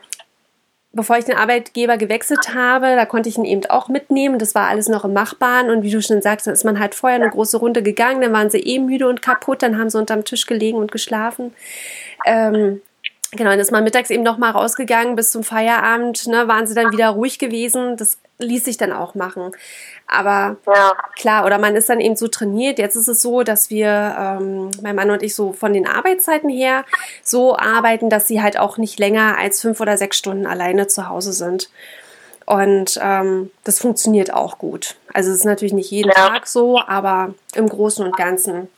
Bevor 0.94 1.18
ich 1.18 1.26
den 1.26 1.38
Arbeitgeber 1.38 1.98
gewechselt 1.98 2.56
habe, 2.56 2.96
da 2.96 3.06
konnte 3.06 3.30
ich 3.30 3.38
ihn 3.38 3.46
eben 3.46 3.64
auch 3.68 3.88
mitnehmen. 3.88 4.40
Das 4.40 4.56
war 4.56 4.68
alles 4.68 4.88
noch 4.90 5.06
im 5.06 5.14
Machbaren. 5.14 5.70
Und 5.70 5.84
wie 5.84 5.92
du 5.92 6.02
schon 6.02 6.24
sagst, 6.24 6.48
dann 6.48 6.56
ist 6.56 6.64
man 6.64 6.80
halt 6.80 6.96
vorher 6.96 7.22
eine 7.22 7.30
große 7.30 7.58
Runde 7.58 7.84
gegangen. 7.84 8.22
Dann 8.22 8.34
waren 8.34 8.50
sie 8.50 8.62
eh 8.62 8.80
müde 8.80 9.08
und 9.08 9.22
kaputt. 9.22 9.62
Dann 9.62 9.78
haben 9.78 9.92
sie 9.92 10.00
unterm 10.00 10.26
Tisch 10.26 10.48
gelegen 10.48 10.80
und 10.80 10.92
geschlafen. 10.92 11.54
Ähm, 12.26 12.82
Genau, 13.32 13.50
dann 13.50 13.60
ist 13.60 13.72
man 13.72 13.84
mittags 13.84 14.10
eben 14.10 14.24
noch 14.24 14.38
mal 14.38 14.52
rausgegangen 14.52 15.18
bis 15.18 15.32
zum 15.32 15.44
Feierabend, 15.44 16.28
ne, 16.28 16.48
waren 16.48 16.66
sie 16.66 16.74
dann 16.74 16.94
wieder 16.94 17.10
ruhig 17.10 17.40
gewesen. 17.40 17.98
Das 17.98 18.18
ließ 18.40 18.66
sich 18.66 18.78
dann 18.78 18.92
auch 18.92 19.16
machen. 19.16 19.52
Aber 20.06 20.58
ja. 20.68 20.96
klar, 21.16 21.46
oder 21.46 21.58
man 21.58 21.76
ist 21.76 21.90
dann 21.90 22.00
eben 22.00 22.16
so 22.16 22.28
trainiert. 22.28 22.80
Jetzt 22.80 22.96
ist 22.96 23.08
es 23.08 23.22
so, 23.22 23.44
dass 23.44 23.70
wir, 23.70 24.16
ähm, 24.20 24.72
mein 24.82 24.96
Mann 24.96 25.12
und 25.12 25.24
ich, 25.24 25.36
so 25.36 25.54
von 25.54 25.74
den 25.74 25.88
Arbeitszeiten 25.88 26.50
her 26.50 26.86
so 27.24 27.58
arbeiten, 27.58 28.10
dass 28.10 28.28
sie 28.28 28.42
halt 28.42 28.58
auch 28.58 28.78
nicht 28.78 29.00
länger 29.00 29.38
als 29.38 29.62
fünf 29.62 29.80
oder 29.80 29.98
sechs 29.98 30.18
Stunden 30.18 30.46
alleine 30.46 30.88
zu 30.88 31.10
Hause 31.10 31.34
sind. 31.34 31.70
Und 32.46 32.98
ähm, 33.02 33.52
das 33.66 33.80
funktioniert 33.80 34.34
auch 34.34 34.58
gut. 34.58 34.96
Also 35.14 35.32
es 35.32 35.38
ist 35.38 35.46
natürlich 35.46 35.74
nicht 35.74 35.92
jeden 35.92 36.10
ja. 36.10 36.30
Tag 36.30 36.48
so, 36.48 36.80
aber 36.80 37.34
im 37.56 37.68
Großen 37.68 38.06
und 38.06 38.16
Ganzen 38.16 38.70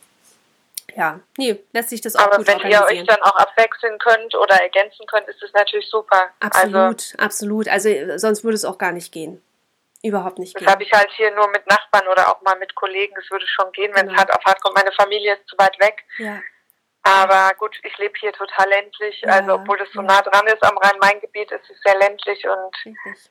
ja, 0.96 1.20
nee, 1.38 1.58
lässt 1.72 1.90
sich 1.90 2.00
das 2.00 2.16
auch 2.16 2.26
Aber 2.26 2.38
gut 2.38 2.46
wenn 2.46 2.70
ihr 2.70 2.82
euch 2.82 3.04
dann 3.04 3.22
auch 3.22 3.36
abwechseln 3.36 3.98
könnt 3.98 4.34
oder 4.34 4.54
ergänzen 4.56 5.06
könnt, 5.06 5.28
ist 5.28 5.42
das 5.42 5.52
natürlich 5.52 5.88
super. 5.88 6.30
Absolut, 6.40 6.74
also, 6.74 7.18
absolut. 7.18 7.68
Also 7.68 7.88
sonst 8.16 8.44
würde 8.44 8.56
es 8.56 8.64
auch 8.64 8.78
gar 8.78 8.92
nicht 8.92 9.12
gehen. 9.12 9.42
Überhaupt 10.02 10.38
nicht 10.38 10.54
das 10.54 10.60
gehen. 10.60 10.66
Das 10.66 10.74
habe 10.74 10.82
ich 10.82 10.92
halt 10.92 11.10
hier 11.12 11.30
nur 11.32 11.48
mit 11.48 11.66
Nachbarn 11.66 12.08
oder 12.08 12.28
auch 12.28 12.40
mal 12.42 12.56
mit 12.58 12.74
Kollegen. 12.74 13.14
Es 13.18 13.30
würde 13.30 13.46
schon 13.46 13.70
gehen, 13.72 13.92
wenn 13.94 14.06
es 14.06 14.12
genau. 14.12 14.18
hart 14.18 14.32
auf 14.32 14.44
hart 14.44 14.60
kommt. 14.62 14.76
Meine 14.76 14.92
Familie 14.92 15.34
ist 15.34 15.46
zu 15.46 15.56
weit 15.58 15.78
weg. 15.80 16.04
Ja. 16.18 16.40
Aber 17.02 17.54
gut, 17.56 17.78
ich 17.82 17.96
lebe 17.98 18.18
hier 18.18 18.32
total 18.32 18.68
ländlich. 18.68 19.20
Ja, 19.22 19.34
also 19.34 19.54
obwohl 19.54 19.78
das 19.78 19.88
so 19.92 20.00
ja. 20.00 20.06
nah 20.06 20.22
dran 20.22 20.46
ist 20.46 20.62
am 20.62 20.76
Rhein-Main-Gebiet, 20.76 21.50
ist 21.50 21.70
es 21.70 21.80
sehr 21.82 21.96
ländlich 21.96 22.46
und 22.46 22.76
Richtig. 23.06 23.30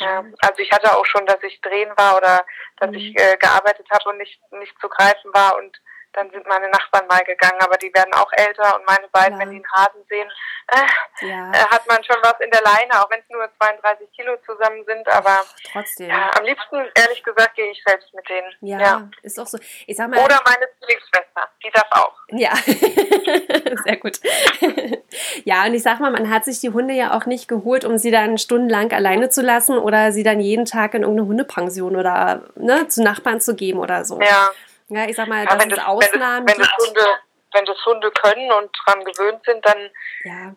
Ja, 0.00 0.24
also 0.40 0.58
ich 0.58 0.72
hatte 0.72 0.96
auch 0.96 1.06
schon, 1.06 1.24
dass 1.26 1.42
ich 1.42 1.60
drehen 1.60 1.92
war 1.96 2.16
oder 2.16 2.44
dass 2.78 2.90
mhm. 2.90 2.96
ich 2.96 3.18
äh, 3.18 3.36
gearbeitet 3.38 3.86
habe 3.92 4.10
und 4.10 4.18
nicht 4.18 4.40
nicht 4.52 4.78
zu 4.80 4.88
greifen 4.88 5.32
war 5.32 5.56
und 5.56 5.76
dann 6.14 6.30
sind 6.30 6.46
meine 6.46 6.68
Nachbarn 6.68 7.06
mal 7.06 7.22
gegangen, 7.24 7.60
aber 7.60 7.76
die 7.76 7.92
werden 7.94 8.12
auch 8.14 8.30
älter 8.32 8.76
und 8.76 8.86
meine 8.86 9.08
beiden, 9.08 9.34
ja. 9.34 9.40
wenn 9.40 9.50
die 9.50 9.56
einen 9.56 9.72
Hasen 9.72 10.04
sehen, 10.08 10.28
äh, 10.68 11.26
ja. 11.26 11.50
äh, 11.50 11.66
hat 11.70 11.86
man 11.86 12.02
schon 12.04 12.16
was 12.22 12.34
in 12.40 12.50
der 12.50 12.62
Leine, 12.62 13.02
auch 13.02 13.10
wenn 13.10 13.20
es 13.20 13.28
nur 13.28 13.48
32 13.58 14.08
Kilo 14.12 14.36
zusammen 14.46 14.84
sind, 14.86 15.06
aber 15.08 15.44
trotzdem. 15.72 16.08
Ja, 16.08 16.30
am 16.38 16.44
liebsten, 16.44 16.76
ehrlich 16.94 17.22
gesagt, 17.22 17.54
gehe 17.54 17.70
ich 17.70 17.82
selbst 17.86 18.12
mit 18.14 18.28
denen. 18.28 18.52
Ja, 18.60 18.80
ja, 18.80 19.10
ist 19.22 19.38
auch 19.38 19.46
so. 19.46 19.58
Ich 19.86 19.96
sag 19.96 20.08
mal, 20.08 20.24
Oder 20.24 20.40
meine 20.46 20.66
Zwillingsschwester, 20.78 21.48
die 21.62 21.70
darf 21.70 21.88
auch. 21.90 22.14
Ja, 22.28 22.54
sehr 23.84 23.96
gut. 23.96 24.20
ja, 25.44 25.64
und 25.64 25.74
ich 25.74 25.82
sag 25.82 26.00
mal, 26.00 26.10
man 26.10 26.30
hat 26.30 26.44
sich 26.44 26.60
die 26.60 26.70
Hunde 26.70 26.94
ja 26.94 27.16
auch 27.16 27.26
nicht 27.26 27.48
geholt, 27.48 27.84
um 27.84 27.98
sie 27.98 28.10
dann 28.10 28.38
stundenlang 28.38 28.92
alleine 28.92 29.28
zu 29.28 29.42
lassen 29.42 29.76
oder 29.76 30.12
sie 30.12 30.22
dann 30.22 30.40
jeden 30.40 30.64
Tag 30.64 30.94
in 30.94 31.02
irgendeine 31.02 31.28
Hundepension 31.28 31.96
oder 31.96 32.44
ne, 32.54 32.88
zu 32.88 33.02
Nachbarn 33.02 33.40
zu 33.40 33.54
geben 33.54 33.78
oder 33.80 34.04
so. 34.04 34.20
Ja. 34.20 34.50
Ja, 34.94 35.08
ich 35.08 35.16
sag 35.16 35.26
mal, 35.26 35.44
ja, 35.44 35.56
dass 35.56 35.66
es 35.66 35.84
Ausnahmen 35.84 36.46
wenn 36.46 36.58
das, 36.58 36.68
wenn, 36.68 36.78
das 36.78 36.86
Hunde, 36.86 37.18
wenn 37.52 37.64
das 37.64 37.84
Hunde 37.84 38.10
können 38.12 38.52
und 38.52 38.70
dran 38.84 39.04
gewöhnt 39.04 39.44
sind, 39.44 39.66
dann 39.66 39.90
ja. 40.22 40.54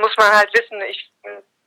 muss 0.00 0.16
man 0.16 0.32
halt 0.32 0.50
wissen, 0.54 0.80
ich, 0.82 1.12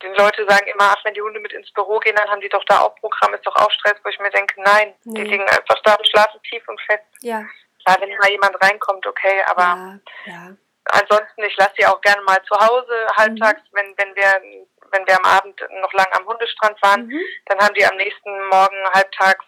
die 0.01 0.07
Leute 0.07 0.45
sagen 0.49 0.65
immer, 0.65 0.95
ach, 0.95 1.05
wenn 1.05 1.13
die 1.13 1.21
Hunde 1.21 1.39
mit 1.39 1.53
ins 1.53 1.71
Büro 1.73 1.99
gehen, 1.99 2.15
dann 2.15 2.27
haben 2.27 2.41
die 2.41 2.49
doch 2.49 2.63
da 2.65 2.81
auch 2.81 2.95
Programm, 2.95 3.35
ist 3.35 3.45
doch 3.45 3.55
auch 3.55 3.69
Stress, 3.69 3.95
wo 4.03 4.09
ich 4.09 4.19
mir 4.19 4.31
denke, 4.31 4.59
nein, 4.63 4.95
nee. 5.03 5.23
die 5.23 5.29
liegen 5.29 5.47
einfach 5.47 5.79
da 5.83 5.93
und 5.93 6.07
schlafen 6.07 6.41
tief 6.49 6.67
und 6.67 6.81
fest. 6.81 7.05
Ja. 7.21 7.45
Klar, 7.85 7.97
wenn 8.01 8.17
mal 8.17 8.31
jemand 8.31 8.59
reinkommt, 8.63 9.05
okay, 9.05 9.43
aber 9.45 9.61
ja, 9.61 9.99
ja. 10.25 10.55
ansonsten, 10.85 11.43
ich 11.43 11.55
lasse 11.57 11.73
sie 11.77 11.85
auch 11.85 12.01
gerne 12.01 12.23
mal 12.23 12.41
zu 12.45 12.55
Hause, 12.55 13.07
halbtags, 13.15 13.61
mhm. 13.71 13.77
wenn, 13.77 13.97
wenn 13.97 14.15
wir 14.15 14.65
wenn 14.91 15.05
wir 15.07 15.17
am 15.17 15.25
Abend 15.25 15.59
noch 15.81 15.91
lange 15.93 16.13
am 16.13 16.25
Hundestrand 16.25 16.81
waren, 16.81 17.07
mhm. 17.07 17.19
dann 17.47 17.59
haben 17.59 17.73
die 17.73 17.85
am 17.85 17.97
nächsten 17.97 18.47
Morgen 18.47 18.77
halbtags 18.93 19.45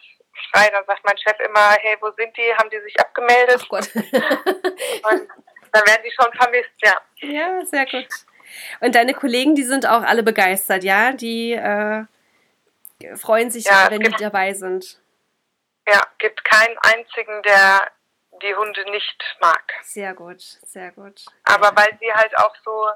frei. 0.52 0.68
Dann 0.70 0.84
sagt 0.86 1.04
mein 1.04 1.18
Chef 1.18 1.38
immer, 1.40 1.76
hey, 1.80 1.96
wo 2.00 2.10
sind 2.12 2.36
die? 2.36 2.54
Haben 2.56 2.70
die 2.70 2.80
sich 2.80 2.98
abgemeldet? 3.00 3.60
Ach 3.62 3.68
Gott. 3.68 3.94
und 3.94 5.28
dann 5.72 5.86
werden 5.86 6.02
die 6.04 6.12
schon 6.18 6.32
vermisst, 6.34 6.70
ja. 6.82 6.94
Ja, 7.16 7.64
sehr 7.64 7.86
gut. 7.86 8.08
Und 8.80 8.94
deine 8.94 9.14
Kollegen, 9.14 9.54
die 9.54 9.64
sind 9.64 9.86
auch 9.86 10.02
alle 10.02 10.22
begeistert, 10.22 10.84
ja? 10.84 11.12
Die 11.12 11.52
äh, 11.52 12.04
freuen 13.16 13.50
sich, 13.50 13.66
ja, 13.66 13.90
wenn 13.90 14.00
gibt, 14.00 14.18
die 14.18 14.24
dabei 14.24 14.54
sind. 14.54 15.00
Ja, 15.86 16.02
gibt 16.18 16.44
keinen 16.44 16.76
einzigen, 16.78 17.42
der 17.42 17.90
die 18.42 18.54
Hunde 18.54 18.90
nicht 18.90 19.36
mag. 19.40 19.62
Sehr 19.82 20.14
gut, 20.14 20.40
sehr 20.40 20.92
gut. 20.92 21.24
Aber 21.44 21.74
weil 21.74 21.96
sie 22.00 22.12
halt 22.12 22.36
auch 22.38 22.54
so, 22.64 22.88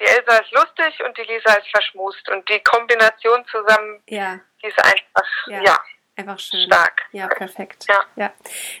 die 0.00 0.04
Elsa 0.04 0.36
ist 0.38 0.52
lustig 0.52 1.02
und 1.04 1.16
die 1.16 1.22
Lisa 1.22 1.54
ist 1.54 1.68
verschmust 1.70 2.28
und 2.30 2.48
die 2.48 2.60
Kombination 2.60 3.44
zusammen, 3.46 4.02
ja. 4.08 4.40
die 4.62 4.68
ist 4.68 4.84
einfach, 4.84 5.46
ja. 5.46 5.62
ja. 5.62 5.84
Einfach 6.22 6.38
schön. 6.38 6.66
Stark. 6.66 7.02
Ja, 7.10 7.26
perfekt. 7.26 7.86
Ja. 7.88 8.00
ja. 8.14 8.32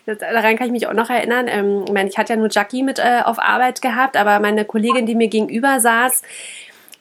Das, 0.06 0.18
daran 0.18 0.56
kann 0.56 0.66
ich 0.66 0.72
mich 0.72 0.86
auch 0.86 0.92
noch 0.92 1.10
erinnern. 1.10 1.48
Ähm, 1.48 1.84
ich 1.86 1.92
meine, 1.92 2.08
ich 2.08 2.16
hatte 2.16 2.34
ja 2.34 2.38
nur 2.38 2.48
Jackie 2.50 2.84
mit 2.84 3.00
äh, 3.00 3.22
auf 3.24 3.40
Arbeit 3.40 3.82
gehabt, 3.82 4.16
aber 4.16 4.38
meine 4.38 4.64
Kollegin, 4.64 5.06
die 5.06 5.16
mir 5.16 5.26
gegenüber 5.26 5.80
saß, 5.80 6.22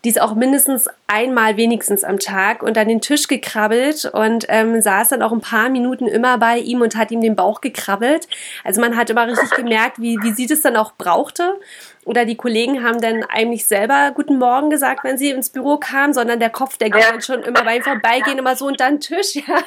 die 0.03 0.09
ist 0.09 0.19
auch 0.19 0.33
mindestens 0.33 0.89
einmal 1.11 1.57
wenigstens 1.57 2.03
am 2.03 2.19
Tag 2.19 2.63
und 2.63 2.77
an 2.77 2.87
den 2.87 3.01
Tisch 3.01 3.27
gekrabbelt 3.27 4.05
und 4.05 4.45
ähm, 4.47 4.81
saß 4.81 5.09
dann 5.09 5.21
auch 5.21 5.31
ein 5.31 5.41
paar 5.41 5.69
Minuten 5.69 6.07
immer 6.07 6.37
bei 6.37 6.57
ihm 6.57 6.81
und 6.81 6.95
hat 6.95 7.11
ihm 7.11 7.21
den 7.21 7.35
Bauch 7.35 7.61
gekrabbelt. 7.61 8.27
Also 8.63 8.79
man 8.81 8.95
hat 8.95 9.09
immer 9.09 9.27
richtig 9.27 9.49
gemerkt, 9.55 9.99
wie, 9.99 10.17
wie 10.21 10.31
sie 10.31 10.47
das 10.47 10.61
dann 10.61 10.77
auch 10.77 10.93
brauchte. 10.97 11.59
Oder 12.03 12.25
die 12.25 12.35
Kollegen 12.35 12.83
haben 12.83 12.99
dann 12.99 13.23
eigentlich 13.25 13.67
selber 13.67 14.11
Guten 14.15 14.39
Morgen 14.39 14.71
gesagt, 14.71 15.03
wenn 15.03 15.19
sie 15.19 15.29
ins 15.29 15.51
Büro 15.51 15.77
kamen, 15.77 16.13
sondern 16.13 16.39
der 16.39 16.49
Kopf, 16.49 16.77
der 16.77 16.89
ging 16.89 17.01
dann 17.01 17.21
schon 17.21 17.43
immer 17.43 17.63
beim 17.63 17.83
Vorbeigehen 17.83 18.39
immer 18.39 18.55
so 18.55 18.65
unter 18.65 18.87
den 18.87 18.99
Tisch 18.99 19.35
ja, 19.35 19.57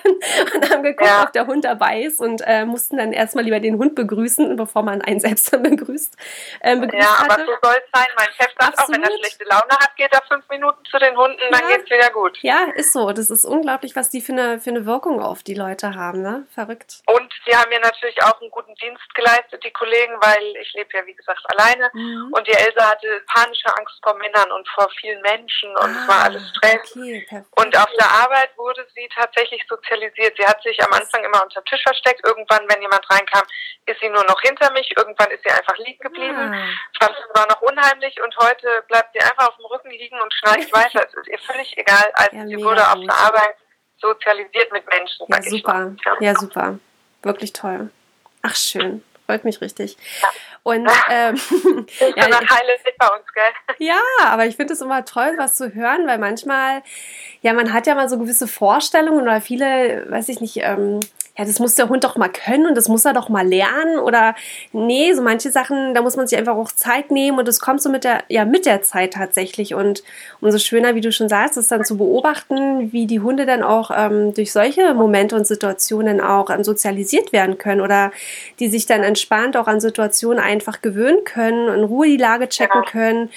und 0.55 0.71
haben 0.71 0.83
geguckt, 0.83 1.09
ja. 1.09 1.23
ob 1.23 1.33
der 1.33 1.47
Hund 1.47 1.65
dabei 1.65 2.03
ist 2.03 2.21
und 2.21 2.43
äh, 2.45 2.65
mussten 2.65 2.97
dann 2.97 3.13
erstmal 3.13 3.45
lieber 3.45 3.61
den 3.61 3.79
Hund 3.79 3.95
begrüßen, 3.95 4.57
bevor 4.57 4.83
man 4.83 5.01
einen 5.01 5.21
selbst 5.21 5.53
dann 5.53 5.63
begrüßt. 5.63 6.17
Äh, 6.61 6.77
begrüßt 6.77 7.03
ja, 7.03 7.11
aber 7.21 7.35
hatte. 7.35 7.47
so 7.47 7.53
soll 7.63 7.77
es 7.77 8.01
sein. 8.01 8.09
Mein 8.17 8.29
Chef 8.33 8.53
sagt 8.59 8.79
Absolut. 8.79 8.81
auch, 8.81 8.95
wenn 8.95 9.03
er 9.03 9.19
schlechte 9.19 9.45
Laune 9.45 9.71
hat, 9.71 9.97
geht 9.97 10.13
er 10.13 10.23
fünf 10.27 10.49
Minuten 10.49 10.85
zu 10.91 10.99
den 10.99 11.17
Hunden, 11.17 11.34
ja. 11.39 11.51
dann 11.51 11.69
geht's 11.69 11.91
wieder 11.91 12.11
gut. 12.11 12.39
Ja, 12.43 12.71
ist 12.75 12.93
so. 12.93 13.13
Das 13.13 13.31
ist 13.31 13.45
unglaublich, 13.45 13.97
was 13.97 14.11
die 14.11 14.21
für 14.21 14.33
eine, 14.33 14.61
für 14.61 14.71
eine 14.71 14.87
Wirkung 14.87 15.23
auf 15.23 15.43
die 15.43 15.55
Leute 15.55 15.95
haben. 15.95 16.23
Ne? 16.23 16.47
Verrückt. 16.55 17.03
Und 17.07 17.33
sie 17.47 17.57
haben 17.57 17.69
mir 17.69 17.81
natürlich 17.81 18.23
auch 18.23 18.41
einen 18.41 18.51
guten 18.51 18.75
Dienst 18.77 19.15
geleistet, 19.15 19.63
die 19.65 19.73
Kollegen, 19.73 20.15
weil 20.21 20.57
ich 20.61 20.73
lebe 20.75 20.91
ja, 20.93 21.07
wie 21.07 21.15
gesagt, 21.15 21.41
alleine. 21.47 21.91
Mhm. 21.93 22.33
Und 22.33 22.47
die 22.47 22.53
Elsa 22.53 22.91
hatte 22.91 23.23
panische 23.33 23.69
Angst 23.77 23.99
vor 24.03 24.15
Männern 24.15 24.51
und 24.53 24.69
vor 24.69 24.89
vielen 25.01 25.21
Menschen 25.23 25.71
und 25.71 25.91
ah, 25.91 26.01
es 26.01 26.09
war 26.09 26.25
alles 26.25 26.49
Stress. 26.51 26.97
Okay, 26.97 27.45
und 27.57 27.77
auf 27.77 27.91
der 27.99 28.11
Arbeit 28.11 28.51
wurde 28.57 28.87
sie 28.95 29.09
tatsächlich 29.15 29.63
sozialisiert. 29.69 30.37
Sie 30.39 30.47
hat 30.47 30.63
sich 30.63 30.83
am 30.83 30.93
Anfang 30.93 31.25
immer 31.25 31.43
unter 31.43 31.61
dem 31.61 31.65
Tisch 31.67 31.83
versteckt. 31.83 32.21
Irgendwann, 32.25 32.69
wenn 32.69 32.83
jemand 32.83 33.09
reinkam, 33.11 33.45
ist 33.87 34.01
sie 34.01 34.09
nur 34.09 34.25
noch 34.25 34.41
hinter 34.41 34.73
mich. 34.73 34.91
Irgendwann 34.97 35.31
ist 35.31 35.43
sie 35.45 35.51
einfach 35.51 35.77
liegen 35.79 36.01
geblieben. 36.01 36.37
Ah. 36.37 37.05
Fand 37.05 37.17
es 37.19 37.39
war 37.39 37.47
noch 37.49 37.63
unheimlich 37.63 38.21
und 38.23 38.37
heute 38.39 38.85
bleibt 38.89 39.11
sie 39.15 39.21
einfach 39.21 39.49
auf 39.49 39.57
dem 39.57 39.67
Rücken 39.67 39.91
liegen 39.91 40.21
und 40.21 40.33
schnarcht 40.35 40.73
weiter. 40.73 41.07
Ist 41.27 41.33
ihr 41.33 41.39
völlig 41.39 41.79
egal. 41.79 42.11
Also 42.15 42.37
ja, 42.37 42.47
sie 42.47 42.57
wurde 42.57 42.87
auf 42.87 43.01
der 43.01 43.15
Arbeit 43.15 43.57
sozialisiert 44.01 44.73
mit 44.73 44.87
Menschen. 44.89 45.27
Ja, 45.29 45.43
super. 45.43 45.97
Ja. 46.05 46.17
ja, 46.21 46.35
super. 46.35 46.79
Wirklich 47.23 47.53
toll. 47.53 47.91
Ach, 48.43 48.55
schön 48.55 49.03
freut 49.27 49.45
mich 49.45 49.61
richtig. 49.61 49.97
Und 50.63 50.89
ähm, 51.11 51.37
ja, 52.17 52.27
bei 52.99 53.09
uns, 53.09 53.33
gell? 53.35 53.87
ja, 53.87 54.01
aber 54.23 54.47
ich 54.47 54.57
finde 54.57 54.75
es 54.75 54.81
immer 54.81 55.05
toll, 55.05 55.35
was 55.37 55.57
zu 55.57 55.75
hören, 55.75 56.07
weil 56.07 56.19
manchmal, 56.19 56.83
ja, 57.43 57.53
man 57.53 57.73
hat 57.73 57.87
ja 57.87 57.95
mal 57.95 58.09
so 58.09 58.19
gewisse 58.19 58.47
Vorstellungen 58.47 59.23
oder 59.23 59.41
viele, 59.41 60.11
weiß 60.11 60.29
ich 60.29 60.41
nicht, 60.41 60.59
ähm, 60.59 61.01
ja, 61.37 61.45
das 61.45 61.59
muss 61.59 61.75
der 61.75 61.89
Hund 61.89 62.05
doch 62.05 62.17
mal 62.17 62.29
können 62.29 62.67
und 62.67 62.77
das 62.77 62.89
muss 62.89 63.05
er 63.05 63.13
doch 63.13 63.29
mal 63.29 63.47
lernen 63.47 63.99
oder 63.99 64.37
nee, 64.73 65.13
so 65.15 65.21
manche 65.21 65.51
Sachen, 65.51 65.93
da 65.93 66.01
muss 66.01 66.17
man 66.17 66.29
sich 66.29 66.39
einfach 66.39 66.55
auch 66.55 66.71
Zeit 66.71 67.11
nehmen 67.11 67.39
und 67.39 67.49
das 67.49 67.59
kommt 67.59 67.83
so 67.83 67.91
mit 67.91 68.05
der, 68.05 68.23
ja, 68.29 68.45
mit 68.45 68.67
der 68.67 68.83
Zeit 68.83 69.15
tatsächlich. 69.15 69.75
Und 69.75 70.05
umso 70.41 70.59
schöner, 70.59 70.95
wie 70.95 71.01
du 71.01 71.11
schon 71.11 71.29
sagst, 71.29 71.57
ist 71.57 71.73
dann 71.73 71.85
zu 71.85 71.97
beobachten, 71.97 72.93
wie 72.93 73.07
die 73.07 73.19
Hunde 73.19 73.47
dann 73.47 73.65
auch 73.65 73.91
ähm, 73.93 74.33
durch 74.33 74.53
solche 74.53 74.95
Momente 74.95 75.35
und 75.35 75.45
Situationen 75.45 76.21
auch 76.21 76.51
ähm, 76.51 76.63
sozialisiert 76.63 77.33
werden 77.33 77.59
können 77.59 77.81
oder 77.81 78.13
die 78.61 78.69
sich 78.69 78.87
dann 78.87 79.03
entspannt 79.03 79.57
auch 79.57 79.67
an 79.67 79.81
Situationen 79.81 80.39
einfach 80.39 80.83
gewöhnen 80.83 81.25
können, 81.25 81.69
in 81.69 81.83
Ruhe 81.83 82.07
die 82.07 82.17
Lage 82.17 82.49
checken 82.49 82.85
können 82.85 83.31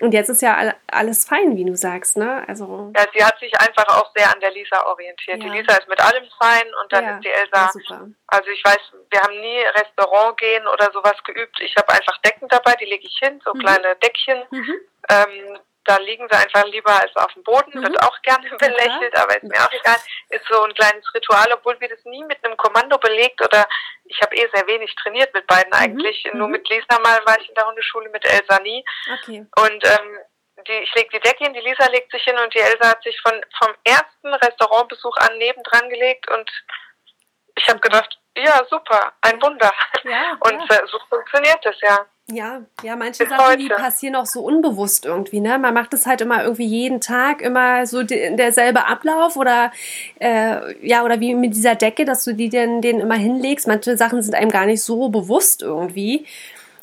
und 0.00 0.12
jetzt 0.12 0.28
ist 0.28 0.42
ja 0.42 0.74
alles 0.90 1.26
fein, 1.26 1.56
wie 1.56 1.64
du 1.64 1.76
sagst, 1.76 2.16
ne? 2.16 2.44
Also 2.48 2.92
ja, 2.96 3.04
sie 3.14 3.24
hat 3.24 3.38
sich 3.38 3.52
einfach 3.58 3.86
auch 3.96 4.10
sehr 4.16 4.32
an 4.32 4.40
der 4.40 4.50
Lisa 4.50 4.84
orientiert. 4.86 5.42
Ja. 5.42 5.50
Die 5.50 5.58
Lisa 5.58 5.76
ist 5.76 5.88
mit 5.88 6.00
allem 6.00 6.24
fein 6.40 6.66
und 6.82 6.92
dann 6.92 7.04
ja, 7.04 7.16
ist 7.16 7.24
die 7.24 7.28
Elsa. 7.28 7.70
Also 8.26 8.50
ich 8.50 8.64
weiß, 8.64 8.78
wir 9.10 9.20
haben 9.20 9.40
nie 9.40 9.60
Restaurant 9.60 10.38
gehen 10.38 10.66
oder 10.66 10.90
sowas 10.92 11.16
geübt. 11.24 11.60
Ich 11.60 11.74
habe 11.76 11.90
einfach 11.90 12.16
Decken 12.18 12.48
dabei, 12.48 12.74
die 12.80 12.86
lege 12.86 13.06
ich 13.06 13.18
hin, 13.22 13.40
so 13.44 13.52
mhm. 13.54 13.58
kleine 13.60 13.96
Deckchen. 13.96 14.42
Mhm. 14.50 14.74
Ähm, 15.10 15.58
da 15.84 15.96
liegen 15.98 16.28
sie 16.30 16.36
einfach 16.36 16.64
lieber 16.66 16.92
als 16.92 17.14
auf 17.16 17.32
dem 17.32 17.42
Boden, 17.42 17.78
mhm. 17.78 17.82
wird 17.82 18.02
auch 18.02 18.20
gerne 18.22 18.48
belächelt, 18.50 19.16
aber 19.16 19.36
ist 19.36 19.44
mir 19.44 19.60
auch 19.60 19.72
egal. 19.72 19.96
Ist 20.28 20.44
so 20.48 20.62
ein 20.62 20.74
kleines 20.74 21.04
Ritual, 21.14 21.52
obwohl 21.52 21.80
wir 21.80 21.88
das 21.88 22.04
nie 22.04 22.24
mit 22.24 22.44
einem 22.44 22.56
Kommando 22.56 22.98
belegt 22.98 23.40
oder 23.42 23.66
ich 24.04 24.20
habe 24.20 24.36
eh 24.36 24.48
sehr 24.52 24.66
wenig 24.66 24.94
trainiert 24.96 25.32
mit 25.32 25.46
beiden 25.46 25.70
mhm. 25.70 25.78
eigentlich. 25.78 26.24
Mhm. 26.24 26.38
Nur 26.38 26.48
mit 26.48 26.68
Lisa 26.68 26.98
mal 27.02 27.20
war 27.24 27.40
ich 27.40 27.48
in 27.48 27.54
der 27.54 27.66
Hundeschule, 27.66 28.10
mit 28.10 28.24
Elsa 28.24 28.60
nie. 28.60 28.84
Okay. 29.20 29.46
Und 29.56 29.84
ähm, 29.84 30.18
die, 30.66 30.72
ich 30.72 30.94
lege 30.94 31.08
die 31.12 31.20
Decke 31.20 31.44
hin, 31.44 31.54
die 31.54 31.60
Lisa 31.60 31.86
legt 31.90 32.12
sich 32.12 32.22
hin 32.22 32.38
und 32.38 32.54
die 32.54 32.60
Elsa 32.60 32.90
hat 32.90 33.02
sich 33.02 33.18
von 33.22 33.32
vom 33.58 33.74
ersten 33.84 34.34
Restaurantbesuch 34.34 35.16
an 35.16 35.38
nebendran 35.38 35.88
gelegt 35.88 36.30
und 36.30 36.50
ich 37.56 37.68
habe 37.68 37.80
gedacht, 37.80 38.18
ja, 38.36 38.64
super, 38.70 39.12
ein 39.22 39.40
Wunder. 39.42 39.72
Ja, 40.04 40.36
und 40.40 40.70
ja. 40.70 40.76
Äh, 40.76 40.86
so 40.86 40.98
funktioniert 41.08 41.58
das 41.64 41.76
ja. 41.80 42.06
Ja, 42.32 42.62
ja, 42.82 42.96
manche 42.96 43.24
Bis 43.24 43.30
Sachen, 43.30 43.46
heute. 43.46 43.58
die 43.58 43.68
passieren 43.68 44.16
auch 44.16 44.26
so 44.26 44.42
unbewusst 44.42 45.04
irgendwie, 45.04 45.40
ne? 45.40 45.58
Man 45.58 45.74
macht 45.74 45.94
es 45.94 46.06
halt 46.06 46.20
immer 46.20 46.42
irgendwie 46.42 46.66
jeden 46.66 47.00
Tag, 47.00 47.42
immer 47.42 47.86
so 47.86 48.02
derselbe 48.02 48.86
Ablauf 48.86 49.36
oder 49.36 49.72
äh, 50.20 50.86
ja, 50.86 51.02
oder 51.04 51.20
wie 51.20 51.34
mit 51.34 51.54
dieser 51.54 51.74
Decke, 51.74 52.04
dass 52.04 52.24
du 52.24 52.34
die 52.34 52.48
den, 52.48 52.82
den 52.82 53.00
immer 53.00 53.16
hinlegst. 53.16 53.66
Manche 53.66 53.96
Sachen 53.96 54.22
sind 54.22 54.34
einem 54.34 54.50
gar 54.50 54.66
nicht 54.66 54.82
so 54.82 55.08
bewusst 55.08 55.62
irgendwie. 55.62 56.26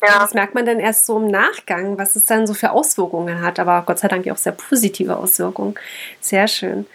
Ja. 0.02 0.20
Das 0.20 0.34
merkt 0.34 0.54
man 0.54 0.64
dann 0.64 0.78
erst 0.78 1.06
so 1.06 1.18
im 1.18 1.28
Nachgang, 1.28 1.98
was 1.98 2.14
es 2.14 2.26
dann 2.26 2.46
so 2.46 2.54
für 2.54 2.70
Auswirkungen 2.70 3.40
hat. 3.40 3.58
Aber 3.58 3.82
Gott 3.84 3.98
sei 3.98 4.08
Dank 4.08 4.28
auch 4.30 4.36
sehr 4.36 4.52
positive 4.52 5.16
Auswirkungen. 5.16 5.74
Sehr 6.20 6.46
schön. 6.46 6.86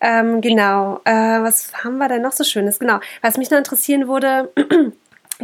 Ähm, 0.00 0.42
genau. 0.42 1.00
Äh, 1.04 1.12
was 1.12 1.72
haben 1.82 1.96
wir 1.96 2.08
denn 2.08 2.20
noch 2.20 2.32
so 2.32 2.44
Schönes? 2.44 2.78
Genau. 2.78 3.00
Was 3.22 3.38
mich 3.38 3.50
noch 3.50 3.56
interessieren 3.56 4.06
würde, 4.06 4.52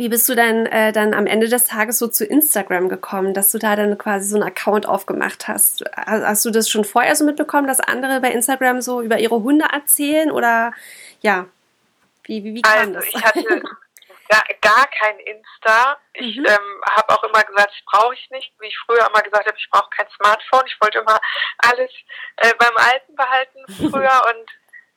wie 0.01 0.09
bist 0.09 0.29
du 0.29 0.35
denn 0.35 0.67
äh, 0.67 0.93
dann 0.93 1.15
am 1.15 1.27
Ende 1.27 1.49
des 1.49 1.65
Tages 1.65 1.99
so 1.99 2.09
zu 2.09 2.25
Instagram 2.25 2.89
gekommen, 2.89 3.35
dass 3.35 3.53
du 3.53 3.59
da 3.59 3.77
dann 3.77 3.97
quasi 3.99 4.29
so 4.29 4.37
einen 4.37 4.49
Account 4.49 4.87
aufgemacht 4.87 5.49
hast? 5.49 5.85
Hast 5.95 6.45
du 6.45 6.51
das 6.51 6.69
schon 6.69 6.85
vorher 6.85 7.15
so 7.15 7.25
mitbekommen, 7.25 7.67
dass 7.69 7.81
andere 7.81 8.21
bei 8.21 8.31
Instagram 8.31 8.81
so 8.81 9.03
über 9.03 9.19
ihre 9.19 9.43
Hunde 9.43 9.67
erzählen 9.73 10.31
oder 10.31 10.73
ja, 11.21 11.47
wie, 12.25 12.43
wie, 12.43 12.55
wie 12.55 12.63
kam 12.63 12.79
also, 12.79 12.93
das? 12.95 13.07
Ich 13.07 13.25
hatte 13.25 13.45
gar, 14.29 14.45
gar 14.61 14.87
kein 14.87 15.19
Insta. 15.21 15.99
Ich 16.15 16.37
mhm. 16.37 16.47
ähm, 16.47 16.83
habe 16.97 17.13
auch 17.13 17.25
immer 17.25 17.43
gesagt, 17.43 17.71
das 17.71 17.85
brauche 17.87 18.15
ich 18.15 18.31
nicht. 18.31 18.53
Wie 18.61 18.67
ich 18.67 18.79
früher 18.87 19.07
immer 19.07 19.23
gesagt 19.23 19.47
habe, 19.47 19.59
ich 19.59 19.69
brauche 19.71 19.91
kein 19.91 20.09
Smartphone. 20.17 20.65
Ich 20.67 20.81
wollte 20.81 20.99
immer 20.99 21.21
alles 21.59 21.91
äh, 22.37 22.55
beim 22.59 22.77
Alten 22.77 23.15
behalten 23.15 23.59
früher 23.91 24.23
und 24.29 24.51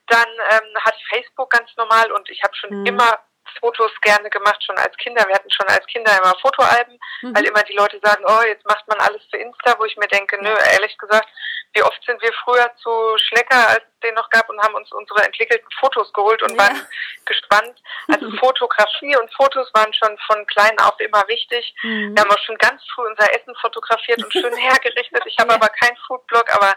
dann 0.08 0.28
ähm, 0.52 0.78
hatte 0.82 0.98
ich 1.00 1.08
Facebook 1.08 1.50
ganz 1.50 1.70
normal 1.78 2.12
und 2.12 2.30
ich 2.30 2.44
habe 2.44 2.56
schon 2.56 2.82
mhm. 2.82 2.86
immer 2.86 3.20
Fotos 3.60 3.92
gerne 4.02 4.30
gemacht, 4.30 4.64
schon 4.64 4.78
als 4.78 4.96
Kinder. 4.98 5.26
Wir 5.28 5.36
hatten 5.36 5.52
schon 5.52 5.68
als 5.68 5.86
Kinder 5.88 6.12
immer 6.22 6.36
Fotoalben, 6.42 7.00
mhm. 7.22 7.36
weil 7.36 7.46
immer 7.46 7.64
die 7.64 7.76
Leute 7.76 8.00
sagen, 8.04 8.24
oh, 8.28 8.42
jetzt 8.48 8.66
macht 8.66 8.88
man 8.88 9.00
alles 9.00 9.22
für 9.30 9.38
Insta, 9.38 9.76
wo 9.80 9.86
ich 9.86 9.98
mir 9.98 10.08
denke, 10.08 10.38
nö, 10.42 10.56
ehrlich 10.72 10.98
gesagt, 10.98 11.28
wie 11.74 11.84
oft 11.84 12.00
sind 12.06 12.22
wir 12.22 12.32
früher 12.44 12.70
zu 12.78 13.18
Schlecker, 13.18 13.68
als 13.68 13.84
es 13.84 14.00
den 14.04 14.14
noch 14.14 14.30
gab, 14.30 14.48
und 14.50 14.62
haben 14.62 14.76
uns 14.76 14.92
unsere 14.92 15.24
entwickelten 15.24 15.68
Fotos 15.80 16.12
geholt 16.14 16.42
und 16.44 16.52
ja. 16.52 16.58
waren 16.58 16.88
gespannt. 17.26 17.82
Also 18.08 18.30
Fotografie 18.40 19.16
und 19.18 19.34
Fotos 19.34 19.72
waren 19.74 19.92
schon 19.94 20.16
von 20.28 20.46
klein 20.48 20.78
auf 20.80 21.00
immer 21.00 21.28
wichtig. 21.28 21.74
Mhm. 21.82 22.16
Wir 22.16 22.22
haben 22.22 22.32
auch 22.32 22.46
schon 22.46 22.58
ganz 22.58 22.82
früh 22.94 23.08
unser 23.08 23.34
Essen 23.34 23.56
fotografiert 23.56 24.24
und 24.24 24.32
schön 24.32 24.56
hergerichtet. 24.70 25.24
Ich 25.26 25.38
habe 25.40 25.50
ja. 25.50 25.56
aber 25.56 25.70
keinen 25.70 25.98
Foodblog, 26.08 26.46
aber 26.54 26.76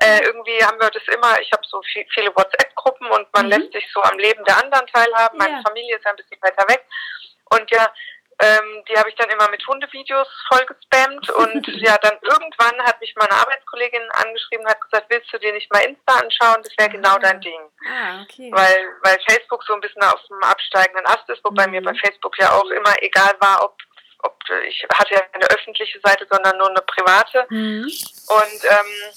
äh, 0.00 0.24
irgendwie 0.24 0.64
haben 0.64 0.80
wir 0.80 0.90
das 0.90 1.06
immer, 1.08 1.38
ich 1.40 1.52
habe 1.52 1.62
so 1.66 1.82
viel, 1.82 2.06
viele 2.14 2.34
WhatsApp-Gruppen 2.34 3.06
und 3.08 3.28
man 3.34 3.46
mhm. 3.46 3.52
lässt 3.52 3.72
sich 3.72 3.86
so 3.92 4.02
am 4.02 4.18
Leben 4.18 4.44
der 4.44 4.56
anderen 4.62 4.86
teilhaben. 4.86 5.36
Meine 5.36 5.56
ja. 5.56 5.62
Familie 5.66 5.96
ist 5.96 6.06
ein 6.06 6.16
bisschen 6.18 6.42
weiter 6.42 6.68
weg. 6.68 6.84
Und 7.50 7.70
ja, 7.70 7.92
ähm, 8.40 8.84
die 8.88 8.96
habe 8.96 9.08
ich 9.08 9.16
dann 9.16 9.30
immer 9.30 9.50
mit 9.50 9.66
Hundevideos 9.66 10.28
voll 10.48 10.64
gespammt 10.66 11.28
und 11.42 11.66
ja, 11.66 11.98
dann 11.98 12.18
irgendwann 12.22 12.80
hat 12.84 13.00
mich 13.00 13.12
meine 13.16 13.32
Arbeitskollegin 13.32 14.08
angeschrieben 14.12 14.64
und 14.64 14.70
hat 14.70 14.80
gesagt, 14.80 15.06
willst 15.08 15.32
du 15.32 15.38
dir 15.38 15.52
nicht 15.52 15.72
mal 15.72 15.80
Insta 15.80 16.18
anschauen? 16.18 16.62
Das 16.62 16.72
wäre 16.78 16.90
genau 16.90 17.14
ah. 17.14 17.18
dein 17.18 17.40
Ding. 17.40 17.60
Ah, 17.88 18.22
okay. 18.22 18.50
Weil, 18.52 18.76
weil 19.02 19.18
Facebook 19.28 19.64
so 19.64 19.74
ein 19.74 19.80
bisschen 19.80 20.02
auf 20.02 20.20
dem 20.28 20.42
absteigenden 20.42 21.06
Ast 21.06 21.28
ist, 21.28 21.44
wobei 21.44 21.66
mhm. 21.66 21.72
mir 21.72 21.82
bei 21.82 21.94
Facebook 21.94 22.38
ja 22.38 22.52
auch 22.52 22.70
immer 22.70 22.94
egal 23.02 23.34
war, 23.40 23.64
ob 23.64 23.76
ob 24.20 24.36
ich 24.66 24.84
hatte 24.92 25.14
ja 25.14 25.20
keine 25.20 25.48
öffentliche 25.50 26.00
Seite, 26.00 26.26
sondern 26.28 26.58
nur 26.58 26.68
eine 26.68 26.82
private. 26.82 27.46
Mhm. 27.50 27.84
Und 27.84 28.64
ähm, 28.64 29.12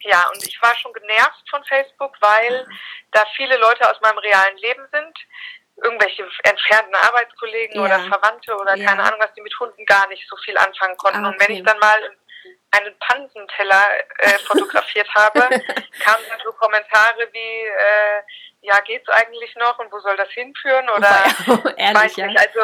ja, 0.00 0.26
und 0.32 0.46
ich 0.46 0.60
war 0.62 0.74
schon 0.76 0.92
genervt 0.94 1.48
von 1.50 1.62
Facebook, 1.64 2.16
weil 2.20 2.66
da 3.12 3.24
viele 3.36 3.56
Leute 3.58 3.88
aus 3.90 4.00
meinem 4.00 4.18
realen 4.18 4.56
Leben 4.58 4.86
sind, 4.90 5.18
irgendwelche 5.82 6.28
entfernten 6.44 6.94
Arbeitskollegen 6.94 7.76
ja. 7.76 7.82
oder 7.82 8.00
Verwandte 8.00 8.56
oder 8.56 8.76
ja. 8.76 8.86
keine 8.86 9.02
Ahnung 9.02 9.20
was, 9.20 9.32
die 9.34 9.42
mit 9.42 9.58
Hunden 9.58 9.84
gar 9.86 10.06
nicht 10.08 10.26
so 10.28 10.36
viel 10.44 10.56
anfangen 10.56 10.96
konnten. 10.96 11.24
Ah, 11.24 11.28
okay. 11.28 11.36
Und 11.36 11.48
wenn 11.48 11.56
ich 11.56 11.64
dann 11.64 11.78
mal 11.78 12.16
einen 12.72 12.98
Pansenteller 12.98 13.86
äh, 14.18 14.38
fotografiert 14.46 15.08
habe, 15.14 15.40
kamen 15.40 16.24
dann 16.28 16.40
so 16.44 16.52
Kommentare 16.52 17.28
wie, 17.32 17.38
äh, 17.66 18.22
ja, 18.62 18.80
geht's 18.80 19.08
eigentlich 19.08 19.54
noch 19.56 19.78
und 19.78 19.92
wo 19.92 20.00
soll 20.00 20.16
das 20.16 20.30
hinführen? 20.30 20.88
Oder 20.90 21.24
oh, 21.48 21.68
ja, 21.76 21.94
weiß 21.94 22.16
nicht. 22.16 22.38
Also 22.38 22.60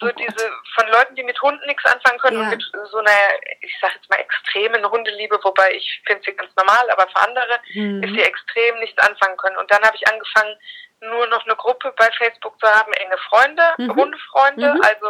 so 0.00 0.08
oh 0.08 0.12
diese 0.18 0.50
von 0.74 0.88
Leuten, 0.88 1.14
die 1.14 1.22
mit 1.22 1.40
Hunden 1.40 1.64
nichts 1.66 1.84
anfangen 1.84 2.18
können 2.18 2.38
ja. 2.38 2.42
und 2.42 2.50
mit 2.50 2.62
so 2.90 2.98
einer, 2.98 3.10
ich 3.60 3.74
sag 3.80 3.94
jetzt 3.94 4.10
mal, 4.10 4.16
extremen 4.16 4.84
Hundeliebe, 4.90 5.38
wobei 5.42 5.72
ich 5.74 6.02
finde 6.06 6.22
sie 6.24 6.32
ganz 6.32 6.50
normal, 6.56 6.90
aber 6.90 7.06
für 7.08 7.20
andere 7.20 7.60
mhm. 7.72 8.02
ist 8.02 8.14
sie 8.14 8.22
extrem 8.22 8.78
nichts 8.80 8.98
anfangen 8.98 9.36
können. 9.36 9.56
Und 9.58 9.70
dann 9.70 9.82
habe 9.82 9.96
ich 9.96 10.06
angefangen, 10.08 10.56
nur 11.02 11.26
noch 11.28 11.44
eine 11.44 11.56
Gruppe 11.56 11.92
bei 11.96 12.10
Facebook 12.12 12.58
zu 12.60 12.66
haben, 12.66 12.92
enge 12.92 13.18
Freunde, 13.28 13.62
mhm. 13.78 13.94
Hundefreunde, 13.94 14.74
mhm. 14.74 14.80
also 14.82 15.08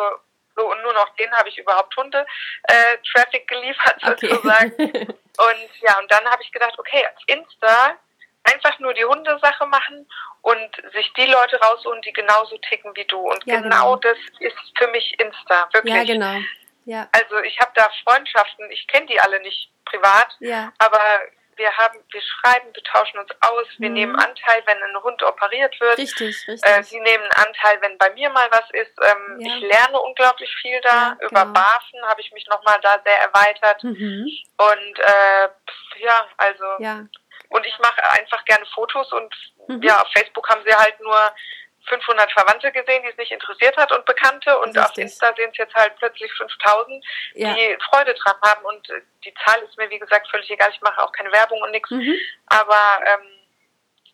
so 0.56 0.70
und 0.70 0.82
nur 0.82 0.92
noch 0.92 1.08
denen 1.16 1.32
habe 1.32 1.48
ich 1.48 1.58
überhaupt 1.58 1.96
Hunde 1.96 2.26
äh, 2.64 2.96
Traffic 3.12 3.48
geliefert 3.48 3.96
okay. 4.02 4.28
sozusagen. 4.28 4.72
und 4.80 5.70
ja, 5.80 5.98
und 5.98 6.10
dann 6.10 6.24
habe 6.26 6.42
ich 6.42 6.52
gedacht, 6.52 6.78
okay, 6.78 7.06
als 7.06 7.20
Insta 7.26 7.96
einfach 8.44 8.78
nur 8.80 8.92
die 8.92 9.04
Hundesache 9.04 9.66
machen 9.66 10.08
und 10.42 10.70
sich 10.92 11.12
die 11.14 11.26
Leute 11.26 11.58
raussuchen, 11.60 12.02
die 12.02 12.12
genauso 12.12 12.58
ticken 12.58 12.94
wie 12.96 13.04
du. 13.04 13.18
Und 13.18 13.44
ja, 13.46 13.60
genau, 13.60 13.96
genau, 13.96 13.96
das 13.96 14.18
ist 14.40 14.56
für 14.76 14.88
mich 14.88 15.18
Insta, 15.20 15.68
wirklich. 15.72 15.94
Ja, 15.94 16.04
genau. 16.04 16.38
Ja. 16.84 17.08
Also 17.12 17.38
ich 17.38 17.58
habe 17.60 17.70
da 17.74 17.88
Freundschaften, 18.02 18.68
ich 18.70 18.86
kenne 18.88 19.06
die 19.06 19.20
alle 19.20 19.40
nicht 19.40 19.70
privat, 19.84 20.36
ja. 20.40 20.72
aber 20.78 21.00
wir 21.56 21.76
haben, 21.76 21.98
wir 22.10 22.22
schreiben, 22.22 22.68
wir 22.72 22.82
tauschen 22.84 23.18
uns 23.18 23.30
aus, 23.40 23.66
wir 23.78 23.88
mhm. 23.88 23.94
nehmen 23.94 24.16
Anteil, 24.16 24.62
wenn 24.66 24.82
ein 24.82 25.02
Hund 25.02 25.22
operiert 25.22 25.78
wird. 25.80 25.98
Richtig, 25.98 26.48
richtig. 26.48 26.70
Äh, 26.70 26.82
sie 26.82 27.00
nehmen 27.00 27.28
Anteil, 27.32 27.80
wenn 27.80 27.98
bei 27.98 28.10
mir 28.10 28.30
mal 28.30 28.48
was 28.50 28.68
ist. 28.70 28.92
Ähm, 29.02 29.40
ja. 29.40 29.54
Ich 29.54 29.62
lerne 29.62 30.00
unglaublich 30.00 30.54
viel 30.60 30.80
da. 30.82 30.88
Ja, 30.88 31.16
Über 31.20 31.44
genau. 31.44 31.52
Barfen 31.52 32.02
habe 32.06 32.20
ich 32.20 32.32
mich 32.32 32.46
nochmal 32.48 32.78
da 32.82 33.00
sehr 33.04 33.18
erweitert. 33.18 33.82
Mhm. 33.84 34.26
Und 34.56 34.98
äh, 34.98 35.48
ja, 36.00 36.26
also 36.36 36.64
ja. 36.78 37.06
und 37.48 37.66
ich 37.66 37.78
mache 37.78 38.02
einfach 38.10 38.44
gerne 38.44 38.66
Fotos 38.66 39.12
und 39.12 39.34
mhm. 39.68 39.82
ja, 39.82 40.00
auf 40.00 40.08
Facebook 40.12 40.48
haben 40.48 40.62
sie 40.64 40.74
halt 40.74 40.98
nur 41.00 41.34
500 41.86 42.30
Verwandte 42.32 42.70
gesehen, 42.72 43.02
die 43.02 43.10
es 43.10 43.16
nicht 43.16 43.32
interessiert 43.32 43.76
hat 43.76 43.92
und 43.92 44.04
Bekannte 44.04 44.56
und 44.58 44.68
Richtig. 44.68 44.82
auf 44.82 44.98
Insta 44.98 45.34
sehen 45.36 45.50
es 45.50 45.58
jetzt 45.58 45.74
halt 45.74 45.94
plötzlich 45.96 46.32
5000, 46.32 47.04
ja. 47.34 47.54
die 47.54 47.76
Freude 47.90 48.14
dran 48.14 48.36
haben 48.42 48.64
und 48.64 48.88
äh, 48.90 49.00
die 49.24 49.34
Zahl 49.44 49.60
ist 49.62 49.76
mir 49.76 49.90
wie 49.90 49.98
gesagt 49.98 50.28
völlig 50.30 50.50
egal, 50.50 50.70
ich 50.72 50.80
mache 50.80 51.02
auch 51.02 51.12
keine 51.12 51.32
Werbung 51.32 51.60
und 51.62 51.70
nichts, 51.72 51.90
mhm. 51.90 52.14
aber 52.46 52.80
ähm, 53.14 53.28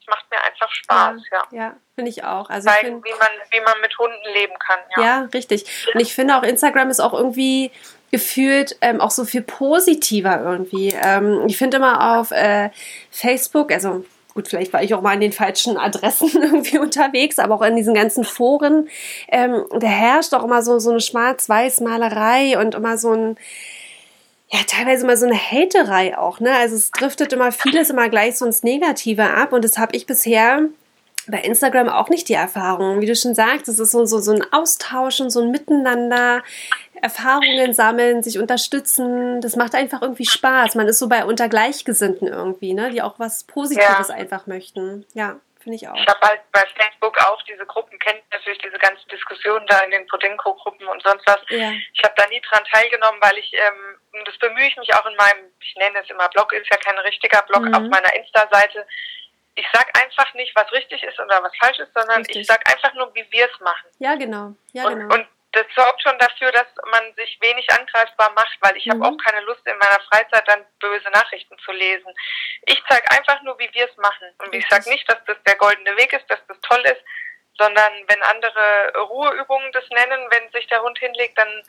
es 0.00 0.06
macht 0.06 0.30
mir 0.30 0.42
einfach 0.42 0.70
Spaß, 0.70 1.20
ja. 1.30 1.42
Ja, 1.50 1.58
ja 1.58 1.76
finde 1.94 2.10
ich 2.10 2.24
auch. 2.24 2.48
Also 2.48 2.70
Zeigen, 2.70 3.04
wie 3.04 3.12
man 3.12 3.28
wie 3.50 3.60
man 3.60 3.80
mit 3.80 3.98
Hunden 3.98 4.32
leben 4.32 4.58
kann, 4.58 4.80
ja. 4.96 5.02
Ja, 5.02 5.28
richtig. 5.34 5.90
Und 5.92 6.00
ich 6.00 6.14
finde 6.14 6.36
auch 6.36 6.42
Instagram 6.42 6.90
ist 6.90 7.00
auch 7.00 7.12
irgendwie 7.12 7.70
gefühlt 8.10 8.76
ähm, 8.80 9.00
auch 9.00 9.10
so 9.10 9.24
viel 9.24 9.42
positiver 9.42 10.40
irgendwie. 10.42 10.94
Ähm, 10.94 11.44
ich 11.46 11.58
finde 11.58 11.76
immer 11.76 12.18
auf 12.18 12.30
äh, 12.30 12.70
Facebook, 13.10 13.70
also 13.70 14.04
gut, 14.38 14.46
vielleicht 14.46 14.72
war 14.72 14.84
ich 14.84 14.94
auch 14.94 15.02
mal 15.02 15.14
an 15.14 15.20
den 15.20 15.32
falschen 15.32 15.76
Adressen 15.76 16.30
irgendwie 16.40 16.78
unterwegs, 16.78 17.40
aber 17.40 17.56
auch 17.56 17.62
in 17.62 17.74
diesen 17.74 17.92
ganzen 17.92 18.22
Foren, 18.22 18.88
ähm, 19.32 19.64
da 19.80 19.88
herrscht 19.88 20.32
auch 20.32 20.44
immer 20.44 20.62
so, 20.62 20.78
so 20.78 20.90
eine 20.90 21.00
Schwarz-Weiß-Malerei 21.00 22.56
und 22.56 22.76
immer 22.76 22.96
so 22.98 23.10
ein, 23.10 23.36
ja, 24.48 24.60
teilweise 24.64 25.02
immer 25.02 25.16
so 25.16 25.26
eine 25.26 25.36
Haterei 25.36 26.16
auch, 26.16 26.38
ne? 26.38 26.54
Also 26.54 26.76
es 26.76 26.92
driftet 26.92 27.32
immer 27.32 27.50
vieles 27.50 27.90
immer 27.90 28.08
gleich 28.08 28.38
so 28.38 28.46
ins 28.46 28.62
Negative 28.62 29.28
ab 29.28 29.52
und 29.52 29.64
das 29.64 29.76
habe 29.76 29.96
ich 29.96 30.06
bisher 30.06 30.68
bei 31.26 31.40
Instagram 31.40 31.88
auch 31.88 32.08
nicht 32.08 32.28
die 32.28 32.34
Erfahrung. 32.34 33.00
Wie 33.00 33.06
du 33.06 33.16
schon 33.16 33.34
sagst, 33.34 33.68
es 33.68 33.80
ist 33.80 33.90
so, 33.90 34.04
so, 34.04 34.20
so 34.20 34.32
ein 34.32 34.44
Austauschen, 34.52 35.30
so 35.30 35.42
ein 35.42 35.50
Miteinander. 35.50 36.44
Erfahrungen 37.02 37.72
sammeln, 37.74 38.22
sich 38.22 38.38
unterstützen. 38.38 39.40
Das 39.40 39.56
macht 39.56 39.74
einfach 39.74 40.02
irgendwie 40.02 40.26
Spaß. 40.26 40.74
Man 40.74 40.88
ist 40.88 40.98
so 40.98 41.08
bei 41.08 41.24
unter 41.24 41.48
Gleichgesinnten 41.48 42.28
irgendwie, 42.28 42.74
ne? 42.74 42.90
die 42.90 43.02
auch 43.02 43.18
was 43.18 43.44
Positives 43.44 44.08
ja. 44.08 44.14
einfach 44.14 44.46
möchten. 44.46 45.06
Ja, 45.14 45.40
finde 45.60 45.76
ich 45.76 45.88
auch. 45.88 45.96
Ich 45.96 46.06
habe 46.06 46.20
halt 46.20 46.40
bei 46.52 46.64
Facebook 46.76 47.16
auch 47.26 47.42
diese 47.42 47.66
Gruppen, 47.66 47.98
kennt 47.98 48.22
natürlich 48.32 48.58
diese 48.58 48.78
ganzen 48.78 49.06
Diskussionen 49.08 49.66
da 49.66 49.80
in 49.80 49.90
den 49.90 50.06
Podenko-Gruppen 50.06 50.86
und 50.86 51.02
sonst 51.02 51.26
was. 51.26 51.40
Ja. 51.50 51.72
Ich 51.92 52.02
habe 52.02 52.14
da 52.16 52.26
nie 52.28 52.40
dran 52.40 52.64
teilgenommen, 52.72 53.20
weil 53.20 53.38
ich, 53.38 53.52
ähm, 53.52 54.24
das 54.24 54.38
bemühe 54.38 54.66
ich 54.66 54.76
mich 54.76 54.92
auch 54.94 55.06
in 55.06 55.16
meinem, 55.16 55.44
ich 55.60 55.74
nenne 55.76 56.00
es 56.02 56.10
immer 56.10 56.28
Blog, 56.28 56.52
ist 56.52 56.68
ja 56.70 56.76
kein 56.78 56.98
richtiger 56.98 57.42
Blog, 57.42 57.62
mhm. 57.62 57.74
auf 57.74 57.82
meiner 57.82 58.14
Insta-Seite. 58.14 58.86
Ich 59.54 59.66
sag 59.72 59.88
einfach 60.00 60.32
nicht, 60.34 60.54
was 60.54 60.70
richtig 60.72 61.02
ist 61.02 61.18
oder 61.18 61.42
was 61.42 61.52
falsch 61.58 61.78
ist, 61.80 61.92
sondern 61.92 62.18
richtig. 62.18 62.42
ich 62.42 62.46
sag 62.46 62.66
einfach 62.70 62.94
nur, 62.94 63.12
wie 63.14 63.26
wir 63.30 63.48
es 63.52 63.60
machen. 63.60 63.88
Ja, 63.98 64.14
genau. 64.14 64.54
Ja, 64.72 64.86
und, 64.86 64.98
genau. 65.00 65.14
Und 65.14 65.26
das 65.58 65.66
sorgt 65.74 66.02
schon 66.02 66.18
dafür, 66.18 66.52
dass 66.52 66.66
man 66.90 67.14
sich 67.16 67.38
wenig 67.40 67.66
angreifbar 67.72 68.32
macht, 68.34 68.56
weil 68.60 68.76
ich 68.76 68.86
mhm. 68.86 68.92
habe 68.92 69.06
auch 69.06 69.18
keine 69.24 69.44
Lust 69.44 69.66
in 69.66 69.76
meiner 69.78 70.00
Freizeit 70.08 70.46
dann 70.46 70.64
böse 70.78 71.10
Nachrichten 71.10 71.58
zu 71.58 71.72
lesen. 71.72 72.12
Ich 72.66 72.80
zeige 72.88 73.10
einfach 73.10 73.42
nur, 73.42 73.58
wie 73.58 73.68
wir 73.72 73.88
es 73.88 73.96
machen. 73.96 74.28
Und 74.38 74.54
ich 74.54 74.64
sage 74.68 74.88
nicht, 74.88 75.08
dass 75.10 75.18
das 75.26 75.36
der 75.46 75.56
goldene 75.56 75.96
Weg 75.96 76.12
ist, 76.12 76.30
dass 76.30 76.40
das 76.46 76.60
toll 76.60 76.82
ist, 76.84 77.02
sondern 77.58 77.92
wenn 78.06 78.22
andere 78.22 78.92
Ruheübungen 79.08 79.72
das 79.72 79.88
nennen, 79.90 80.28
wenn 80.30 80.50
sich 80.52 80.66
der 80.68 80.82
Hund 80.82 80.98
hinlegt, 80.98 81.36
dann 81.36 81.62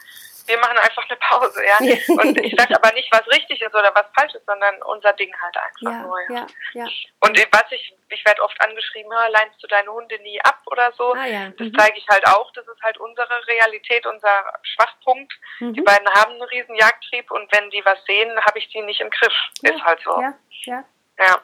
wir 0.50 0.58
machen 0.58 0.78
einfach 0.78 1.08
eine 1.08 1.18
Pause, 1.18 1.62
ja. 1.64 1.78
Und 2.22 2.38
ich 2.41 2.54
sage 2.58 2.76
aber 2.76 2.91
nicht, 2.93 3.08
was 3.12 3.26
richtig 3.28 3.62
ist 3.62 3.74
oder 3.74 3.93
was 3.93 4.06
falsch 4.16 4.34
ist, 4.34 4.45
sondern 4.45 4.82
unser 4.84 5.14
Ding 5.14 5.34
halt 5.41 5.56
einfach 5.56 5.82
ja, 5.82 6.02
nur. 6.02 6.20
Ja. 6.30 6.47
Ja, 6.74 6.86
Und 7.22 7.38
was 7.52 7.72
ich, 7.72 7.95
ich 8.10 8.26
werde 8.26 8.41
oft 8.43 8.60
angeschrieben, 8.62 9.12
leinst 9.12 9.62
du 9.62 9.68
deine 9.68 9.91
Hunde 9.91 10.20
nie 10.20 10.41
ab 10.41 10.60
oder 10.66 10.91
so. 10.97 11.14
Ah, 11.14 11.26
ja. 11.26 11.50
Das 11.50 11.68
mhm. 11.68 11.78
zeige 11.78 11.97
ich 11.97 12.08
halt 12.10 12.28
auch. 12.28 12.52
Das 12.54 12.68
ist 12.68 12.82
halt 12.82 12.97
unsere 12.97 13.47
Realität, 13.47 14.06
unser 14.06 14.54
Schwachpunkt. 14.64 15.32
Mhm. 15.60 15.74
Die 15.74 15.82
beiden 15.82 16.10
haben 16.10 16.34
einen 16.34 16.43
riesen 16.43 16.76
Jagdtrieb 16.76 17.30
und 17.32 17.52
wenn 17.54 17.70
die 17.70 17.86
was 17.86 18.04
sehen, 18.06 18.30
habe 18.43 18.58
ich 18.60 18.68
die 18.70 18.82
nicht 18.82 19.02
im 19.02 19.10
Griff. 19.10 19.34
Ist 19.62 19.84
halt 19.84 20.02
so. 20.04 20.20
Ja, 20.20 20.34
ja. 20.66 20.84
ja. 21.20 21.41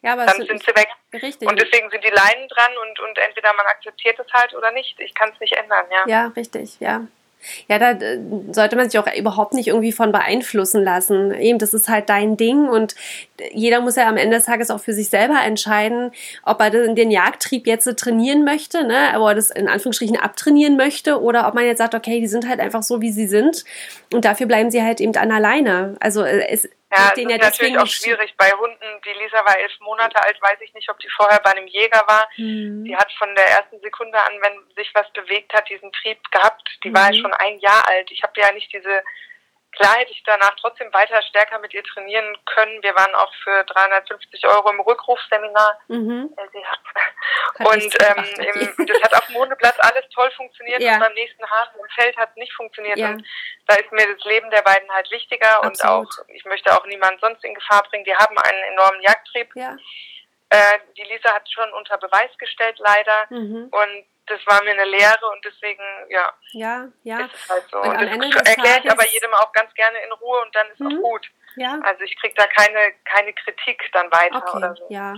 Ja, 0.00 0.12
aber 0.12 0.26
dann 0.26 0.46
sind 0.46 0.62
sie 0.62 0.74
weg. 0.76 0.88
Richtig. 1.12 1.48
Und 1.48 1.60
deswegen 1.60 1.90
sind 1.90 2.04
die 2.04 2.10
Leinen 2.10 2.48
dran 2.48 2.70
und, 2.82 3.00
und 3.00 3.18
entweder 3.18 3.52
man 3.54 3.66
akzeptiert 3.66 4.18
es 4.18 4.32
halt 4.32 4.54
oder 4.54 4.70
nicht. 4.70 4.98
Ich 5.00 5.14
kann 5.14 5.30
es 5.32 5.40
nicht 5.40 5.54
ändern, 5.54 5.86
ja. 5.90 6.04
Ja, 6.06 6.26
richtig, 6.36 6.78
ja. 6.78 7.02
Ja, 7.68 7.78
da 7.78 7.92
äh, 7.92 8.18
sollte 8.52 8.76
man 8.76 8.90
sich 8.90 8.98
auch 8.98 9.06
überhaupt 9.16 9.54
nicht 9.54 9.68
irgendwie 9.68 9.92
von 9.92 10.12
beeinflussen 10.12 10.82
lassen. 10.82 11.32
Eben, 11.32 11.58
das 11.58 11.74
ist 11.74 11.88
halt 11.88 12.08
dein 12.08 12.36
Ding 12.36 12.68
und 12.68 12.94
jeder 13.52 13.80
muss 13.80 13.96
ja 13.96 14.08
am 14.08 14.16
Ende 14.16 14.36
des 14.36 14.46
Tages 14.46 14.70
auch 14.70 14.80
für 14.80 14.92
sich 14.92 15.08
selber 15.08 15.40
entscheiden, 15.44 16.10
ob 16.44 16.60
er 16.60 16.70
den 16.70 17.10
Jagdtrieb 17.10 17.66
jetzt 17.66 17.88
trainieren 17.98 18.44
möchte, 18.44 18.84
ne, 18.84 19.14
aber 19.14 19.34
das 19.34 19.50
in 19.50 19.68
Anführungsstrichen 19.68 20.16
abtrainieren 20.16 20.76
möchte 20.76 21.20
oder 21.20 21.46
ob 21.46 21.54
man 21.54 21.64
jetzt 21.64 21.78
sagt, 21.78 21.94
okay, 21.94 22.20
die 22.20 22.26
sind 22.26 22.48
halt 22.48 22.60
einfach 22.60 22.82
so, 22.82 23.00
wie 23.00 23.12
sie 23.12 23.28
sind 23.28 23.64
und 24.12 24.24
dafür 24.24 24.46
bleiben 24.46 24.70
sie 24.70 24.82
halt 24.82 25.00
eben 25.00 25.14
an 25.16 25.30
alleine. 25.30 25.96
Also 26.00 26.22
äh, 26.22 26.48
es, 26.48 26.68
ja, 26.90 27.10
das 27.10 27.18
ist 27.18 27.30
ja 27.30 27.36
natürlich 27.36 27.78
auch 27.78 27.86
schwierig. 27.86 28.34
Bei 28.38 28.50
Hunden, 28.52 29.00
die 29.04 29.22
Lisa 29.22 29.44
war 29.44 29.58
elf 29.58 29.72
Monate 29.80 30.22
alt, 30.22 30.40
weiß 30.40 30.58
ich 30.62 30.72
nicht, 30.72 30.88
ob 30.88 30.98
die 31.00 31.08
vorher 31.14 31.38
bei 31.40 31.50
einem 31.50 31.66
Jäger 31.66 32.02
war. 32.06 32.28
Mhm. 32.36 32.84
Die 32.84 32.96
hat 32.96 33.12
von 33.12 33.34
der 33.34 33.46
ersten 33.46 33.78
Sekunde 33.80 34.18
an, 34.18 34.32
wenn 34.40 34.74
sich 34.74 34.90
was 34.94 35.10
bewegt 35.12 35.52
hat, 35.52 35.68
diesen 35.68 35.92
Trieb 35.92 36.18
gehabt. 36.30 36.66
Die 36.82 36.88
mhm. 36.88 36.96
war 36.96 37.12
ja 37.12 37.20
schon 37.20 37.32
ein 37.34 37.58
Jahr 37.58 37.86
alt. 37.88 38.10
Ich 38.10 38.22
habe 38.22 38.32
ja 38.40 38.52
nicht 38.52 38.72
diese 38.72 39.02
Klar 39.78 39.94
hätte 39.94 40.10
ich 40.10 40.22
danach 40.24 40.56
trotzdem 40.60 40.92
weiter 40.92 41.22
stärker 41.22 41.60
mit 41.60 41.72
ihr 41.72 41.84
trainieren 41.84 42.36
können. 42.46 42.82
Wir 42.82 42.96
waren 42.96 43.14
auch 43.14 43.32
für 43.44 43.62
350 43.62 44.44
Euro 44.48 44.70
im 44.70 44.80
Rückrufseminar. 44.80 45.78
Mhm. 45.86 46.34
Und 47.58 47.96
ähm, 48.02 48.24
im, 48.76 48.86
das 48.86 49.02
hat 49.02 49.14
auf 49.14 49.26
dem 49.26 49.36
Hundeplatz 49.36 49.76
alles 49.78 50.04
toll 50.12 50.30
funktioniert 50.32 50.82
ja. 50.82 50.94
und 50.94 51.00
beim 51.00 51.14
nächsten 51.14 51.48
Hasen 51.48 51.78
im 51.78 51.88
Feld 51.90 52.16
hat 52.16 52.30
es 52.30 52.36
nicht 52.36 52.52
funktioniert. 52.54 52.98
Ja. 52.98 53.10
Und 53.10 53.24
da 53.68 53.76
ist 53.76 53.92
mir 53.92 54.12
das 54.12 54.24
Leben 54.24 54.50
der 54.50 54.62
beiden 54.62 54.90
halt 54.90 55.08
wichtiger 55.12 55.62
Absolut. 55.62 55.70
und 55.70 55.84
auch, 55.84 56.28
ich 56.34 56.44
möchte 56.44 56.72
auch 56.76 56.84
niemanden 56.86 57.20
sonst 57.20 57.44
in 57.44 57.54
Gefahr 57.54 57.84
bringen. 57.84 58.04
Die 58.04 58.16
haben 58.16 58.36
einen 58.36 58.62
enormen 58.72 59.00
Jagdtrieb. 59.02 59.50
Ja. 59.54 59.76
Äh, 60.50 60.78
die 60.96 61.04
Lisa 61.04 61.32
hat 61.32 61.48
schon 61.52 61.72
unter 61.74 61.98
Beweis 61.98 62.36
gestellt, 62.38 62.78
leider. 62.78 63.26
Mhm. 63.30 63.68
Und 63.70 64.06
das 64.28 64.40
war 64.46 64.62
mir 64.64 64.70
eine 64.70 64.84
Lehre 64.84 65.26
und 65.32 65.44
deswegen, 65.44 65.82
ja. 66.08 66.32
Ja, 66.52 66.88
ja. 67.02 67.20
Ist 67.20 67.34
es 67.34 67.48
halt 67.48 67.64
so. 67.70 67.78
Und, 67.78 68.24
und 68.24 68.34
das 68.34 68.48
erkläre 68.48 68.80
ich 68.82 68.90
aber 68.90 69.06
jedem 69.06 69.32
auch 69.34 69.52
ganz 69.52 69.72
gerne 69.74 69.98
in 70.04 70.12
Ruhe 70.12 70.42
und 70.42 70.54
dann 70.54 70.66
ist 70.68 70.80
mhm. 70.80 70.86
auch 70.98 71.02
gut. 71.02 71.30
Ja. 71.56 71.80
Also 71.82 72.02
ich 72.04 72.16
kriege 72.20 72.34
da 72.36 72.44
keine, 72.46 72.92
keine 73.04 73.32
Kritik 73.32 73.82
dann 73.92 74.06
weiter 74.12 74.44
okay, 74.46 74.56
oder 74.56 74.74
so. 74.76 74.84
Ja. 74.90 75.14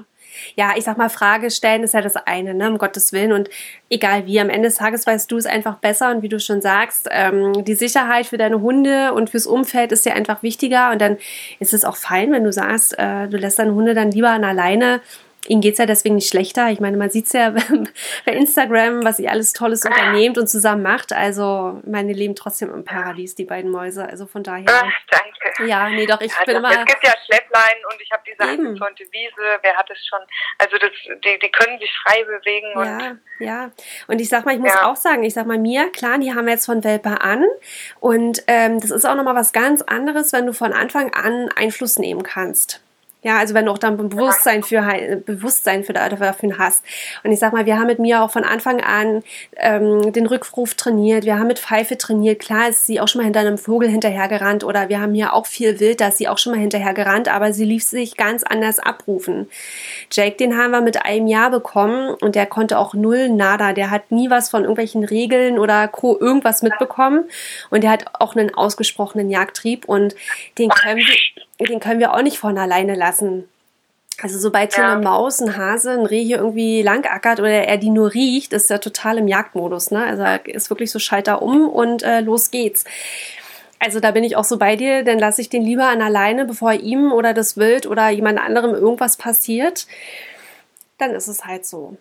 Ja, 0.54 0.72
ich 0.76 0.84
sag 0.84 0.96
mal, 0.96 1.10
Frage 1.10 1.50
stellen 1.50 1.82
ist 1.82 1.94
ja 1.94 2.00
das 2.00 2.16
eine, 2.16 2.54
ne, 2.54 2.68
um 2.68 2.78
Gottes 2.78 3.12
Willen. 3.12 3.32
Und 3.32 3.50
egal 3.90 4.26
wie, 4.26 4.40
am 4.40 4.48
Ende 4.48 4.68
des 4.68 4.76
Tages 4.76 5.06
weißt 5.06 5.30
du 5.30 5.36
es 5.36 5.46
einfach 5.46 5.76
besser. 5.76 6.10
Und 6.10 6.22
wie 6.22 6.28
du 6.28 6.40
schon 6.40 6.62
sagst, 6.62 7.08
ähm, 7.10 7.64
die 7.64 7.74
Sicherheit 7.74 8.26
für 8.26 8.38
deine 8.38 8.60
Hunde 8.60 9.12
und 9.12 9.30
fürs 9.30 9.46
Umfeld 9.46 9.92
ist 9.92 10.06
ja 10.06 10.14
einfach 10.14 10.42
wichtiger. 10.42 10.90
Und 10.90 11.00
dann 11.00 11.18
ist 11.58 11.74
es 11.74 11.84
auch 11.84 11.96
fein, 11.96 12.32
wenn 12.32 12.44
du 12.44 12.52
sagst, 12.52 12.98
äh, 12.98 13.28
du 13.28 13.36
lässt 13.36 13.58
deine 13.58 13.74
Hunde 13.74 13.94
dann 13.94 14.10
lieber 14.10 14.30
an 14.30 14.44
alleine 14.44 15.02
Ihnen 15.48 15.62
geht 15.62 15.72
es 15.72 15.78
ja 15.78 15.86
deswegen 15.86 16.16
nicht 16.16 16.28
schlechter. 16.28 16.68
Ich 16.70 16.80
meine, 16.80 16.96
man 16.96 17.08
sieht 17.08 17.26
es 17.26 17.32
ja 17.32 17.50
bei 18.26 18.32
Instagram, 18.32 19.04
was 19.04 19.18
ihr 19.18 19.30
alles 19.30 19.52
Tolles 19.52 19.84
unternehmt 19.84 20.36
und 20.36 20.48
zusammen 20.48 20.82
macht. 20.82 21.12
Also, 21.12 21.80
meine 21.86 22.12
leben 22.12 22.34
trotzdem 22.34 22.72
im 22.72 22.84
Paradies, 22.84 23.34
die 23.34 23.44
beiden 23.44 23.70
Mäuse. 23.70 24.06
Also 24.06 24.26
von 24.26 24.42
daher. 24.42 24.66
Ach, 24.68 24.92
danke. 25.10 25.68
Ja, 25.68 25.88
nee, 25.88 26.06
doch, 26.06 26.20
ich 26.20 26.30
ja, 26.32 26.44
bin 26.44 26.56
immer. 26.56 26.70
Es 26.70 26.84
gibt 26.84 27.02
ja 27.02 27.12
Schleppleinen 27.24 27.84
und 27.90 28.00
ich 28.00 28.10
habe 28.12 28.22
diese 28.26 28.48
angezäunte 28.48 29.04
Wiese. 29.10 29.58
Wer 29.62 29.76
hat 29.76 29.90
es 29.90 30.06
schon? 30.06 30.20
Also, 30.58 30.76
das, 30.76 30.90
die, 31.24 31.38
die 31.38 31.50
können 31.50 31.78
sich 31.78 31.92
frei 32.04 32.22
bewegen. 32.24 32.68
ja, 32.76 33.16
ja. 33.38 33.70
Und 34.08 34.20
ich 34.20 34.28
sag 34.28 34.44
mal, 34.44 34.54
ich 34.54 34.60
muss 34.60 34.74
ja. 34.74 34.90
auch 34.90 34.96
sagen, 34.96 35.22
ich 35.22 35.32
sag 35.32 35.46
mal, 35.46 35.58
mir, 35.58 35.90
klar, 35.90 36.18
die 36.18 36.34
haben 36.34 36.44
wir 36.44 36.52
jetzt 36.52 36.66
von 36.66 36.84
Welpe 36.84 37.22
an. 37.22 37.44
Und 37.98 38.42
ähm, 38.46 38.78
das 38.78 38.90
ist 38.90 39.06
auch 39.06 39.14
nochmal 39.14 39.34
was 39.34 39.52
ganz 39.52 39.80
anderes, 39.82 40.34
wenn 40.34 40.46
du 40.46 40.52
von 40.52 40.74
Anfang 40.74 41.14
an 41.14 41.48
Einfluss 41.56 41.98
nehmen 41.98 42.22
kannst. 42.22 42.82
Ja, 43.22 43.38
also 43.38 43.52
wenn 43.52 43.66
du 43.66 43.72
auch 43.72 43.78
dann 43.78 43.98
Bewusstsein 43.98 44.62
für 44.62 44.80
Bewusstsein 45.26 45.84
für 45.84 45.92
dafür 45.92 46.58
hast. 46.58 46.82
Und 47.22 47.32
ich 47.32 47.38
sag 47.38 47.52
mal, 47.52 47.66
wir 47.66 47.78
haben 47.78 47.86
mit 47.86 47.98
mir 47.98 48.22
auch 48.22 48.30
von 48.30 48.44
Anfang 48.44 48.80
an 48.80 49.22
ähm, 49.56 50.12
den 50.12 50.26
Rückruf 50.26 50.74
trainiert, 50.74 51.24
wir 51.24 51.38
haben 51.38 51.48
mit 51.48 51.58
Pfeife 51.58 51.98
trainiert. 51.98 52.40
Klar 52.40 52.68
ist 52.68 52.86
sie 52.86 52.98
auch 52.98 53.08
schon 53.08 53.20
mal 53.20 53.24
hinter 53.24 53.40
einem 53.40 53.58
Vogel 53.58 53.90
hinterhergerannt 53.90 54.64
oder 54.64 54.88
wir 54.88 55.00
haben 55.00 55.12
hier 55.12 55.34
auch 55.34 55.46
viel 55.46 55.80
Wild, 55.80 56.00
da 56.00 56.08
ist 56.08 56.16
sie 56.16 56.28
auch 56.28 56.38
schon 56.38 56.52
mal 56.52 56.60
hinterhergerannt, 56.60 57.28
aber 57.28 57.52
sie 57.52 57.66
lief 57.66 57.84
sich 57.84 58.16
ganz 58.16 58.42
anders 58.42 58.78
abrufen. 58.78 59.50
Jake, 60.10 60.36
den 60.36 60.56
haben 60.56 60.70
wir 60.70 60.80
mit 60.80 61.04
einem 61.04 61.26
Jahr 61.26 61.50
bekommen 61.50 62.14
und 62.22 62.34
der 62.34 62.46
konnte 62.46 62.78
auch 62.78 62.94
null 62.94 63.28
nada. 63.28 63.74
Der 63.74 63.90
hat 63.90 64.10
nie 64.10 64.30
was 64.30 64.48
von 64.48 64.62
irgendwelchen 64.62 65.04
Regeln 65.04 65.58
oder 65.58 65.88
Co. 65.88 66.18
irgendwas 66.18 66.62
mitbekommen 66.62 67.24
und 67.68 67.84
der 67.84 67.90
hat 67.90 68.06
auch 68.14 68.34
einen 68.34 68.54
ausgesprochenen 68.54 69.28
Jagdtrieb 69.28 69.84
und 69.84 70.14
den 70.56 70.70
können 70.70 70.98
wir 70.98 71.44
den 71.66 71.80
können 71.80 72.00
wir 72.00 72.14
auch 72.14 72.22
nicht 72.22 72.38
von 72.38 72.56
alleine 72.58 72.94
lassen. 72.94 73.48
Also 74.22 74.38
sobald 74.38 74.74
hier 74.74 74.84
ja. 74.84 74.92
eine 74.92 75.02
Maus, 75.02 75.40
ein 75.40 75.56
Hase, 75.56 75.92
ein 75.92 76.06
Reh 76.06 76.22
hier 76.22 76.38
irgendwie 76.38 76.82
langackert 76.82 77.40
oder 77.40 77.50
er 77.50 77.78
die 77.78 77.90
nur 77.90 78.12
riecht, 78.12 78.52
ist 78.52 78.70
er 78.70 78.80
total 78.80 79.18
im 79.18 79.28
Jagdmodus. 79.28 79.90
Ne? 79.90 80.04
Also 80.04 80.22
er 80.22 80.44
ist 80.46 80.68
wirklich 80.68 80.90
so 80.90 80.98
Schalter 80.98 81.40
um 81.40 81.68
und 81.68 82.02
äh, 82.02 82.20
los 82.20 82.50
geht's. 82.50 82.84
Also 83.78 83.98
da 83.98 84.10
bin 84.10 84.24
ich 84.24 84.36
auch 84.36 84.44
so 84.44 84.58
bei 84.58 84.76
dir, 84.76 85.04
dann 85.04 85.18
lasse 85.18 85.40
ich 85.40 85.48
den 85.48 85.62
lieber 85.62 85.86
an 85.86 86.02
alleine, 86.02 86.44
bevor 86.44 86.74
ihm 86.74 87.12
oder 87.12 87.32
das 87.32 87.56
Wild 87.56 87.86
oder 87.86 88.10
jemand 88.10 88.38
anderem 88.38 88.74
irgendwas 88.74 89.16
passiert. 89.16 89.86
Dann 90.98 91.12
ist 91.12 91.28
es 91.28 91.46
halt 91.46 91.64
so. 91.64 91.96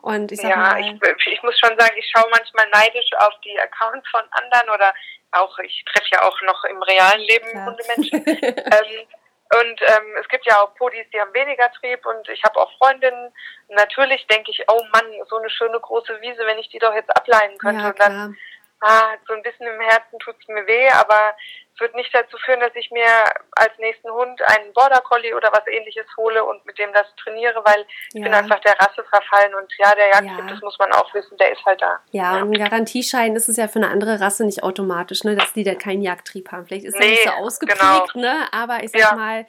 Und 0.00 0.32
ich 0.32 0.40
sag 0.40 0.48
ja, 0.48 0.56
mal, 0.56 0.80
ich, 0.80 1.26
ich 1.26 1.42
muss 1.42 1.58
schon 1.58 1.78
sagen, 1.78 1.94
ich 1.98 2.10
schaue 2.10 2.24
manchmal 2.30 2.66
neidisch 2.72 3.10
auf 3.18 3.34
die 3.44 3.58
Accounts 3.60 4.08
von 4.08 4.22
anderen 4.30 4.70
oder 4.74 4.94
auch, 5.32 5.58
ich 5.60 5.84
treffe 5.84 6.08
ja 6.12 6.22
auch 6.22 6.40
noch 6.42 6.64
im 6.64 6.82
realen 6.82 7.20
Leben 7.20 7.48
ja. 7.54 7.66
Hundemenschen. 7.66 8.26
ähm, 8.26 9.06
und 9.52 9.82
ähm, 9.82 10.16
es 10.20 10.28
gibt 10.28 10.46
ja 10.46 10.60
auch 10.60 10.74
Podis, 10.76 11.06
die 11.12 11.20
haben 11.20 11.34
weniger 11.34 11.70
Trieb 11.72 12.06
und 12.06 12.28
ich 12.28 12.42
habe 12.44 12.60
auch 12.60 12.70
Freundinnen. 12.78 13.32
Natürlich 13.68 14.24
denke 14.28 14.52
ich, 14.52 14.64
oh 14.68 14.84
Mann, 14.92 15.06
so 15.28 15.38
eine 15.38 15.50
schöne 15.50 15.80
große 15.80 16.20
Wiese, 16.20 16.46
wenn 16.46 16.58
ich 16.58 16.68
die 16.68 16.78
doch 16.78 16.94
jetzt 16.94 17.10
ableihen 17.16 17.58
könnte. 17.58 17.82
Ja, 17.82 17.88
und 17.88 18.00
dann, 18.00 18.38
ah, 18.80 19.14
so 19.26 19.34
ein 19.34 19.42
bisschen 19.42 19.66
im 19.66 19.80
Herzen 19.80 20.18
tut's 20.18 20.46
mir 20.48 20.66
weh, 20.66 20.88
aber 20.90 21.34
wird 21.80 21.94
nicht 21.94 22.14
dazu 22.14 22.36
führen, 22.44 22.60
dass 22.60 22.74
ich 22.74 22.90
mir 22.90 23.06
als 23.52 23.72
nächsten 23.78 24.10
Hund 24.10 24.40
einen 24.48 24.72
Border 24.74 25.00
Collie 25.00 25.34
oder 25.34 25.50
was 25.50 25.66
ähnliches 25.66 26.06
hole 26.16 26.44
und 26.44 26.64
mit 26.66 26.78
dem 26.78 26.92
das 26.92 27.06
trainiere, 27.16 27.62
weil 27.64 27.86
ich 28.12 28.20
ja. 28.20 28.24
bin 28.24 28.34
einfach 28.34 28.60
der 28.60 28.78
Rasse 28.78 29.02
verfallen 29.04 29.54
und 29.54 29.72
ja, 29.78 29.94
der 29.94 30.08
Jagdtyp, 30.08 30.38
ja. 30.38 30.46
das 30.46 30.60
muss 30.60 30.78
man 30.78 30.92
auch 30.92 31.12
wissen, 31.14 31.36
der 31.38 31.52
ist 31.52 31.64
halt 31.64 31.80
da. 31.80 31.98
Ja, 32.10 32.36
ja, 32.36 32.42
und 32.42 32.54
ein 32.54 32.58
Garantieschein 32.58 33.34
ist 33.34 33.48
es 33.48 33.56
ja 33.56 33.66
für 33.66 33.78
eine 33.78 33.88
andere 33.88 34.20
Rasse 34.20 34.44
nicht 34.44 34.62
automatisch, 34.62 35.24
ne, 35.24 35.36
dass 35.36 35.52
die 35.52 35.64
da 35.64 35.74
keinen 35.74 36.02
Jagdtrieb 36.02 36.52
haben. 36.52 36.66
Vielleicht 36.66 36.84
ist 36.84 36.98
nee, 36.98 37.06
er 37.06 37.10
nicht 37.10 37.24
so 37.24 37.30
ausgeprägt, 37.30 38.12
genau. 38.12 38.26
ne, 38.26 38.48
aber 38.52 38.84
ich 38.84 38.90
sag 38.90 39.16
mal, 39.16 39.46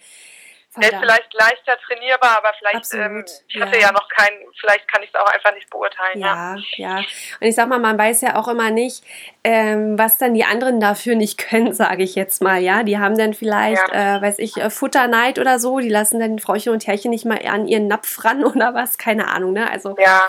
der 0.77 0.93
ist 0.93 0.99
vielleicht 0.99 1.33
leichter 1.33 1.77
trainierbar, 1.85 2.37
aber 2.37 2.53
vielleicht, 2.57 2.93
ähm, 2.93 3.25
ich 3.49 3.59
hatte 3.59 3.75
ja. 3.75 3.87
ja 3.87 3.91
noch 3.91 4.07
keinen, 4.07 4.37
vielleicht 4.57 4.87
kann 4.87 5.03
ich 5.03 5.09
es 5.09 5.15
auch 5.15 5.27
einfach 5.27 5.53
nicht 5.53 5.69
beurteilen. 5.69 6.19
Ja, 6.19 6.55
ja, 6.77 6.99
ja. 6.99 7.05
Und 7.41 7.47
ich 7.47 7.55
sag 7.55 7.67
mal, 7.67 7.79
man 7.79 7.97
weiß 7.97 8.21
ja 8.21 8.37
auch 8.37 8.47
immer 8.47 8.71
nicht, 8.71 9.03
ähm, 9.43 9.99
was 9.99 10.17
dann 10.17 10.33
die 10.33 10.45
anderen 10.45 10.79
dafür 10.79 11.15
nicht 11.15 11.37
können, 11.49 11.73
sage 11.73 12.03
ich 12.03 12.15
jetzt 12.15 12.41
mal. 12.41 12.61
Ja, 12.61 12.83
die 12.83 12.97
haben 12.97 13.17
dann 13.17 13.33
vielleicht, 13.33 13.85
ja. 13.91 14.17
äh, 14.17 14.21
weiß 14.21 14.39
ich, 14.39 14.55
äh, 14.57 14.69
Futterneid 14.69 15.39
oder 15.39 15.59
so, 15.59 15.79
die 15.79 15.89
lassen 15.89 16.21
dann 16.21 16.39
Frauchen 16.39 16.71
und 16.71 16.87
Herrchen 16.87 17.11
nicht 17.11 17.25
mal 17.25 17.45
an 17.45 17.67
ihren 17.67 17.89
Napf 17.89 18.23
ran 18.23 18.45
oder 18.45 18.73
was, 18.73 18.97
keine 18.97 19.27
Ahnung, 19.27 19.51
ne? 19.53 19.69
Also. 19.69 19.97
Ja. 19.99 20.27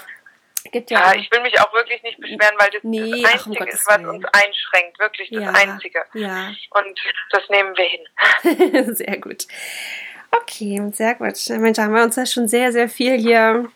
Gibt 0.70 0.92
ja, 0.92 1.12
ja, 1.12 1.20
ich 1.20 1.28
will 1.32 1.40
mich 1.40 1.60
auch 1.60 1.72
wirklich 1.72 2.00
nicht 2.04 2.20
beschweren, 2.20 2.54
weil 2.56 2.70
das 2.70 2.84
nee, 2.84 3.22
das 3.22 3.32
Einzige 3.32 3.64
ist, 3.68 3.84
was 3.88 3.98
uns 3.98 4.24
einschränkt. 4.26 4.98
Wirklich 5.00 5.28
das 5.30 5.42
ja, 5.42 5.50
Einzige. 5.50 6.04
Ja. 6.14 6.54
Und 6.70 7.00
das 7.30 7.42
nehmen 7.48 7.76
wir 7.76 7.84
hin. 7.84 8.94
Sehr 8.94 9.18
gut. 9.18 9.48
Okay, 10.32 10.82
sehr 10.92 11.14
gut. 11.14 11.34
Mensch, 11.50 11.76
da 11.76 11.84
haben 11.84 11.94
wir 11.94 12.02
uns 12.02 12.16
ja 12.16 12.26
schon 12.26 12.48
sehr, 12.48 12.72
sehr 12.72 12.88
viel 12.88 13.18
hier 13.18 13.68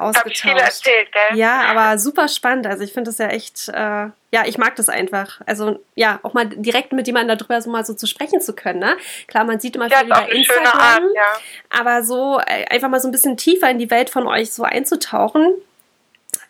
ausgetauscht. 0.00 0.24
Hab 0.24 0.32
ich 0.32 0.40
viel 0.40 0.56
erzählt, 0.56 1.12
gell? 1.12 1.38
Ja, 1.38 1.62
aber 1.62 1.98
super 1.98 2.26
spannend. 2.28 2.66
Also 2.66 2.82
ich 2.82 2.92
finde 2.92 3.10
das 3.10 3.18
ja 3.18 3.28
echt, 3.28 3.68
äh, 3.68 4.08
ja, 4.32 4.46
ich 4.46 4.58
mag 4.58 4.76
das 4.76 4.88
einfach. 4.88 5.40
Also 5.46 5.80
ja, 5.94 6.18
auch 6.22 6.32
mal 6.32 6.46
direkt 6.46 6.92
mit 6.92 7.06
jemandem 7.06 7.36
darüber 7.36 7.60
so 7.60 7.70
mal 7.70 7.84
so 7.84 7.94
zu 7.94 8.06
sprechen 8.06 8.40
zu 8.40 8.54
können. 8.54 8.80
Ne? 8.80 8.96
Klar, 9.26 9.44
man 9.44 9.60
sieht 9.60 9.76
immer 9.76 9.88
ja, 9.88 9.98
viel 9.98 10.06
über 10.06 10.32
Instagram, 10.32 10.80
Art, 10.80 11.02
ja. 11.14 11.32
aber 11.68 12.02
so 12.02 12.40
äh, 12.46 12.64
einfach 12.66 12.88
mal 12.88 13.00
so 13.00 13.08
ein 13.08 13.12
bisschen 13.12 13.36
tiefer 13.36 13.70
in 13.70 13.78
die 13.78 13.90
Welt 13.90 14.10
von 14.10 14.26
euch 14.26 14.52
so 14.52 14.62
einzutauchen, 14.62 15.54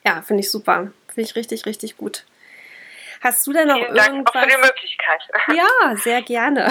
ja, 0.04 0.22
finde 0.22 0.42
ich 0.42 0.50
super. 0.50 0.92
Finde 1.08 1.28
ich 1.28 1.36
richtig, 1.36 1.66
richtig 1.66 1.96
gut. 1.96 2.24
Hast 3.20 3.46
du 3.46 3.52
denn 3.52 3.68
noch 3.68 3.74
Vielen 3.74 3.96
irgendwas? 3.96 4.06
Dank 4.06 4.28
auch 4.28 4.40
für 4.40 4.48
die 4.48 4.56
Möglichkeit. 4.56 5.22
Ja, 5.54 5.96
sehr 5.96 6.22
gerne. 6.22 6.68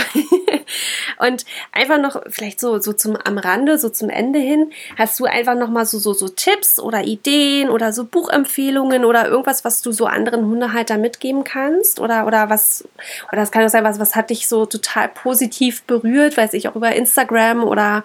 Und 1.18 1.46
einfach 1.72 1.98
noch 1.98 2.22
vielleicht 2.30 2.60
so 2.60 2.80
so 2.80 2.94
zum 2.94 3.16
am 3.16 3.38
Rande, 3.38 3.78
so 3.78 3.90
zum 3.90 4.10
Ende 4.10 4.40
hin, 4.40 4.74
hast 4.98 5.20
du 5.20 5.26
einfach 5.26 5.56
noch 5.56 5.70
mal 5.70 5.86
so 5.86 6.00
so 6.00 6.14
so 6.14 6.28
Tipps 6.28 6.80
oder 6.80 7.02
Ideen 7.02 7.70
oder 7.70 7.94
so 7.94 8.06
Buchempfehlungen 8.06 9.06
oder 9.06 9.28
irgendwas, 9.28 9.64
was 9.64 9.82
du 9.82 9.92
so 9.92 10.06
anderen 10.06 10.46
Hundehaltern 10.46 11.02
mitgeben 11.02 11.44
kannst 11.44 12.00
oder 12.00 12.26
oder 12.26 12.50
was 12.50 12.88
oder 13.28 13.38
das 13.38 13.52
kann 13.52 13.66
auch 13.66 13.70
sein, 13.70 13.84
was 13.84 14.00
was 14.00 14.16
hat 14.16 14.30
dich 14.30 14.48
so 14.48 14.66
total 14.66 15.10
positiv 15.10 15.84
berührt, 15.84 16.38
weiß 16.38 16.54
ich 16.54 16.68
auch 16.68 16.76
über 16.76 16.94
Instagram 16.94 17.64
oder 17.64 18.04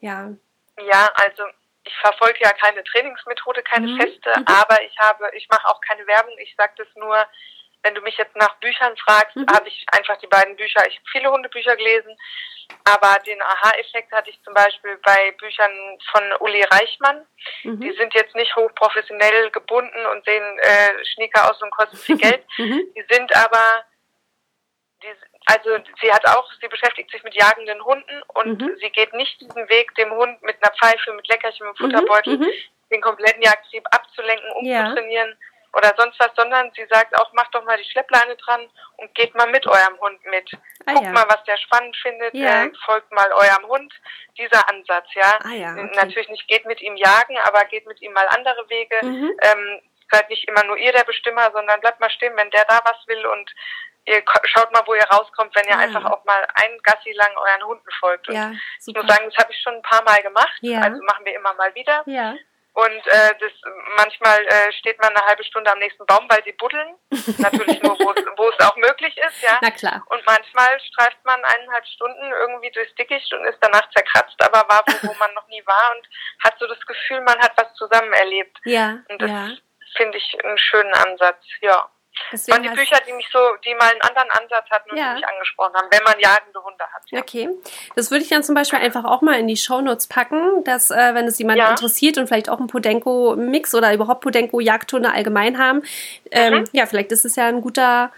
ja. 0.00 0.30
Ja, 0.78 1.10
also 1.14 1.44
ich 1.84 1.94
verfolge 1.96 2.38
ja 2.40 2.50
keine 2.52 2.82
Trainingsmethode, 2.82 3.62
keine 3.62 3.88
mhm. 3.88 4.00
feste, 4.00 4.30
mhm. 4.38 4.44
aber 4.46 4.82
ich 4.82 4.96
habe, 4.98 5.30
ich 5.34 5.48
mache 5.50 5.66
auch 5.68 5.80
keine 5.80 6.06
Werbung. 6.06 6.34
Ich 6.38 6.54
sage 6.56 6.72
das 6.78 6.88
nur, 6.94 7.16
wenn 7.84 7.94
du 7.94 8.00
mich 8.00 8.16
jetzt 8.16 8.34
nach 8.34 8.56
Büchern 8.56 8.96
fragst, 8.96 9.36
mhm. 9.36 9.46
habe 9.52 9.68
ich 9.68 9.84
einfach 9.92 10.16
die 10.16 10.26
beiden 10.26 10.56
Bücher, 10.56 10.82
ich 10.88 10.96
habe 10.96 11.08
viele 11.12 11.30
Hundebücher 11.30 11.76
gelesen, 11.76 12.16
aber 12.84 13.18
den 13.26 13.40
Aha-Effekt 13.42 14.10
hatte 14.10 14.30
ich 14.30 14.42
zum 14.42 14.54
Beispiel 14.54 14.98
bei 15.04 15.32
Büchern 15.32 15.98
von 16.10 16.22
Uli 16.40 16.62
Reichmann. 16.62 17.26
Mhm. 17.62 17.80
Die 17.80 17.92
sind 17.92 18.14
jetzt 18.14 18.34
nicht 18.34 18.56
hochprofessionell 18.56 19.50
gebunden 19.50 20.06
und 20.06 20.24
sehen 20.24 20.58
äh, 20.60 21.04
schnieker 21.04 21.50
aus 21.50 21.60
und 21.62 21.70
kosten 21.70 21.96
viel 21.96 22.16
Geld. 22.16 22.42
Mhm. 22.56 22.82
Die 22.96 23.04
sind 23.10 23.34
aber, 23.34 23.84
die, 25.02 25.08
also 25.46 25.76
sie 26.00 26.12
hat 26.12 26.24
auch, 26.26 26.48
sie 26.60 26.68
beschäftigt 26.68 27.10
sich 27.10 27.22
mit 27.24 27.34
jagenden 27.34 27.84
Hunden 27.84 28.22
und 28.34 28.62
mhm. 28.62 28.76
sie 28.80 28.90
geht 28.90 29.12
nicht 29.12 29.40
diesen 29.40 29.68
Weg, 29.68 29.94
dem 29.96 30.12
Hund 30.12 30.40
mit 30.42 30.56
einer 30.62 30.72
Pfeife, 30.74 31.12
mit 31.14 31.26
Leckerchen, 31.26 31.66
mit 31.66 31.76
Futterbeutel 31.76 32.38
mhm. 32.38 32.50
den 32.92 33.00
kompletten 33.00 33.42
Jagdtrieb 33.42 33.84
abzulenken, 33.90 34.50
umzutrainieren. 34.52 35.30
Ja 35.30 35.36
oder 35.76 35.94
sonst 35.96 36.18
was, 36.20 36.30
sondern 36.36 36.70
sie 36.74 36.86
sagt 36.90 37.16
auch, 37.18 37.32
macht 37.32 37.54
doch 37.54 37.64
mal 37.64 37.76
die 37.76 37.90
Schleppleine 37.90 38.36
dran 38.36 38.68
und 38.96 39.14
geht 39.14 39.34
mal 39.34 39.50
mit 39.50 39.66
eurem 39.66 39.98
Hund 40.00 40.24
mit. 40.26 40.50
Ah, 40.86 40.92
Guckt 40.92 41.06
ja. 41.06 41.12
mal, 41.12 41.26
was 41.28 41.42
der 41.44 41.56
spannend 41.56 41.96
findet, 41.96 42.34
ja. 42.34 42.64
äh, 42.64 42.72
folgt 42.84 43.12
mal 43.12 43.32
eurem 43.32 43.66
Hund. 43.66 43.92
Dieser 44.38 44.68
Ansatz, 44.68 45.06
ja. 45.14 45.38
Ah, 45.44 45.52
ja 45.52 45.72
okay. 45.72 45.90
Natürlich 45.94 46.28
nicht 46.28 46.48
geht 46.48 46.64
mit 46.66 46.80
ihm 46.80 46.96
jagen, 46.96 47.36
aber 47.44 47.64
geht 47.66 47.86
mit 47.86 48.00
ihm 48.02 48.12
mal 48.12 48.26
andere 48.28 48.68
Wege. 48.68 48.98
Mhm. 49.02 49.32
Ähm, 49.42 49.80
seid 50.10 50.28
nicht 50.28 50.46
immer 50.48 50.64
nur 50.64 50.76
ihr 50.76 50.92
der 50.92 51.04
Bestimmer, 51.04 51.50
sondern 51.52 51.80
bleibt 51.80 52.00
mal 52.00 52.10
stehen, 52.10 52.36
wenn 52.36 52.50
der 52.50 52.64
da 52.66 52.80
was 52.84 53.06
will 53.06 53.24
und 53.26 53.50
ihr 54.06 54.22
schaut 54.44 54.72
mal, 54.72 54.82
wo 54.86 54.94
ihr 54.94 55.04
rauskommt, 55.04 55.54
wenn 55.54 55.64
ihr 55.64 55.70
ja. 55.70 55.78
einfach 55.78 56.04
auch 56.04 56.24
mal 56.24 56.46
ein 56.54 56.78
Gassi 56.82 57.12
lang 57.12 57.30
euren 57.36 57.64
Hunden 57.64 57.90
folgt. 57.98 58.28
Und 58.28 58.34
ja, 58.34 58.52
ich 58.86 58.94
muss 58.94 59.06
sagen, 59.06 59.30
das 59.30 59.36
habe 59.38 59.52
ich 59.52 59.60
schon 59.60 59.74
ein 59.74 59.82
paar 59.82 60.04
Mal 60.04 60.22
gemacht. 60.22 60.58
Ja. 60.60 60.80
Also 60.80 61.02
machen 61.02 61.24
wir 61.24 61.34
immer 61.34 61.54
mal 61.54 61.74
wieder. 61.74 62.02
Ja. 62.06 62.34
Und 62.74 63.06
äh, 63.06 63.34
das 63.38 63.52
manchmal 63.96 64.44
äh, 64.46 64.72
steht 64.72 65.00
man 65.00 65.14
eine 65.14 65.24
halbe 65.26 65.44
Stunde 65.44 65.70
am 65.72 65.78
nächsten 65.78 66.04
Baum, 66.06 66.26
weil 66.28 66.42
sie 66.44 66.52
buddeln. 66.52 66.96
Natürlich 67.38 67.80
nur, 67.82 67.96
wo 67.98 68.48
es 68.48 68.66
auch 68.66 68.76
möglich 68.76 69.16
ist, 69.16 69.42
ja. 69.42 69.60
Na 69.62 69.70
klar. 69.70 70.04
Und 70.08 70.20
manchmal 70.26 70.80
streift 70.80 71.24
man 71.24 71.40
eineinhalb 71.44 71.86
Stunden 71.86 72.32
irgendwie 72.32 72.72
durchs 72.72 72.94
Dickicht 72.96 73.32
und 73.32 73.44
ist 73.44 73.58
danach 73.60 73.88
zerkratzt, 73.90 74.42
aber 74.42 74.68
war 74.68 74.82
wo, 74.86 75.08
wo 75.08 75.14
man 75.14 75.32
noch 75.34 75.46
nie 75.46 75.64
war 75.66 75.92
und 75.96 76.08
hat 76.42 76.58
so 76.58 76.66
das 76.66 76.80
Gefühl, 76.84 77.20
man 77.20 77.38
hat 77.38 77.52
was 77.56 77.72
zusammen 77.74 78.12
erlebt. 78.12 78.58
Ja. 78.64 78.98
Und 79.08 79.22
das 79.22 79.30
ja. 79.30 79.50
finde 79.96 80.18
ich 80.18 80.44
einen 80.44 80.58
schönen 80.58 80.94
Ansatz, 80.94 81.44
ja. 81.60 81.88
Deswegen 82.32 82.56
waren 82.56 82.62
die 82.62 82.80
Bücher, 82.80 82.98
die 83.06 83.12
mich 83.12 83.28
so, 83.32 83.38
die 83.64 83.74
mal 83.74 83.90
einen 83.90 84.00
anderen 84.00 84.30
Ansatz 84.30 84.68
hatten 84.70 84.90
und 84.90 84.96
ja. 84.96 85.14
mich 85.14 85.26
angesprochen 85.26 85.74
haben, 85.74 85.88
wenn 85.90 86.02
man 86.02 86.18
jagende 86.18 86.62
Hunde 86.62 86.84
hat. 86.84 87.02
Ja. 87.10 87.20
Okay. 87.20 87.50
Das 87.96 88.10
würde 88.10 88.24
ich 88.24 88.30
dann 88.30 88.42
zum 88.42 88.54
Beispiel 88.54 88.78
einfach 88.78 89.04
auch 89.04 89.22
mal 89.22 89.38
in 89.38 89.48
die 89.48 89.56
Shownotes 89.56 90.06
packen, 90.06 90.64
dass, 90.64 90.90
äh, 90.90 91.14
wenn 91.14 91.26
es 91.26 91.38
jemand 91.38 91.58
ja. 91.58 91.70
interessiert 91.70 92.18
und 92.18 92.28
vielleicht 92.28 92.48
auch 92.48 92.60
ein 92.60 92.66
Podenco-Mix 92.66 93.74
oder 93.74 93.92
überhaupt 93.92 94.22
Podenco-Jagdhunde 94.22 95.10
allgemein 95.10 95.58
haben, 95.58 95.82
ähm, 96.30 96.60
mhm. 96.60 96.64
ja, 96.72 96.86
vielleicht 96.86 97.12
ist 97.12 97.24
es 97.24 97.36
ja 97.36 97.46
ein 97.46 97.60
guter 97.60 98.12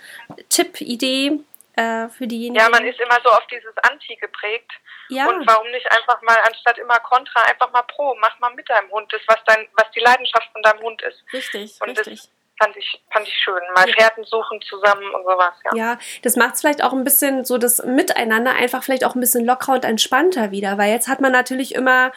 Tipp, 0.48 0.80
Idee 0.80 1.40
äh, 1.76 2.08
für 2.08 2.26
diejenigen. 2.26 2.62
Ja, 2.62 2.68
man 2.68 2.84
ist 2.84 3.00
immer 3.00 3.18
so 3.22 3.30
auf 3.30 3.46
dieses 3.48 3.76
Anti 3.82 4.16
geprägt. 4.16 4.72
Ja. 5.08 5.28
Und 5.28 5.46
warum 5.46 5.70
nicht 5.70 5.90
einfach 5.92 6.20
mal, 6.22 6.36
anstatt 6.46 6.78
immer 6.78 6.98
Contra, 7.00 7.42
einfach 7.42 7.70
mal 7.70 7.82
Pro, 7.82 8.16
mach 8.20 8.38
mal 8.40 8.52
mit 8.54 8.68
deinem 8.68 8.90
Hund 8.90 9.12
das, 9.12 9.20
was 9.28 9.38
dein, 9.46 9.68
was 9.74 9.90
die 9.92 10.00
Leidenschaft 10.00 10.50
von 10.52 10.62
deinem 10.62 10.80
Hund 10.80 11.00
ist. 11.02 11.22
Richtig, 11.32 11.78
und 11.80 11.90
richtig. 11.90 12.20
Das, 12.22 12.30
fand 12.58 12.76
ich, 12.76 13.02
fand 13.10 13.26
ich 13.26 13.34
schön. 13.34 13.60
Mal 13.74 13.86
Pferden 13.86 14.24
suchen 14.24 14.60
zusammen 14.62 15.14
und 15.14 15.24
sowas, 15.24 15.54
ja. 15.64 15.76
Ja, 15.76 15.98
das 16.22 16.36
macht 16.36 16.54
es 16.54 16.60
vielleicht 16.60 16.82
auch 16.82 16.92
ein 16.92 17.04
bisschen 17.04 17.44
so 17.44 17.58
das 17.58 17.84
Miteinander 17.84 18.52
einfach 18.52 18.82
vielleicht 18.82 19.04
auch 19.04 19.14
ein 19.14 19.20
bisschen 19.20 19.44
lockerer 19.44 19.74
und 19.74 19.84
entspannter 19.84 20.50
wieder, 20.50 20.78
weil 20.78 20.90
jetzt 20.90 21.08
hat 21.08 21.20
man 21.20 21.32
natürlich 21.32 21.74
immer 21.74 22.12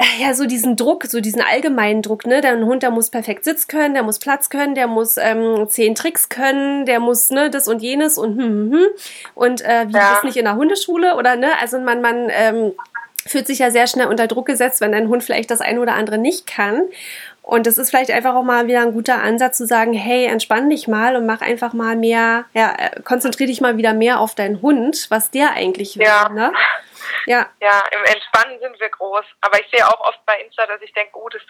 äh, 0.00 0.22
ja, 0.22 0.32
so 0.32 0.46
diesen 0.46 0.76
Druck, 0.76 1.04
so 1.04 1.20
diesen 1.20 1.42
allgemeinen 1.42 2.00
Druck, 2.00 2.26
ne? 2.26 2.40
Der 2.40 2.58
Hund, 2.58 2.82
der 2.82 2.90
muss 2.90 3.10
perfekt 3.10 3.44
Sitz 3.44 3.68
können, 3.68 3.92
der 3.92 4.02
muss 4.02 4.18
Platz 4.18 4.48
können, 4.48 4.74
der 4.74 4.86
muss 4.86 5.18
ähm, 5.18 5.66
zehn 5.68 5.94
Tricks 5.94 6.30
können, 6.30 6.86
der 6.86 7.00
muss, 7.00 7.28
ne, 7.28 7.50
das 7.50 7.68
und 7.68 7.82
jenes 7.82 8.16
und 8.16 8.38
hm, 8.38 8.48
hm, 8.48 8.72
hm. 8.72 8.86
Und 9.34 9.60
äh, 9.60 9.86
wie 9.88 9.92
ja. 9.92 10.14
ist 10.14 10.24
nicht 10.24 10.38
in 10.38 10.46
der 10.46 10.56
Hundeschule 10.56 11.16
oder 11.16 11.36
ne? 11.36 11.50
Also 11.60 11.78
man, 11.78 12.00
man 12.00 12.28
ähm, 12.30 12.72
fühlt 13.26 13.46
sich 13.46 13.58
ja 13.58 13.70
sehr 13.70 13.86
schnell 13.86 14.06
unter 14.06 14.26
Druck 14.26 14.46
gesetzt, 14.46 14.80
wenn 14.80 14.94
ein 14.94 15.08
Hund 15.08 15.22
vielleicht 15.22 15.50
das 15.50 15.60
eine 15.60 15.80
oder 15.80 15.92
andere 15.92 16.16
nicht 16.16 16.46
kann. 16.46 16.84
Und 17.42 17.66
das 17.66 17.78
ist 17.78 17.90
vielleicht 17.90 18.10
einfach 18.10 18.34
auch 18.34 18.42
mal 18.42 18.66
wieder 18.66 18.80
ein 18.80 18.92
guter 18.92 19.22
Ansatz 19.22 19.56
zu 19.56 19.66
sagen, 19.66 19.92
hey, 19.92 20.26
entspann 20.26 20.70
dich 20.70 20.86
mal 20.86 21.16
und 21.16 21.26
mach 21.26 21.40
einfach 21.40 21.72
mal 21.72 21.96
mehr, 21.96 22.44
ja, 22.52 22.74
äh, 22.78 23.00
konzentriere 23.02 23.48
dich 23.48 23.60
mal 23.60 23.76
wieder 23.76 23.92
mehr 23.92 24.20
auf 24.20 24.34
deinen 24.34 24.62
Hund, 24.62 25.06
was 25.10 25.30
der 25.30 25.52
eigentlich 25.52 25.98
will. 25.98 26.06
Ja. 26.06 26.28
Ne? 26.28 26.52
Ja. 27.26 27.48
ja, 27.60 27.82
im 27.90 28.04
Entspannen 28.04 28.58
sind 28.60 28.78
wir 28.78 28.88
groß. 28.88 29.24
Aber 29.40 29.60
ich 29.60 29.68
sehe 29.70 29.86
auch 29.86 30.00
oft 30.00 30.24
bei 30.26 30.40
Insta, 30.40 30.66
dass 30.66 30.80
ich 30.80 30.92
denke, 30.92 31.18
oh, 31.18 31.28
das 31.28 31.42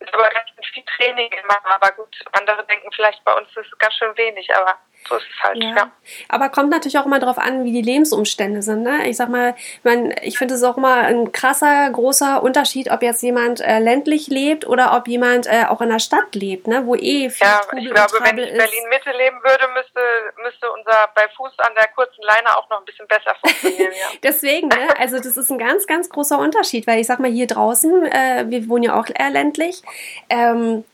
ist 0.00 0.14
aber 0.14 0.28
ganz 0.30 0.48
viel 0.72 0.84
Training 0.96 1.30
immer. 1.42 1.56
Aber 1.64 1.92
gut, 1.92 2.16
andere 2.32 2.64
denken 2.66 2.90
vielleicht 2.94 3.24
bei 3.24 3.32
uns, 3.32 3.48
das 3.54 3.66
ist 3.66 3.78
ganz 3.78 3.94
schön 3.94 4.16
wenig. 4.16 4.54
Aber 4.54 4.78
so 5.08 5.16
ist 5.16 5.26
es 5.30 5.42
halt, 5.42 5.62
ja. 5.62 5.76
ja. 5.76 5.90
Aber 6.28 6.48
kommt 6.48 6.70
natürlich 6.70 6.98
auch 6.98 7.06
immer 7.06 7.18
darauf 7.18 7.38
an, 7.38 7.64
wie 7.64 7.72
die 7.72 7.82
Lebensumstände 7.82 8.62
sind. 8.62 8.82
Ne? 8.82 9.08
Ich 9.08 9.16
sag 9.16 9.28
mal, 9.28 9.54
man, 9.82 10.14
ich 10.22 10.38
finde 10.38 10.54
es 10.54 10.62
auch 10.62 10.76
immer 10.76 10.94
ein 10.94 11.32
krasser, 11.32 11.90
großer 11.90 12.42
Unterschied, 12.42 12.90
ob 12.90 13.02
jetzt 13.02 13.22
jemand 13.22 13.60
äh, 13.60 13.78
ländlich 13.78 14.28
lebt 14.28 14.66
oder 14.66 14.96
ob 14.96 15.08
jemand 15.08 15.46
äh, 15.46 15.64
auch 15.68 15.80
in 15.80 15.90
der 15.90 15.98
Stadt 15.98 16.34
lebt, 16.34 16.66
ne? 16.66 16.86
wo 16.86 16.94
eh 16.94 17.30
viel 17.30 17.46
Ja, 17.46 17.60
Trubel 17.60 17.84
ich 17.84 17.90
glaube, 17.90 18.12
wenn 18.20 18.38
ich 18.38 18.50
in 18.50 18.58
Berlin-Mitte 18.58 19.10
leben 19.12 19.42
würde, 19.42 19.68
müsste, 19.74 20.00
müsste 20.42 20.70
unser 20.72 21.08
bei 21.14 21.28
Fuß 21.36 21.52
an 21.58 21.72
der 21.74 21.88
kurzen 21.88 22.22
Leine 22.22 22.56
auch 22.56 22.68
noch 22.70 22.78
ein 22.78 22.84
bisschen 22.84 23.06
besser 23.06 23.34
funktionieren. 23.40 23.92
Ja. 23.92 24.18
Deswegen, 24.22 24.68
ne? 24.68 24.88
also 24.98 25.16
das 25.16 25.36
ist 25.36 25.50
ein 25.50 25.58
ganz, 25.58 25.86
ganz 25.86 26.08
großer 26.08 26.38
Unterschied, 26.38 26.86
weil 26.86 27.00
ich 27.00 27.06
sag 27.06 27.18
mal, 27.18 27.30
hier 27.30 27.46
draußen, 27.46 28.06
äh, 28.06 28.44
wir 28.48 28.68
wohnen 28.68 28.84
ja 28.84 29.00
auch 29.00 29.06
eher 29.08 29.30
ländlich, 29.30 29.82
ähm, 30.28 30.84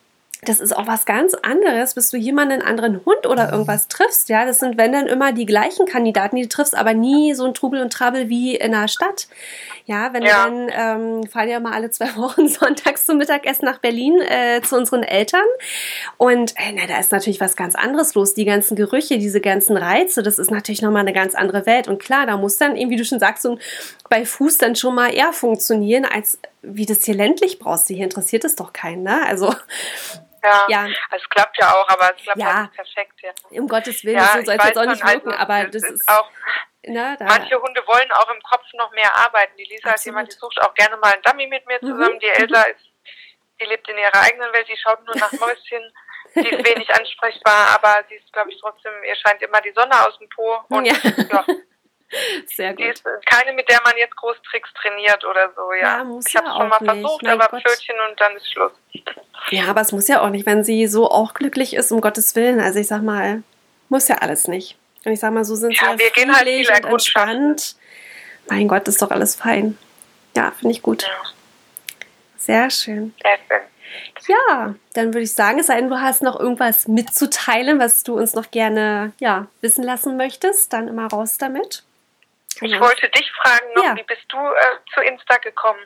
das 0.45 0.59
ist 0.59 0.77
auch 0.77 0.89
was 0.89 1.07
ganz 1.07 1.35
anderes, 1.35 1.95
bis 1.95 2.11
du 2.11 2.17
jemanden, 2.17 2.55
einen 2.55 2.63
anderen 2.63 3.05
Hund 3.05 3.29
oder 3.29 3.53
irgendwas 3.53 3.87
triffst. 3.87 4.29
Ja, 4.29 4.45
das 4.45 4.59
sind, 4.59 4.77
wenn 4.77 4.91
dann 4.91 5.07
immer 5.07 5.33
die 5.33 5.47
gleichen 5.47 5.87
Kandidaten, 5.87 6.35
die 6.35 6.43
du 6.43 6.49
triffst, 6.49 6.77
aber 6.77 6.95
nie 6.95 7.33
so 7.35 7.45
ein 7.45 7.55
Trubel 7.55 7.81
und 7.81 7.93
Trouble 7.93 8.29
wie 8.29 8.57
in 8.57 8.73
der 8.73 8.89
Stadt. 8.89 9.29
Ja, 9.87 10.13
wenn 10.13 10.25
ja. 10.25 10.51
wir 10.51 10.69
dann 10.69 11.21
ähm, 11.21 11.27
fahren 11.29 11.49
ja 11.49 11.61
mal 11.61 11.73
alle 11.73 11.91
zwei 11.91 12.17
Wochen 12.17 12.49
sonntags 12.49 13.07
zum 13.07 13.19
Mittagessen 13.19 13.67
nach 13.67 13.79
Berlin 13.79 14.21
äh, 14.21 14.61
zu 14.63 14.77
unseren 14.77 15.05
Eltern. 15.05 15.47
Und 16.17 16.55
äh, 16.57 16.73
na, 16.75 16.89
da 16.89 16.99
ist 16.99 17.13
natürlich 17.13 17.41
was 17.41 17.55
ganz 17.55 17.77
anderes 17.77 18.15
los. 18.15 18.35
Die 18.35 18.45
ganzen 18.45 18.75
Gerüche, 18.75 19.19
diese 19.19 19.41
ganzen 19.41 19.77
Reize, 19.77 20.25
das 20.25 20.41
ist 20.41 20.51
natürlich 20.51 20.83
nochmal 20.83 21.03
eine 21.03 21.13
ganz 21.13 21.37
andere 21.37 21.67
Welt. 21.67 21.87
Und 21.87 22.03
klar, 22.03 22.27
da 22.27 22.37
muss 22.37 22.57
dann 22.57 22.75
eben, 22.75 22.91
wie 22.91 22.97
du 22.97 23.05
schon 23.05 23.21
sagst, 23.21 23.45
so 23.45 23.59
bei 24.11 24.25
Fuß 24.25 24.59
dann 24.59 24.75
schon 24.75 24.97
mal 24.97 25.15
eher 25.15 25.33
funktionieren, 25.33 26.05
als 26.05 26.41
wie 26.63 26.87
das 26.87 27.05
hier 27.05 27.15
ländlich 27.15 27.59
brauchst. 27.59 27.89
Hier 27.89 28.05
interessiert 28.05 28.45
es 28.45 28.57
doch 28.57 28.73
keinen, 28.73 29.03
ne? 29.03 29.25
Also 29.27 29.55
ja, 30.45 30.67
ja. 30.69 30.81
Also 31.11 31.23
es 31.25 31.29
klappt 31.29 31.57
ja 31.59 31.73
auch, 31.73 31.89
aber 31.89 32.15
es 32.17 32.23
klappt 32.23 32.39
ja. 32.39 32.55
halt 32.55 32.73
perfekt. 32.73 33.21
Ja. 33.23 33.31
Um 33.61 33.69
Gottes 33.69 34.05
Willen, 34.05 34.17
ja, 34.17 34.33
so 34.35 34.43
soll 34.43 34.57
es 34.57 34.65
jetzt 34.65 34.79
auch 34.79 34.87
nicht 34.87 35.05
wirken, 35.05 35.31
also, 35.31 35.41
aber 35.41 35.65
das 35.69 35.83
ist, 35.85 36.09
auch. 36.09 36.31
Na, 36.85 37.17
da. 37.17 37.27
Manche 37.27 37.61
Hunde 37.63 37.81
wollen 37.87 38.11
auch 38.13 38.29
im 38.35 38.43
Kopf 38.43 38.65
noch 38.75 38.91
mehr 38.93 39.15
arbeiten. 39.17 39.57
Die 39.57 39.65
Lisa 39.65 39.91
Absolut. 39.91 39.97
ist 39.97 40.05
jemand, 40.07 40.33
die 40.33 40.37
sucht 40.37 40.61
auch 40.63 40.75
gerne 40.75 40.97
mal 40.97 41.13
einen 41.13 41.23
Dummy 41.23 41.47
mit 41.47 41.65
mir 41.67 41.79
mhm. 41.81 41.87
zusammen. 41.87 42.15
Mhm. 42.15 42.19
Die 42.19 42.29
Elsa 42.29 42.63
ist, 42.63 42.91
die 43.61 43.67
lebt 43.67 43.89
in 43.89 43.99
ihrer 43.99 44.21
eigenen 44.21 44.53
Welt, 44.53 44.67
die 44.69 44.77
schaut 44.77 45.05
nur 45.07 45.17
nach 45.17 45.33
Mäuschen. 45.41 45.93
die 46.35 46.49
ist 46.49 46.67
wenig 46.67 46.93
ansprechbar, 46.93 47.69
aber 47.75 48.05
sie 48.09 48.17
ist, 48.17 48.33
glaube 48.33 48.51
ich, 48.51 48.59
trotzdem, 48.61 48.93
ihr 49.07 49.15
scheint 49.15 49.41
immer 49.43 49.61
die 49.61 49.73
Sonne 49.73 49.95
aus 50.07 50.19
dem 50.19 50.29
Po. 50.29 50.59
Und 50.71 50.87
ja. 50.87 50.95
ja. 51.31 51.45
Sehr 52.55 52.75
gut. 52.75 52.87
Ist 52.87 53.05
keine, 53.27 53.53
mit 53.53 53.69
der 53.69 53.81
man 53.85 53.97
jetzt 53.97 54.17
groß 54.17 54.37
Tricks 54.51 54.71
trainiert 54.75 55.25
oder 55.25 55.53
so, 55.55 55.73
ja. 55.73 55.99
ja 55.99 56.05
muss 56.05 56.27
ich 56.27 56.37
habe 56.37 56.49
es 56.49 56.55
schon 56.55 56.69
mal 56.69 56.81
nicht. 56.81 56.91
versucht, 56.91 57.23
mein 57.23 57.41
aber 57.41 57.49
Gott. 57.49 57.63
Pfötchen 57.63 57.97
und 58.09 58.21
dann 58.21 58.37
ist 58.37 58.53
Schluss. 58.53 58.73
Ja, 59.51 59.65
aber 59.67 59.81
es 59.81 59.93
muss 59.93 60.09
ja 60.09 60.21
auch 60.21 60.31
nicht, 60.31 60.47
wenn 60.47 60.65
sie 60.65 60.87
so 60.87 61.11
auch 61.11 61.35
glücklich 61.35 61.75
ist, 61.75 61.91
um 61.93 62.01
Gottes 62.01 62.37
Willen. 62.37 62.61
Also 62.61 62.79
ich 62.79 62.87
sag 62.87 63.03
mal, 63.03 63.43
muss 63.89 64.09
ja 64.09 64.17
alles 64.17 64.49
nicht. 64.49 64.77
Und 65.05 65.13
ich 65.13 65.21
sag 65.21 65.33
mal, 65.33 65.45
so 65.45 65.55
sind 65.55 65.75
ja, 65.75 65.93
sie 65.93 65.99
wir 65.99 66.11
gehen 66.11 66.35
halt 66.35 66.85
und 66.85 66.93
entspannt. 66.93 67.77
Mein 68.49 68.69
Gott, 68.69 68.87
ist 68.89 69.03
doch 69.03 69.11
alles 69.11 69.35
fein. 69.35 69.77
Ja, 70.37 70.53
finde 70.53 70.73
ich 70.73 70.83
gut. 70.83 71.03
Ja. 71.03 71.09
Sehr 72.37 72.71
schön. 72.71 73.15
Sehr 73.23 73.39
schön. 73.49 73.73
Ja, 74.29 74.75
dann 74.95 75.07
würde 75.09 75.21
ich 75.21 75.35
sagen, 75.35 75.59
es 75.59 75.67
sei 75.67 75.77
denn, 75.77 75.91
du 75.91 76.01
hast 76.01 76.23
noch 76.23 76.39
irgendwas 76.39 76.89
mitzuteilen, 76.89 77.79
was 77.79 78.03
du 78.03 78.17
uns 78.17 78.35
noch 78.35 78.51
gerne 78.51 79.13
ja, 79.19 79.49
wissen 79.61 79.85
lassen 79.85 80.17
möchtest, 80.17 80.73
dann 80.73 80.89
immer 80.89 81.09
raus 81.09 81.39
damit. 81.39 81.85
Ich 82.63 82.81
wollte 82.81 83.09
dich 83.09 83.31
fragen 83.33 83.73
noch, 83.75 83.85
ja. 83.85 83.97
wie 83.97 84.03
bist 84.03 84.25
du 84.29 84.39
äh, 84.39 84.95
zu 84.95 85.01
Insta 85.01 85.39
gekommen? 85.39 85.81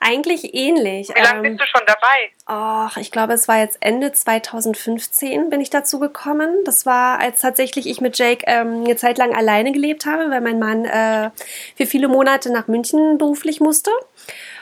Eigentlich 0.00 0.54
ähnlich. 0.54 1.08
Wie 1.08 1.20
lange 1.20 1.48
ähm, 1.48 1.56
bist 1.56 1.60
du 1.60 1.78
schon 1.78 1.86
dabei? 1.86 2.30
Ach, 2.46 2.96
ich 2.98 3.10
glaube, 3.10 3.32
es 3.32 3.48
war 3.48 3.58
jetzt 3.58 3.78
Ende 3.80 4.12
2015 4.12 5.50
bin 5.50 5.60
ich 5.60 5.70
dazu 5.70 5.98
gekommen. 5.98 6.62
Das 6.64 6.86
war, 6.86 7.18
als 7.18 7.40
tatsächlich 7.40 7.88
ich 7.88 8.00
mit 8.00 8.16
Jake 8.16 8.44
ähm, 8.46 8.84
eine 8.84 8.96
Zeit 8.96 9.18
lang 9.18 9.34
alleine 9.34 9.72
gelebt 9.72 10.06
habe, 10.06 10.30
weil 10.30 10.40
mein 10.40 10.60
Mann 10.60 10.84
äh, 10.84 11.30
für 11.76 11.86
viele 11.86 12.06
Monate 12.06 12.52
nach 12.52 12.68
München 12.68 13.18
beruflich 13.18 13.60
musste. 13.60 13.90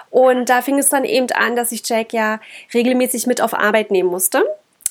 Und 0.08 0.48
da 0.48 0.62
fing 0.62 0.78
es 0.78 0.88
dann 0.88 1.04
eben 1.04 1.30
an, 1.32 1.54
dass 1.56 1.72
ich 1.72 1.86
Jake 1.86 2.16
ja 2.16 2.40
regelmäßig 2.72 3.26
mit 3.26 3.42
auf 3.42 3.52
Arbeit 3.52 3.90
nehmen 3.90 4.08
musste. 4.08 4.42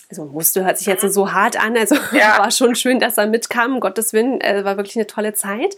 Also 0.09 0.25
musste, 0.25 0.63
hört 0.63 0.77
sich 0.77 0.87
jetzt 0.87 1.03
mhm. 1.03 1.09
so 1.09 1.31
hart 1.31 1.61
an. 1.61 1.77
Also 1.77 1.95
ja. 2.11 2.37
war 2.37 2.51
schon 2.51 2.75
schön, 2.75 2.99
dass 2.99 3.17
er 3.17 3.27
mitkam, 3.27 3.75
um 3.75 3.79
Gottes 3.79 4.13
Willen. 4.13 4.41
Äh, 4.41 4.63
war 4.63 4.77
wirklich 4.77 4.95
eine 4.95 5.07
tolle 5.07 5.33
Zeit. 5.33 5.75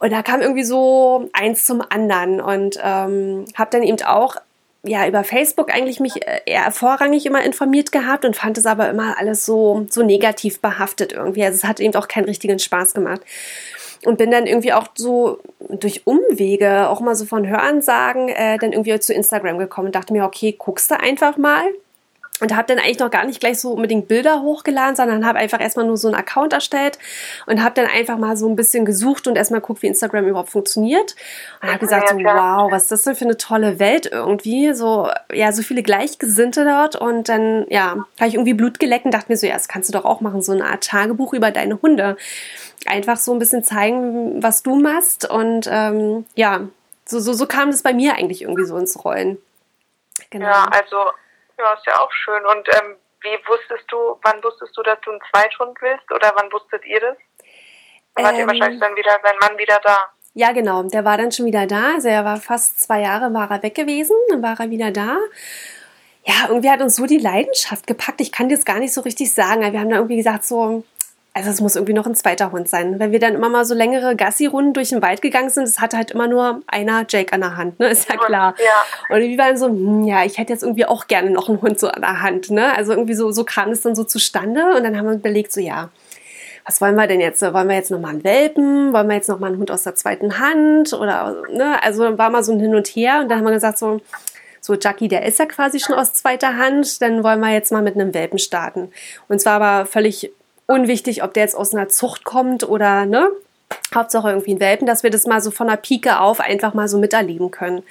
Und 0.00 0.12
da 0.12 0.22
kam 0.22 0.40
irgendwie 0.40 0.64
so 0.64 1.28
eins 1.32 1.64
zum 1.64 1.82
anderen 1.88 2.40
und 2.40 2.78
ähm, 2.82 3.46
habe 3.54 3.70
dann 3.70 3.82
eben 3.82 4.00
auch 4.02 4.36
ja 4.84 5.08
über 5.08 5.24
Facebook 5.24 5.74
eigentlich 5.74 5.98
mich 5.98 6.24
äh, 6.26 6.40
eher 6.46 6.70
vorrangig 6.70 7.26
immer 7.26 7.42
informiert 7.42 7.90
gehabt 7.90 8.24
und 8.24 8.36
fand 8.36 8.58
es 8.58 8.66
aber 8.66 8.88
immer 8.88 9.18
alles 9.18 9.44
so 9.44 9.86
so 9.90 10.02
negativ 10.02 10.60
behaftet 10.60 11.12
irgendwie. 11.12 11.44
Also 11.44 11.56
es 11.56 11.64
hat 11.64 11.80
eben 11.80 11.94
auch 11.96 12.08
keinen 12.08 12.26
richtigen 12.26 12.58
Spaß 12.58 12.94
gemacht. 12.94 13.22
Und 14.04 14.16
bin 14.16 14.30
dann 14.30 14.46
irgendwie 14.46 14.72
auch 14.72 14.86
so 14.94 15.40
durch 15.68 16.06
Umwege, 16.06 16.88
auch 16.88 17.00
mal 17.00 17.16
so 17.16 17.24
von 17.24 17.48
Hörensagen, 17.48 18.28
äh, 18.28 18.56
dann 18.56 18.70
irgendwie 18.72 18.98
zu 19.00 19.12
Instagram 19.12 19.58
gekommen 19.58 19.88
und 19.88 19.96
dachte 19.96 20.12
mir, 20.12 20.24
okay, 20.24 20.54
guckst 20.56 20.92
du 20.92 21.00
einfach 21.00 21.36
mal 21.36 21.64
und 22.40 22.56
habe 22.56 22.68
dann 22.68 22.78
eigentlich 22.78 22.98
noch 22.98 23.10
gar 23.10 23.24
nicht 23.24 23.40
gleich 23.40 23.58
so 23.60 23.72
unbedingt 23.72 24.08
Bilder 24.08 24.42
hochgeladen, 24.42 24.96
sondern 24.96 25.26
habe 25.26 25.38
einfach 25.38 25.60
erstmal 25.60 25.86
nur 25.86 25.96
so 25.96 26.08
einen 26.08 26.16
Account 26.16 26.52
erstellt 26.52 26.98
und 27.46 27.62
habe 27.62 27.74
dann 27.74 27.86
einfach 27.86 28.18
mal 28.18 28.36
so 28.36 28.48
ein 28.48 28.56
bisschen 28.56 28.84
gesucht 28.84 29.26
und 29.26 29.36
erstmal 29.36 29.60
geguckt, 29.60 29.82
wie 29.82 29.88
Instagram 29.88 30.26
überhaupt 30.26 30.50
funktioniert. 30.50 31.16
Und 31.62 31.68
habe 31.68 31.78
gesagt, 31.78 32.10
so, 32.10 32.16
wow, 32.16 32.70
was 32.70 32.82
ist 32.82 32.92
das 32.92 33.02
denn 33.02 33.16
für 33.16 33.24
eine 33.24 33.36
tolle 33.36 33.78
Welt 33.78 34.06
irgendwie? 34.10 34.72
So, 34.74 35.10
ja, 35.32 35.52
so 35.52 35.62
viele 35.62 35.82
Gleichgesinnte 35.82 36.64
dort. 36.64 36.96
Und 36.96 37.28
dann, 37.28 37.66
ja, 37.68 38.04
habe 38.18 38.28
ich 38.28 38.34
irgendwie 38.34 38.54
Blut 38.54 38.78
geleckt 38.78 39.04
und 39.04 39.12
dachte 39.12 39.30
mir 39.32 39.36
so, 39.36 39.46
ja, 39.46 39.54
das 39.54 39.68
kannst 39.68 39.88
du 39.88 39.92
doch 39.92 40.04
auch 40.04 40.20
machen, 40.20 40.42
so 40.42 40.52
eine 40.52 40.66
Art 40.66 40.84
Tagebuch 40.84 41.32
über 41.32 41.50
deine 41.50 41.80
Hunde. 41.82 42.16
Einfach 42.86 43.16
so 43.16 43.32
ein 43.32 43.38
bisschen 43.38 43.64
zeigen, 43.64 44.42
was 44.42 44.62
du 44.62 44.76
machst. 44.76 45.28
Und 45.28 45.68
ähm, 45.70 46.24
ja, 46.34 46.68
so, 47.04 47.18
so, 47.20 47.32
so 47.32 47.46
kam 47.46 47.70
das 47.70 47.82
bei 47.82 47.92
mir 47.92 48.14
eigentlich 48.14 48.42
irgendwie 48.42 48.64
so 48.64 48.76
ins 48.76 49.04
Rollen. 49.04 49.38
Genau. 50.30 50.46
Ja, 50.46 50.64
also 50.70 50.96
ja, 51.58 51.72
ist 51.74 51.86
ja 51.86 52.00
auch 52.00 52.12
schön. 52.12 52.44
Und 52.46 52.68
ähm, 52.74 52.96
wie 53.22 53.38
wusstest 53.48 53.84
du, 53.88 54.18
wann 54.22 54.42
wusstest 54.42 54.76
du, 54.76 54.82
dass 54.82 55.00
du 55.02 55.10
einen 55.10 55.20
Zweithund 55.30 55.76
willst 55.80 56.10
oder 56.12 56.32
wann 56.36 56.52
wusstet 56.52 56.84
ihr 56.86 57.00
das? 57.00 57.16
Dann 58.14 58.26
ähm, 58.26 58.34
ihr 58.34 58.40
ähm, 58.42 58.48
wahrscheinlich 58.48 58.80
dann 58.80 58.96
wieder, 58.96 59.18
sein 59.22 59.38
Mann 59.40 59.58
wieder 59.58 59.78
da. 59.82 59.98
Ja, 60.34 60.52
genau. 60.52 60.82
Der 60.84 61.04
war 61.04 61.16
dann 61.16 61.32
schon 61.32 61.46
wieder 61.46 61.66
da. 61.66 61.94
Also 61.94 62.08
er 62.08 62.24
war 62.24 62.36
fast 62.36 62.80
zwei 62.80 63.00
Jahre 63.00 63.32
war 63.34 63.50
er 63.50 63.62
weg 63.62 63.74
gewesen. 63.74 64.16
Dann 64.28 64.42
war 64.42 64.58
er 64.58 64.70
wieder 64.70 64.90
da. 64.90 65.18
Ja, 66.24 66.48
irgendwie 66.48 66.70
hat 66.70 66.80
uns 66.80 66.96
so 66.96 67.06
die 67.06 67.18
Leidenschaft 67.18 67.86
gepackt. 67.86 68.20
Ich 68.20 68.30
kann 68.30 68.48
das 68.48 68.64
gar 68.64 68.78
nicht 68.78 68.92
so 68.92 69.00
richtig 69.00 69.32
sagen. 69.32 69.60
Wir 69.72 69.80
haben 69.80 69.90
da 69.90 69.96
irgendwie 69.96 70.16
gesagt, 70.16 70.44
so, 70.44 70.84
also 71.38 71.50
es 71.50 71.60
muss 71.60 71.76
irgendwie 71.76 71.92
noch 71.92 72.06
ein 72.06 72.16
zweiter 72.16 72.50
Hund 72.50 72.68
sein. 72.68 72.98
Wenn 72.98 73.12
wir 73.12 73.20
dann 73.20 73.34
immer 73.34 73.48
mal 73.48 73.64
so 73.64 73.72
längere 73.72 74.16
Gassi-Runden 74.16 74.72
durch 74.72 74.88
den 74.88 75.02
Wald 75.02 75.22
gegangen 75.22 75.50
sind, 75.50 75.64
es 75.64 75.78
hatte 75.78 75.96
halt 75.96 76.10
immer 76.10 76.26
nur 76.26 76.62
einer 76.66 77.06
Jake 77.08 77.32
an 77.32 77.42
der 77.42 77.56
Hand, 77.56 77.78
ne? 77.78 77.88
Ist 77.90 78.08
ja 78.08 78.16
klar. 78.16 78.54
Ja. 78.58 79.14
Und 79.14 79.22
wir 79.22 79.38
waren 79.38 79.56
so, 79.56 79.66
hm, 79.66 80.04
ja, 80.04 80.24
ich 80.24 80.36
hätte 80.38 80.52
jetzt 80.52 80.64
irgendwie 80.64 80.84
auch 80.84 81.06
gerne 81.06 81.30
noch 81.30 81.48
einen 81.48 81.62
Hund 81.62 81.78
so 81.78 81.88
an 81.88 82.00
der 82.00 82.22
Hand, 82.22 82.50
ne? 82.50 82.76
Also 82.76 82.92
irgendwie 82.92 83.14
so, 83.14 83.30
so 83.30 83.44
kam 83.44 83.70
es 83.70 83.82
dann 83.82 83.94
so 83.94 84.02
zustande 84.02 84.76
und 84.76 84.82
dann 84.82 84.96
haben 84.96 85.06
wir 85.06 85.14
überlegt, 85.14 85.52
so 85.52 85.60
ja, 85.60 85.90
was 86.66 86.80
wollen 86.80 86.96
wir 86.96 87.06
denn 87.06 87.20
jetzt? 87.20 87.40
Wollen 87.40 87.68
wir 87.68 87.76
jetzt 87.76 87.92
nochmal 87.92 88.10
einen 88.10 88.24
Welpen? 88.24 88.92
Wollen 88.92 89.06
wir 89.06 89.14
jetzt 89.14 89.28
nochmal 89.28 89.50
einen 89.50 89.60
Hund 89.60 89.70
aus 89.70 89.84
der 89.84 89.94
zweiten 89.94 90.40
Hand? 90.40 90.92
Oder, 90.92 91.44
ne? 91.50 91.80
Also 91.84 92.18
war 92.18 92.30
mal 92.30 92.42
so 92.42 92.52
ein 92.52 92.60
Hin 92.60 92.74
und 92.74 92.88
Her 92.88 93.20
und 93.20 93.28
dann 93.28 93.38
haben 93.38 93.46
wir 93.46 93.52
gesagt, 93.52 93.78
so, 93.78 94.00
so 94.60 94.74
Jackie, 94.74 95.06
der 95.06 95.24
ist 95.24 95.38
ja 95.38 95.46
quasi 95.46 95.78
schon 95.78 95.94
aus 95.94 96.14
zweiter 96.14 96.56
Hand, 96.56 97.00
dann 97.00 97.22
wollen 97.22 97.38
wir 97.40 97.52
jetzt 97.52 97.70
mal 97.70 97.80
mit 97.80 97.94
einem 97.94 98.12
Welpen 98.12 98.40
starten. 98.40 98.90
Und 99.28 99.40
zwar 99.40 99.62
aber 99.62 99.86
völlig 99.86 100.32
unwichtig, 100.68 101.24
ob 101.24 101.34
der 101.34 101.42
jetzt 101.42 101.56
aus 101.56 101.74
einer 101.74 101.88
Zucht 101.88 102.24
kommt 102.24 102.68
oder 102.68 103.04
ne. 103.06 103.28
Hauptsache 103.94 104.28
irgendwie 104.28 104.54
ein 104.54 104.60
Welpen, 104.60 104.86
dass 104.86 105.02
wir 105.02 105.10
das 105.10 105.26
mal 105.26 105.40
so 105.40 105.50
von 105.50 105.66
der 105.66 105.76
Pike 105.76 106.20
auf 106.20 106.40
einfach 106.40 106.74
mal 106.74 106.88
so 106.88 106.98
miterleben 106.98 107.50
können. 107.50 107.82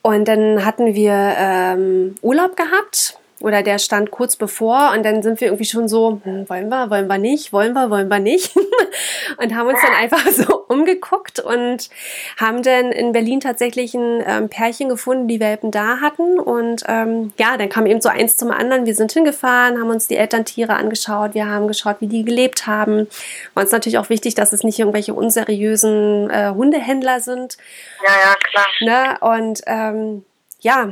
Und 0.00 0.26
dann 0.26 0.64
hatten 0.64 0.94
wir 0.94 1.12
ähm, 1.38 2.16
Urlaub 2.22 2.56
gehabt 2.56 3.18
oder 3.42 3.62
der 3.62 3.78
stand 3.78 4.10
kurz 4.10 4.36
bevor 4.36 4.92
und 4.94 5.04
dann 5.04 5.22
sind 5.22 5.40
wir 5.40 5.48
irgendwie 5.48 5.64
schon 5.64 5.88
so, 5.88 6.20
hm, 6.22 6.48
wollen 6.48 6.68
wir, 6.68 6.90
wollen 6.90 7.08
wir 7.08 7.18
nicht, 7.18 7.52
wollen 7.52 7.72
wir, 7.72 7.90
wollen 7.90 8.08
wir 8.08 8.18
nicht 8.18 8.56
und 9.38 9.54
haben 9.54 9.68
uns 9.68 9.80
dann 9.82 9.94
einfach 9.94 10.26
so 10.30 10.64
umgeguckt 10.68 11.40
und 11.40 11.90
haben 12.38 12.62
dann 12.62 12.92
in 12.92 13.12
Berlin 13.12 13.40
tatsächlich 13.40 13.94
ein 13.94 14.22
ähm, 14.26 14.48
Pärchen 14.48 14.88
gefunden, 14.88 15.28
die 15.28 15.40
Welpen 15.40 15.70
da 15.70 16.00
hatten 16.00 16.38
und 16.38 16.84
ähm, 16.86 17.32
ja, 17.38 17.56
dann 17.56 17.68
kam 17.68 17.86
eben 17.86 18.00
so 18.00 18.08
eins 18.08 18.36
zum 18.36 18.50
anderen. 18.50 18.86
Wir 18.86 18.94
sind 18.94 19.12
hingefahren, 19.12 19.80
haben 19.80 19.90
uns 19.90 20.06
die 20.06 20.16
Elterntiere 20.16 20.74
angeschaut, 20.74 21.34
wir 21.34 21.46
haben 21.46 21.68
geschaut, 21.68 21.96
wie 22.00 22.06
die 22.06 22.24
gelebt 22.24 22.66
haben. 22.66 23.08
War 23.54 23.64
uns 23.64 23.72
natürlich 23.72 23.98
auch 23.98 24.08
wichtig, 24.08 24.34
dass 24.34 24.52
es 24.52 24.62
nicht 24.62 24.78
irgendwelche 24.78 25.14
unseriösen 25.14 26.30
äh, 26.30 26.52
Hundehändler 26.54 27.20
sind. 27.20 27.56
Ja, 28.04 28.12
ja, 28.12 28.34
klar. 28.50 28.66
Ne? 28.80 29.42
Und 29.42 29.62
ähm, 29.66 30.24
ja, 30.60 30.90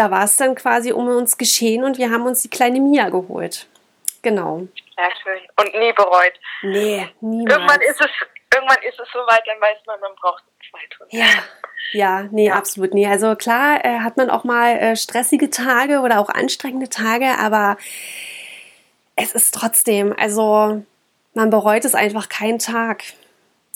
da 0.00 0.10
war 0.10 0.24
es 0.24 0.36
dann 0.36 0.54
quasi 0.54 0.92
um 0.92 1.08
uns 1.08 1.36
geschehen 1.36 1.84
und 1.84 1.98
wir 1.98 2.10
haben 2.10 2.24
uns 2.24 2.40
die 2.40 2.48
kleine 2.48 2.80
Mia 2.80 3.10
geholt. 3.10 3.66
Genau. 4.22 4.66
Sehr 4.96 5.10
schön. 5.22 5.40
Und 5.58 5.78
nie 5.78 5.92
bereut. 5.92 6.32
Nee, 6.62 7.06
niemals. 7.20 7.52
Irgendwann 7.52 7.80
ist 7.82 8.00
es, 8.00 8.10
irgendwann 8.54 8.82
ist 8.82 8.98
es 8.98 9.08
soweit, 9.12 9.42
dann 9.46 9.60
weiß 9.60 9.76
man, 9.86 10.00
man 10.00 10.12
braucht 10.18 10.42
zwei 10.70 10.80
Stunden. 10.86 11.16
Ja. 11.16 11.26
Ja, 11.92 12.22
nee, 12.30 12.46
ja. 12.46 12.54
absolut 12.54 12.94
nee. 12.94 13.06
Also 13.06 13.34
klar 13.36 13.84
äh, 13.84 13.98
hat 14.00 14.16
man 14.16 14.30
auch 14.30 14.44
mal 14.44 14.76
äh, 14.76 14.96
stressige 14.96 15.50
Tage 15.50 16.00
oder 16.00 16.18
auch 16.20 16.30
anstrengende 16.30 16.88
Tage, 16.88 17.36
aber 17.38 17.76
es 19.16 19.32
ist 19.32 19.52
trotzdem, 19.54 20.14
also 20.18 20.82
man 21.34 21.50
bereut 21.50 21.84
es 21.84 21.94
einfach 21.94 22.30
keinen 22.30 22.58
Tag. 22.58 23.04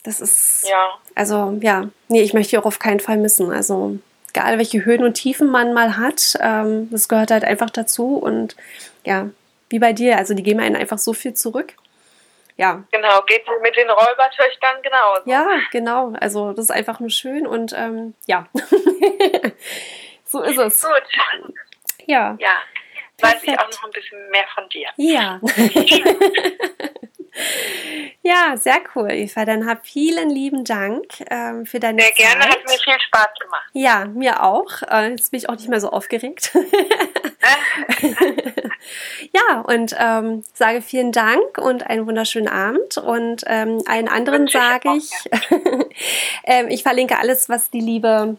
Das 0.05 0.21
ist, 0.21 0.67
ja. 0.69 0.99
also 1.15 1.59
ja, 1.61 1.89
nee, 2.09 2.23
ich 2.23 2.33
möchte 2.33 2.51
hier 2.51 2.61
auch 2.61 2.67
auf 2.67 2.79
keinen 2.79 3.01
Fall 3.01 3.17
missen. 3.19 3.51
Also 3.53 3.99
egal 4.35 4.59
welche 4.59 4.85
Höhen 4.85 5.05
und 5.05 5.15
Tiefen 5.15 5.49
man 5.49 5.73
mal 5.73 5.97
hat, 5.97 6.35
ähm, 6.41 6.91
das 6.91 7.09
gehört 7.09 7.31
halt 7.31 7.45
einfach 7.45 7.71
dazu 7.71 8.17
und 8.17 8.57
ja, 9.05 9.31
wie 9.69 9.79
bei 9.79 9.93
dir, 9.93 10.19
also 10.19 10.35
die 10.35 10.43
geben 10.43 10.61
einen 10.61 10.77
einfach 10.77 10.99
so 10.99 11.13
viel 11.13 11.35
zurück. 11.35 11.75
Ja. 12.57 12.85
Genau, 12.93 13.23
geht 13.23 13.45
mit 13.63 13.77
den 13.77 13.91
Räubertöchtern 13.91 14.83
genauso. 14.83 15.23
Ja, 15.25 15.47
genau. 15.73 16.13
Also 16.21 16.53
das 16.53 16.67
ist 16.67 16.71
einfach 16.71 17.01
nur 17.01 17.11
schön 17.11 17.47
und 17.47 17.73
ähm, 17.77 18.15
ja. 18.27 18.47
so 20.25 20.43
ist 20.43 20.59
es. 20.59 20.83
Gut. 20.83 21.03
Ja. 22.07 22.37
Ja. 22.39 22.57
Weiß 23.21 23.43
ich 23.43 23.59
auch 23.59 23.71
noch 23.71 23.85
ein 23.85 23.91
bisschen 23.93 24.31
mehr 24.31 24.47
von 24.55 24.69
dir. 24.69 24.89
Ja. 24.97 25.41
Ja, 28.23 28.57
sehr 28.57 28.81
cool, 28.95 29.11
Eva. 29.11 29.45
Dann 29.45 29.67
hab 29.67 29.85
vielen 29.87 30.31
lieben 30.31 30.65
Dank 30.65 31.05
ähm, 31.31 31.67
für 31.67 31.79
deine 31.81 32.01
Sehr 32.01 32.11
Zeit. 32.15 32.17
gerne, 32.17 32.45
hat 32.45 32.65
mir 32.65 32.79
viel 32.79 33.01
Spaß 33.01 33.29
gemacht. 33.41 33.71
Ja, 33.73 34.07
mir 34.07 34.43
auch. 34.43 34.83
Äh, 34.91 35.11
jetzt 35.11 35.31
bin 35.31 35.39
ich 35.39 35.49
auch 35.49 35.55
nicht 35.55 35.69
mehr 35.69 35.81
so 35.81 35.91
aufgeregt. 35.91 36.53
ja, 39.33 39.61
und 39.61 39.95
ähm, 39.99 40.43
sage 40.55 40.81
vielen 40.81 41.13
Dank 41.13 41.59
und 41.59 41.87
einen 41.87 42.07
wunderschönen 42.07 42.49
Abend. 42.49 42.97
Und 42.99 43.43
ähm, 43.47 43.83
allen 43.87 44.09
anderen 44.09 44.47
sage 44.47 44.97
ich, 44.97 45.11
ähm, 46.45 46.69
ich 46.69 46.83
verlinke 46.83 47.19
alles, 47.19 47.49
was 47.49 47.71
die 47.71 47.81
liebe 47.81 48.37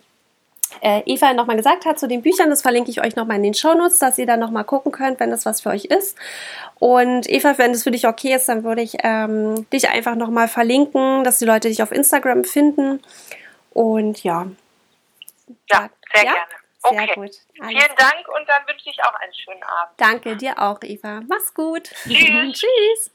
äh, 0.81 1.01
Eva 1.05 1.33
nochmal 1.33 1.57
gesagt 1.57 1.85
hat 1.85 1.99
zu 1.99 2.07
den 2.07 2.21
Büchern. 2.21 2.49
Das 2.49 2.61
verlinke 2.61 2.91
ich 2.91 3.01
euch 3.01 3.15
nochmal 3.15 3.37
in 3.37 3.43
den 3.43 3.53
Shownotes, 3.53 3.99
dass 3.99 4.17
ihr 4.17 4.25
da 4.25 4.37
nochmal 4.37 4.63
gucken 4.63 4.91
könnt, 4.91 5.19
wenn 5.19 5.29
das 5.29 5.45
was 5.45 5.61
für 5.61 5.69
euch 5.69 5.85
ist. 5.85 6.17
Und 6.79 7.29
Eva, 7.29 7.57
wenn 7.57 7.73
das 7.73 7.83
für 7.83 7.91
dich 7.91 8.07
okay 8.07 8.35
ist, 8.35 8.49
dann 8.49 8.63
würde 8.63 8.81
ich 8.81 8.97
ähm, 9.03 9.69
dich 9.71 9.89
einfach 9.89 10.15
nochmal 10.15 10.47
verlinken, 10.47 11.23
dass 11.23 11.39
die 11.39 11.45
Leute 11.45 11.67
dich 11.67 11.81
auf 11.81 11.91
Instagram 11.91 12.43
finden. 12.43 13.01
Und 13.71 14.23
ja. 14.23 14.47
Ja, 15.69 15.89
sehr 16.13 16.25
ja? 16.25 16.33
gerne. 16.33 16.65
Okay. 16.81 16.97
Sehr 16.97 17.07
gut. 17.15 17.31
Alles 17.59 17.71
Vielen 17.71 17.95
Dank 17.97 18.27
und 18.27 18.47
dann 18.47 18.67
wünsche 18.67 18.89
ich 18.89 19.03
auch 19.03 19.15
einen 19.15 19.33
schönen 19.33 19.63
Abend. 19.63 19.93
Danke 19.97 20.35
dir 20.35 20.59
auch, 20.59 20.79
Eva. 20.83 21.21
Mach's 21.27 21.53
gut. 21.53 21.89
Tschüss. 22.07 22.53
Tschüss. 22.53 23.14